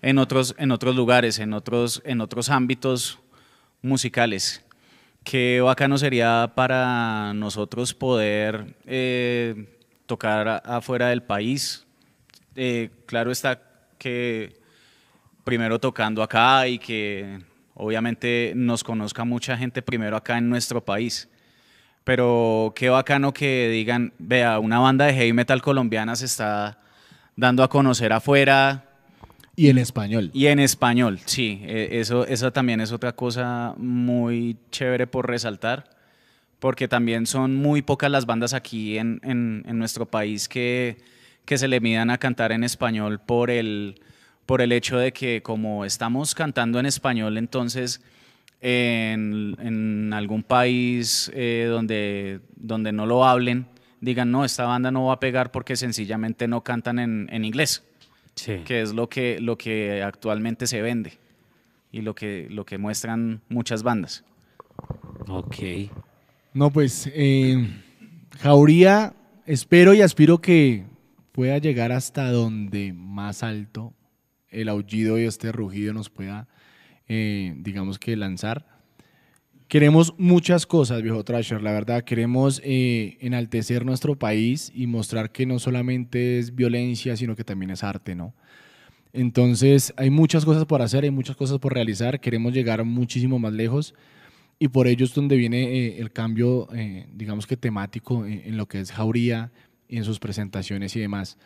en 0.00 0.18
otros, 0.18 0.54
en 0.58 0.70
otros 0.70 0.94
lugares, 0.94 1.40
en 1.40 1.54
otros, 1.54 2.00
en 2.04 2.20
otros 2.20 2.48
ámbitos 2.50 3.18
musicales. 3.82 4.64
Qué 5.24 5.60
bacano 5.60 5.98
sería 5.98 6.52
para 6.54 7.34
nosotros 7.34 7.94
poder 7.94 8.76
eh, 8.86 9.76
tocar 10.06 10.62
afuera 10.64 11.08
del 11.08 11.24
país. 11.24 11.84
Eh, 12.54 12.90
claro 13.06 13.32
está 13.32 13.60
que 13.98 14.54
primero 15.42 15.80
tocando 15.80 16.22
acá 16.22 16.68
y 16.68 16.78
que 16.78 17.40
obviamente 17.74 18.52
nos 18.54 18.84
conozca 18.84 19.24
mucha 19.24 19.56
gente 19.56 19.82
primero 19.82 20.16
acá 20.16 20.38
en 20.38 20.48
nuestro 20.48 20.84
país. 20.84 21.28
Pero 22.04 22.72
qué 22.76 22.88
bacano 22.88 23.32
que 23.34 23.68
digan, 23.68 24.12
vea, 24.20 24.60
una 24.60 24.78
banda 24.78 25.06
de 25.06 25.14
heavy 25.14 25.32
metal 25.32 25.60
colombiana 25.60 26.14
se 26.14 26.26
está 26.26 26.78
dando 27.36 27.62
a 27.62 27.68
conocer 27.68 28.12
afuera, 28.12 28.84
Y 29.56 29.68
en 29.68 29.78
español. 29.78 30.30
y 30.32 30.46
en 30.46 30.58
español, 30.60 31.18
sí, 31.26 31.60
eh, 31.64 31.88
eso, 32.00 32.26
eso 32.26 32.52
también 32.52 32.80
es 32.80 32.92
otra 32.92 33.12
cosa 33.12 33.74
muy 33.76 34.56
chévere 34.70 35.06
por 35.06 35.26
resaltar, 35.28 35.84
porque 36.58 36.88
también 36.88 37.26
son 37.26 37.54
muy 37.56 37.82
pocas 37.82 38.10
las 38.10 38.24
bandas 38.26 38.54
aquí 38.54 38.96
en, 38.98 39.20
en- 39.24 39.64
en 39.66 39.78
nuestro 39.78 40.06
país 40.06 40.48
que, 40.48 40.98
que 41.44 41.58
se 41.58 41.68
le 41.68 41.80
midan 41.80 42.08
a 42.10 42.18
cantar 42.18 42.52
en 42.52 42.64
español 42.64 43.18
por 43.20 43.50
el, 43.50 44.00
por 44.46 44.62
el 44.62 44.70
hecho 44.72 44.96
de 44.96 45.12
que 45.12 45.42
como 45.42 45.84
estamos 45.84 46.34
cantando 46.34 46.78
en 46.78 46.86
español, 46.86 47.36
entonces 47.36 48.00
en, 48.60 49.56
en 49.60 50.12
algún 50.12 50.42
país 50.44 51.30
eh, 51.34 51.66
donde, 51.68 52.40
donde 52.56 52.92
no 52.92 53.06
lo 53.06 53.24
hablen, 53.24 53.66
digan, 54.02 54.30
no, 54.30 54.44
esta 54.44 54.66
banda 54.66 54.90
no 54.90 55.06
va 55.06 55.14
a 55.14 55.20
pegar 55.20 55.50
porque 55.50 55.76
sencillamente 55.76 56.46
no 56.48 56.62
cantan 56.62 56.98
en, 56.98 57.28
en 57.32 57.44
inglés 57.46 57.82
Sí. 58.34 58.58
que 58.64 58.80
es 58.82 58.92
lo 58.94 59.08
que, 59.08 59.40
lo 59.40 59.56
que 59.56 60.02
actualmente 60.02 60.66
se 60.66 60.80
vende 60.82 61.18
y 61.90 62.00
lo 62.02 62.14
que, 62.14 62.46
lo 62.50 62.64
que 62.66 62.78
muestran 62.78 63.40
muchas 63.48 63.82
bandas. 63.82 64.24
Ok. 65.28 65.56
No, 66.54 66.70
pues, 66.70 67.10
eh, 67.14 67.68
Jauría, 68.40 69.14
espero 69.46 69.94
y 69.94 70.00
aspiro 70.00 70.40
que 70.40 70.84
pueda 71.32 71.58
llegar 71.58 71.92
hasta 71.92 72.30
donde 72.30 72.92
más 72.94 73.42
alto 73.42 73.92
el 74.48 74.68
aullido 74.68 75.18
y 75.18 75.24
este 75.24 75.52
rugido 75.52 75.92
nos 75.94 76.10
pueda, 76.10 76.48
eh, 77.08 77.54
digamos 77.58 77.98
que 77.98 78.16
lanzar. 78.16 78.66
Queremos 79.72 80.12
muchas 80.18 80.66
cosas, 80.66 81.00
viejo 81.00 81.24
Trasher, 81.24 81.62
la 81.62 81.72
verdad. 81.72 82.04
Queremos 82.04 82.60
eh, 82.62 83.16
enaltecer 83.22 83.86
nuestro 83.86 84.18
país 84.18 84.70
y 84.74 84.86
mostrar 84.86 85.32
que 85.32 85.46
no 85.46 85.58
solamente 85.58 86.38
es 86.38 86.54
violencia, 86.54 87.16
sino 87.16 87.34
que 87.34 87.42
también 87.42 87.70
es 87.70 87.82
arte, 87.82 88.14
¿no? 88.14 88.34
Entonces, 89.14 89.94
hay 89.96 90.10
muchas 90.10 90.44
cosas 90.44 90.66
por 90.66 90.82
hacer, 90.82 91.04
hay 91.04 91.10
muchas 91.10 91.36
cosas 91.36 91.58
por 91.58 91.72
realizar. 91.72 92.20
Queremos 92.20 92.52
llegar 92.52 92.84
muchísimo 92.84 93.38
más 93.38 93.54
lejos 93.54 93.94
y 94.58 94.68
por 94.68 94.88
ello 94.88 95.06
es 95.06 95.14
donde 95.14 95.36
viene 95.36 95.62
eh, 95.62 96.00
el 96.00 96.12
cambio, 96.12 96.68
eh, 96.74 97.06
digamos 97.14 97.46
que 97.46 97.56
temático 97.56 98.26
en, 98.26 98.42
en 98.44 98.58
lo 98.58 98.66
que 98.68 98.78
es 98.78 98.92
Jauría 98.92 99.52
en 99.88 100.04
sus 100.04 100.18
presentaciones 100.18 100.94
y 100.96 101.00
demás. 101.00 101.38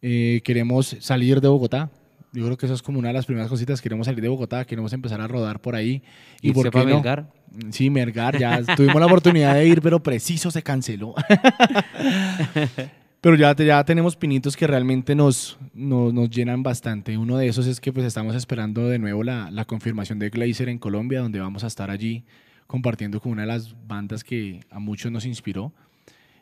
Eh, 0.00 0.40
queremos 0.42 0.96
salir 1.00 1.42
de 1.42 1.48
Bogotá. 1.48 1.90
Yo 2.32 2.44
creo 2.46 2.56
que 2.56 2.64
eso 2.64 2.74
es 2.74 2.82
como 2.82 2.98
una 2.98 3.08
de 3.08 3.14
las 3.14 3.26
primeras 3.26 3.50
cositas. 3.50 3.82
Queremos 3.82 4.06
salir 4.06 4.22
de 4.22 4.28
Bogotá, 4.28 4.64
queremos 4.64 4.92
empezar 4.94 5.20
a 5.20 5.28
rodar 5.28 5.60
por 5.60 5.74
ahí. 5.74 6.02
¿Y 6.40 6.48
¿Irse 6.48 6.62
por 6.62 6.70
qué 6.70 6.78
no? 6.78 6.84
Melgar? 6.86 7.30
Sí, 7.70 7.90
Mergar, 7.90 8.38
ya 8.38 8.62
tuvimos 8.74 8.98
la 8.98 9.06
oportunidad 9.06 9.54
de 9.54 9.66
ir, 9.66 9.82
pero 9.82 10.02
preciso 10.02 10.50
se 10.50 10.62
canceló. 10.62 11.14
pero 13.20 13.36
ya, 13.36 13.54
ya 13.54 13.84
tenemos 13.84 14.16
pinitos 14.16 14.56
que 14.56 14.66
realmente 14.66 15.14
nos, 15.14 15.58
nos, 15.74 16.14
nos 16.14 16.30
llenan 16.30 16.62
bastante. 16.62 17.18
Uno 17.18 17.36
de 17.36 17.48
esos 17.48 17.66
es 17.66 17.80
que 17.80 17.92
pues 17.92 18.06
estamos 18.06 18.34
esperando 18.34 18.88
de 18.88 18.98
nuevo 18.98 19.22
la, 19.22 19.50
la 19.50 19.66
confirmación 19.66 20.18
de 20.18 20.30
Glazer 20.30 20.70
en 20.70 20.78
Colombia, 20.78 21.20
donde 21.20 21.38
vamos 21.38 21.64
a 21.64 21.66
estar 21.66 21.90
allí 21.90 22.24
compartiendo 22.66 23.20
con 23.20 23.32
una 23.32 23.42
de 23.42 23.48
las 23.48 23.76
bandas 23.86 24.24
que 24.24 24.60
a 24.70 24.78
muchos 24.78 25.12
nos 25.12 25.26
inspiró. 25.26 25.74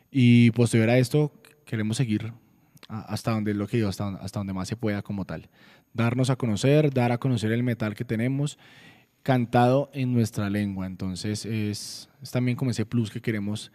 Y 0.09 0.51
posterior 0.51 0.89
a 0.89 0.97
esto, 0.97 1.33
queremos 1.65 1.97
seguir 1.97 2.31
hasta 2.91 3.31
donde 3.31 3.53
lo 3.53 3.67
que 3.67 3.83
hasta, 3.85 4.09
hasta 4.15 4.39
donde 4.39 4.53
más 4.53 4.67
se 4.67 4.75
pueda 4.75 5.01
como 5.01 5.25
tal. 5.25 5.49
Darnos 5.93 6.29
a 6.29 6.35
conocer, 6.35 6.93
dar 6.93 7.11
a 7.11 7.17
conocer 7.17 7.51
el 7.51 7.63
metal 7.63 7.95
que 7.95 8.05
tenemos 8.05 8.57
cantado 9.23 9.89
en 9.93 10.13
nuestra 10.13 10.49
lengua. 10.49 10.85
Entonces 10.85 11.45
es, 11.45 12.09
también 12.31 12.57
como 12.57 12.71
ese 12.71 12.85
plus 12.85 13.11
que 13.11 13.21
queremos, 13.21 13.71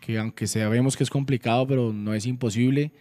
que 0.00 0.18
aunque 0.18 0.46
sabemos 0.46 0.96
que 0.96 1.04
es 1.04 1.10
complicado, 1.10 1.66
pero 1.66 1.92
no 1.92 2.14
es 2.14 2.26
imposible, 2.26 2.92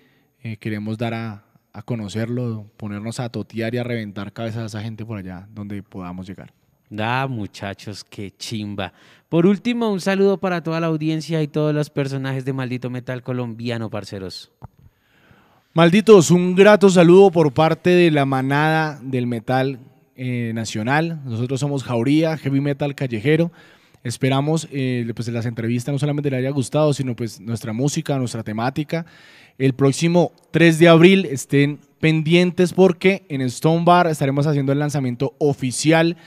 eh, 0.42 0.58
queremos 0.58 0.98
dar 0.98 1.14
a, 1.14 1.46
a 1.74 1.82
conocerlo, 1.82 2.70
ponernos 2.78 3.20
a 3.20 3.30
totear 3.30 3.74
y 3.76 3.78
a 3.78 3.84
reventar 3.84 4.34
cabezas 4.34 4.64
a 4.64 4.66
esa 4.66 4.82
gente 4.82 5.06
por 5.06 5.18
allá 5.18 5.48
donde 5.54 5.82
podamos 5.84 6.28
llegar. 6.28 6.54
Da, 6.90 7.28
muchachos, 7.28 8.04
qué 8.04 8.32
chimba. 8.32 8.94
Por 9.30 9.46
último, 9.46 9.92
un 9.92 10.02
saludo 10.02 10.40
para 10.40 10.64
toda 10.64 10.80
la 10.80 10.88
audiencia 10.88 11.42
y 11.44 11.48
todos 11.48 11.74
los 11.74 11.92
personajes 11.92 12.46
de 12.46 12.54
Maldito 12.54 12.90
Metal 12.90 13.22
Colombiano, 13.22 13.92
parceros. 13.92 14.52
Malditos, 15.74 16.32
un 16.32 16.56
grato 16.56 16.90
saludo 16.90 17.30
por 17.30 17.54
parte 17.54 17.91
de 17.91 18.10
la 18.10 18.26
manada 18.26 19.00
del 19.04 19.28
metal 19.28 19.78
eh, 20.16 20.52
nacional. 20.56 21.22
Nosotros 21.26 21.60
somos 21.60 21.84
Jauría, 21.84 22.38
Heavy 22.38 22.60
Metal 22.60 22.96
Callejero. 22.96 23.52
Esperamos 24.04 24.68
eh, 24.72 25.08
pues 25.16 25.28
las 25.28 25.46
entrevistas 25.46 25.94
no 25.94 26.00
solamente 26.00 26.32
le 26.32 26.38
haya 26.38 26.50
gustado, 26.50 26.91
sino 26.91 27.16
pues 27.16 27.40
nuestra 27.40 27.72
música, 27.72 28.18
nuestra 28.18 28.41
temática. 28.41 29.06
El 29.60 29.74
próximo 29.74 30.32
3 30.50 30.80
de 30.80 30.88
abril 30.88 31.26
estén 31.26 31.80
pendientes 32.00 32.74
porque 32.74 33.28
en 33.30 33.41
Stone 33.41 33.86
Bar 33.86 34.08
estaremos 34.08 34.48
haciendo 34.48 34.72
el 34.72 34.80
lanzamiento 34.80 35.36
oficial 35.38 36.18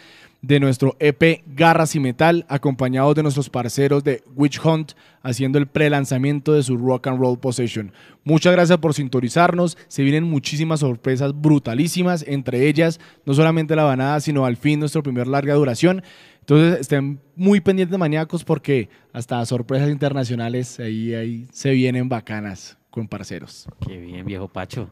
de 0.43 0.59
nuestro 0.59 0.97
EP 0.98 1.43
Garras 1.47 1.94
y 1.94 2.01
Metal, 2.01 2.44
acompañados 2.48 3.14
de 3.14 3.23
nuestros 3.23 3.48
parceros 3.48 4.02
de 4.02 4.24
Witch 4.35 4.60
Hunt, 4.62 4.93
haciendo 5.23 5.59
el 5.59 5.69
pre-lanzamiento 5.69 6.52
de 6.52 6.64
su 6.64 6.77
Rock 6.77 7.06
and 7.06 7.20
Roll 7.20 7.39
Possession. 7.39 7.93
Muchas 8.24 8.52
gracias 8.52 8.78
por 8.78 8.93
sintonizarnos. 8.93 9.78
Se 9.86 10.02
vienen 10.02 10.24
muchísimas 10.24 10.81
sorpresas 10.81 11.32
brutalísimas, 11.32 12.24
entre 12.27 12.69
ellas 12.69 12.98
no 13.24 13.35
solamente 13.35 13.77
la 13.77 13.85
banada, 13.85 14.19
sino 14.20 14.44
al 14.44 14.56
fin 14.56 14.81
nuestro 14.81 15.05
primer 15.05 15.28
larga 15.28 15.55
duración. 15.55 16.02
Entonces 16.40 16.81
estén 16.81 17.20
muy 17.36 17.60
pendientes 17.60 17.97
maníacos 17.97 18.43
porque 18.43 18.89
hasta 19.12 19.47
sorpresas 19.47 19.90
internacionales 19.90 20.81
ahí, 20.81 21.14
ahí 21.14 21.47
se 21.52 21.70
vienen 21.70 22.09
bacanas 22.09 22.77
con 22.90 23.06
parceros. 23.06 23.69
Qué 23.86 23.97
bien, 23.97 24.27
viejo 24.27 24.48
Pacho. 24.48 24.90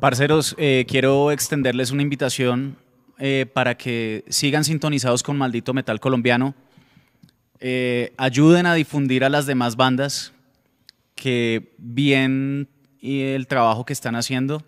Parceros, 0.00 0.56
eh, 0.58 0.84
quiero 0.88 1.30
extenderles 1.30 1.92
una 1.92 2.02
invitación 2.02 2.76
eh, 3.18 3.46
para 3.52 3.76
que 3.76 4.24
sigan 4.28 4.64
sintonizados 4.64 5.22
con 5.22 5.36
Maldito 5.36 5.72
Metal 5.72 6.00
Colombiano. 6.00 6.54
Eh, 7.60 8.12
ayuden 8.16 8.66
a 8.66 8.74
difundir 8.74 9.24
a 9.24 9.28
las 9.28 9.46
demás 9.46 9.76
bandas 9.76 10.32
que 11.14 11.74
bien 11.78 12.68
y 13.00 13.20
el 13.20 13.46
trabajo 13.46 13.84
que 13.84 13.92
están 13.92 14.16
haciendo. 14.16 14.62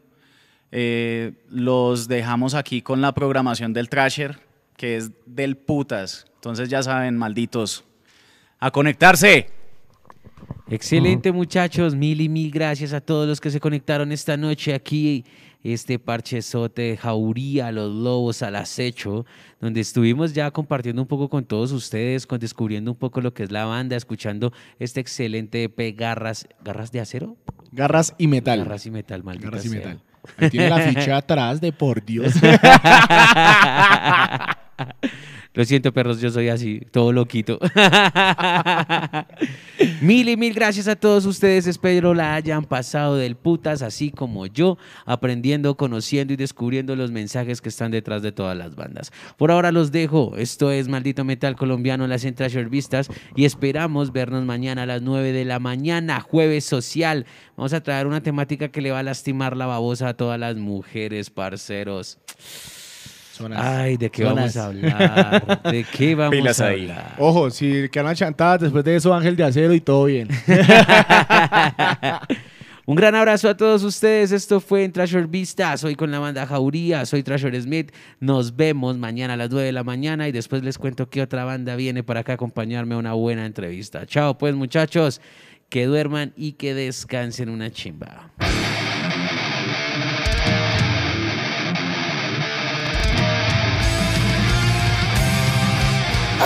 Eh, 0.72 1.32
los 1.48 2.08
dejamos 2.08 2.54
aquí 2.54 2.82
con 2.82 3.00
la 3.00 3.12
programación 3.12 3.72
del 3.72 3.88
Trasher, 3.88 4.38
que 4.76 4.96
es 4.96 5.10
del 5.26 5.56
putas. 5.56 6.26
Entonces 6.34 6.68
ya 6.68 6.82
saben, 6.82 7.16
malditos, 7.16 7.84
a 8.58 8.70
conectarse. 8.70 9.48
Excelente, 10.68 11.32
muchachos. 11.32 11.94
Mil 11.94 12.20
y 12.20 12.28
mil 12.28 12.50
gracias 12.50 12.92
a 12.92 13.00
todos 13.00 13.26
los 13.28 13.40
que 13.40 13.50
se 13.50 13.60
conectaron 13.60 14.12
esta 14.12 14.36
noche 14.36 14.74
aquí. 14.74 15.24
Este 15.72 15.98
parchezote 15.98 16.82
de 16.82 16.96
Jauría, 16.96 17.72
los 17.72 17.92
lobos 17.92 18.40
al 18.42 18.54
acecho, 18.54 19.26
donde 19.60 19.80
estuvimos 19.80 20.32
ya 20.32 20.52
compartiendo 20.52 21.02
un 21.02 21.08
poco 21.08 21.28
con 21.28 21.44
todos 21.44 21.72
ustedes, 21.72 22.24
con 22.24 22.38
descubriendo 22.38 22.92
un 22.92 22.96
poco 22.96 23.20
lo 23.20 23.34
que 23.34 23.42
es 23.42 23.50
la 23.50 23.64
banda, 23.64 23.96
escuchando 23.96 24.52
este 24.78 25.00
excelente 25.00 25.64
EP 25.64 25.98
Garras, 25.98 26.46
¿Garras 26.64 26.92
de 26.92 27.00
acero? 27.00 27.36
Garras 27.72 28.14
y 28.16 28.28
metal. 28.28 28.60
Garras 28.60 28.86
y 28.86 28.92
metal, 28.92 29.24
maldita 29.24 29.50
Garras 29.50 29.66
y 29.66 29.70
sea. 29.70 29.78
metal. 29.78 30.02
Ahí 30.36 30.50
tiene 30.50 30.70
la 30.70 30.78
ficha 30.78 31.16
atrás 31.16 31.60
de 31.60 31.72
por 31.72 32.04
Dios. 32.04 32.32
Lo 35.56 35.64
siento, 35.64 35.90
perros, 35.90 36.20
yo 36.20 36.30
soy 36.30 36.50
así, 36.50 36.82
todo 36.90 37.14
loquito. 37.14 37.58
mil 40.02 40.28
y 40.28 40.36
mil 40.36 40.52
gracias 40.52 40.86
a 40.86 40.96
todos 40.96 41.24
ustedes. 41.24 41.66
Espero 41.66 42.12
la 42.12 42.34
hayan 42.34 42.64
pasado 42.64 43.16
del 43.16 43.36
putas, 43.36 43.80
así 43.80 44.10
como 44.10 44.44
yo, 44.44 44.76
aprendiendo, 45.06 45.78
conociendo 45.78 46.34
y 46.34 46.36
descubriendo 46.36 46.94
los 46.94 47.10
mensajes 47.10 47.62
que 47.62 47.70
están 47.70 47.90
detrás 47.90 48.20
de 48.20 48.32
todas 48.32 48.54
las 48.54 48.76
bandas. 48.76 49.12
Por 49.38 49.50
ahora 49.50 49.72
los 49.72 49.92
dejo. 49.92 50.34
Esto 50.36 50.70
es 50.70 50.88
Maldito 50.88 51.24
Metal 51.24 51.56
Colombiano, 51.56 52.06
las 52.06 52.26
Entrasher 52.26 52.68
Vistas, 52.68 53.08
y 53.34 53.46
esperamos 53.46 54.12
vernos 54.12 54.44
mañana 54.44 54.82
a 54.82 54.86
las 54.86 55.00
9 55.00 55.32
de 55.32 55.46
la 55.46 55.58
mañana, 55.58 56.20
jueves 56.20 56.66
social. 56.66 57.24
Vamos 57.56 57.72
a 57.72 57.82
traer 57.82 58.06
una 58.06 58.22
temática 58.22 58.68
que 58.68 58.82
le 58.82 58.90
va 58.90 58.98
a 58.98 59.02
lastimar 59.02 59.56
la 59.56 59.64
babosa 59.64 60.08
a 60.08 60.16
todas 60.18 60.38
las 60.38 60.56
mujeres, 60.56 61.30
parceros. 61.30 62.18
Zonas. 63.36 63.58
Ay, 63.64 63.96
¿de 63.96 64.10
qué 64.10 64.22
Zonas. 64.24 64.54
vamos 64.54 64.56
a 64.56 64.66
hablar? 64.66 65.62
¿De 65.70 65.84
qué 65.84 66.14
vamos 66.14 66.34
Pilas 66.36 66.60
a 66.60 66.66
ahí. 66.68 66.82
hablar? 66.82 67.14
Ojo, 67.18 67.50
si 67.50 67.88
quedan 67.90 68.14
chantadas 68.14 68.60
después 68.62 68.84
de 68.84 68.96
eso, 68.96 69.14
Ángel 69.14 69.36
de 69.36 69.44
Acero 69.44 69.72
y 69.74 69.80
todo 69.80 70.04
bien. 70.06 70.28
Un 72.88 72.94
gran 72.94 73.16
abrazo 73.16 73.48
a 73.48 73.56
todos 73.56 73.82
ustedes. 73.82 74.30
Esto 74.30 74.60
fue 74.60 74.84
en 74.84 74.92
Trasher 74.92 75.26
Vistas. 75.26 75.82
Hoy 75.82 75.96
con 75.96 76.12
la 76.12 76.20
banda 76.20 76.46
Jauría. 76.46 77.04
Soy 77.04 77.24
Trasher 77.24 77.60
Smith. 77.60 77.90
Nos 78.20 78.54
vemos 78.54 78.96
mañana 78.96 79.34
a 79.34 79.36
las 79.36 79.50
9 79.50 79.66
de 79.66 79.72
la 79.72 79.82
mañana 79.82 80.28
y 80.28 80.32
después 80.32 80.62
les 80.62 80.78
cuento 80.78 81.10
qué 81.10 81.20
otra 81.20 81.44
banda 81.44 81.74
viene 81.74 82.04
para 82.04 82.20
acá 82.20 82.32
a 82.32 82.34
acompañarme 82.36 82.94
a 82.94 82.98
una 82.98 83.12
buena 83.14 83.44
entrevista. 83.44 84.06
Chao, 84.06 84.38
pues 84.38 84.54
muchachos. 84.54 85.20
Que 85.68 85.86
duerman 85.86 86.32
y 86.36 86.52
que 86.52 86.74
descansen 86.74 87.48
una 87.48 87.72
chimba. 87.72 88.30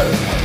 Oh, 0.03 0.40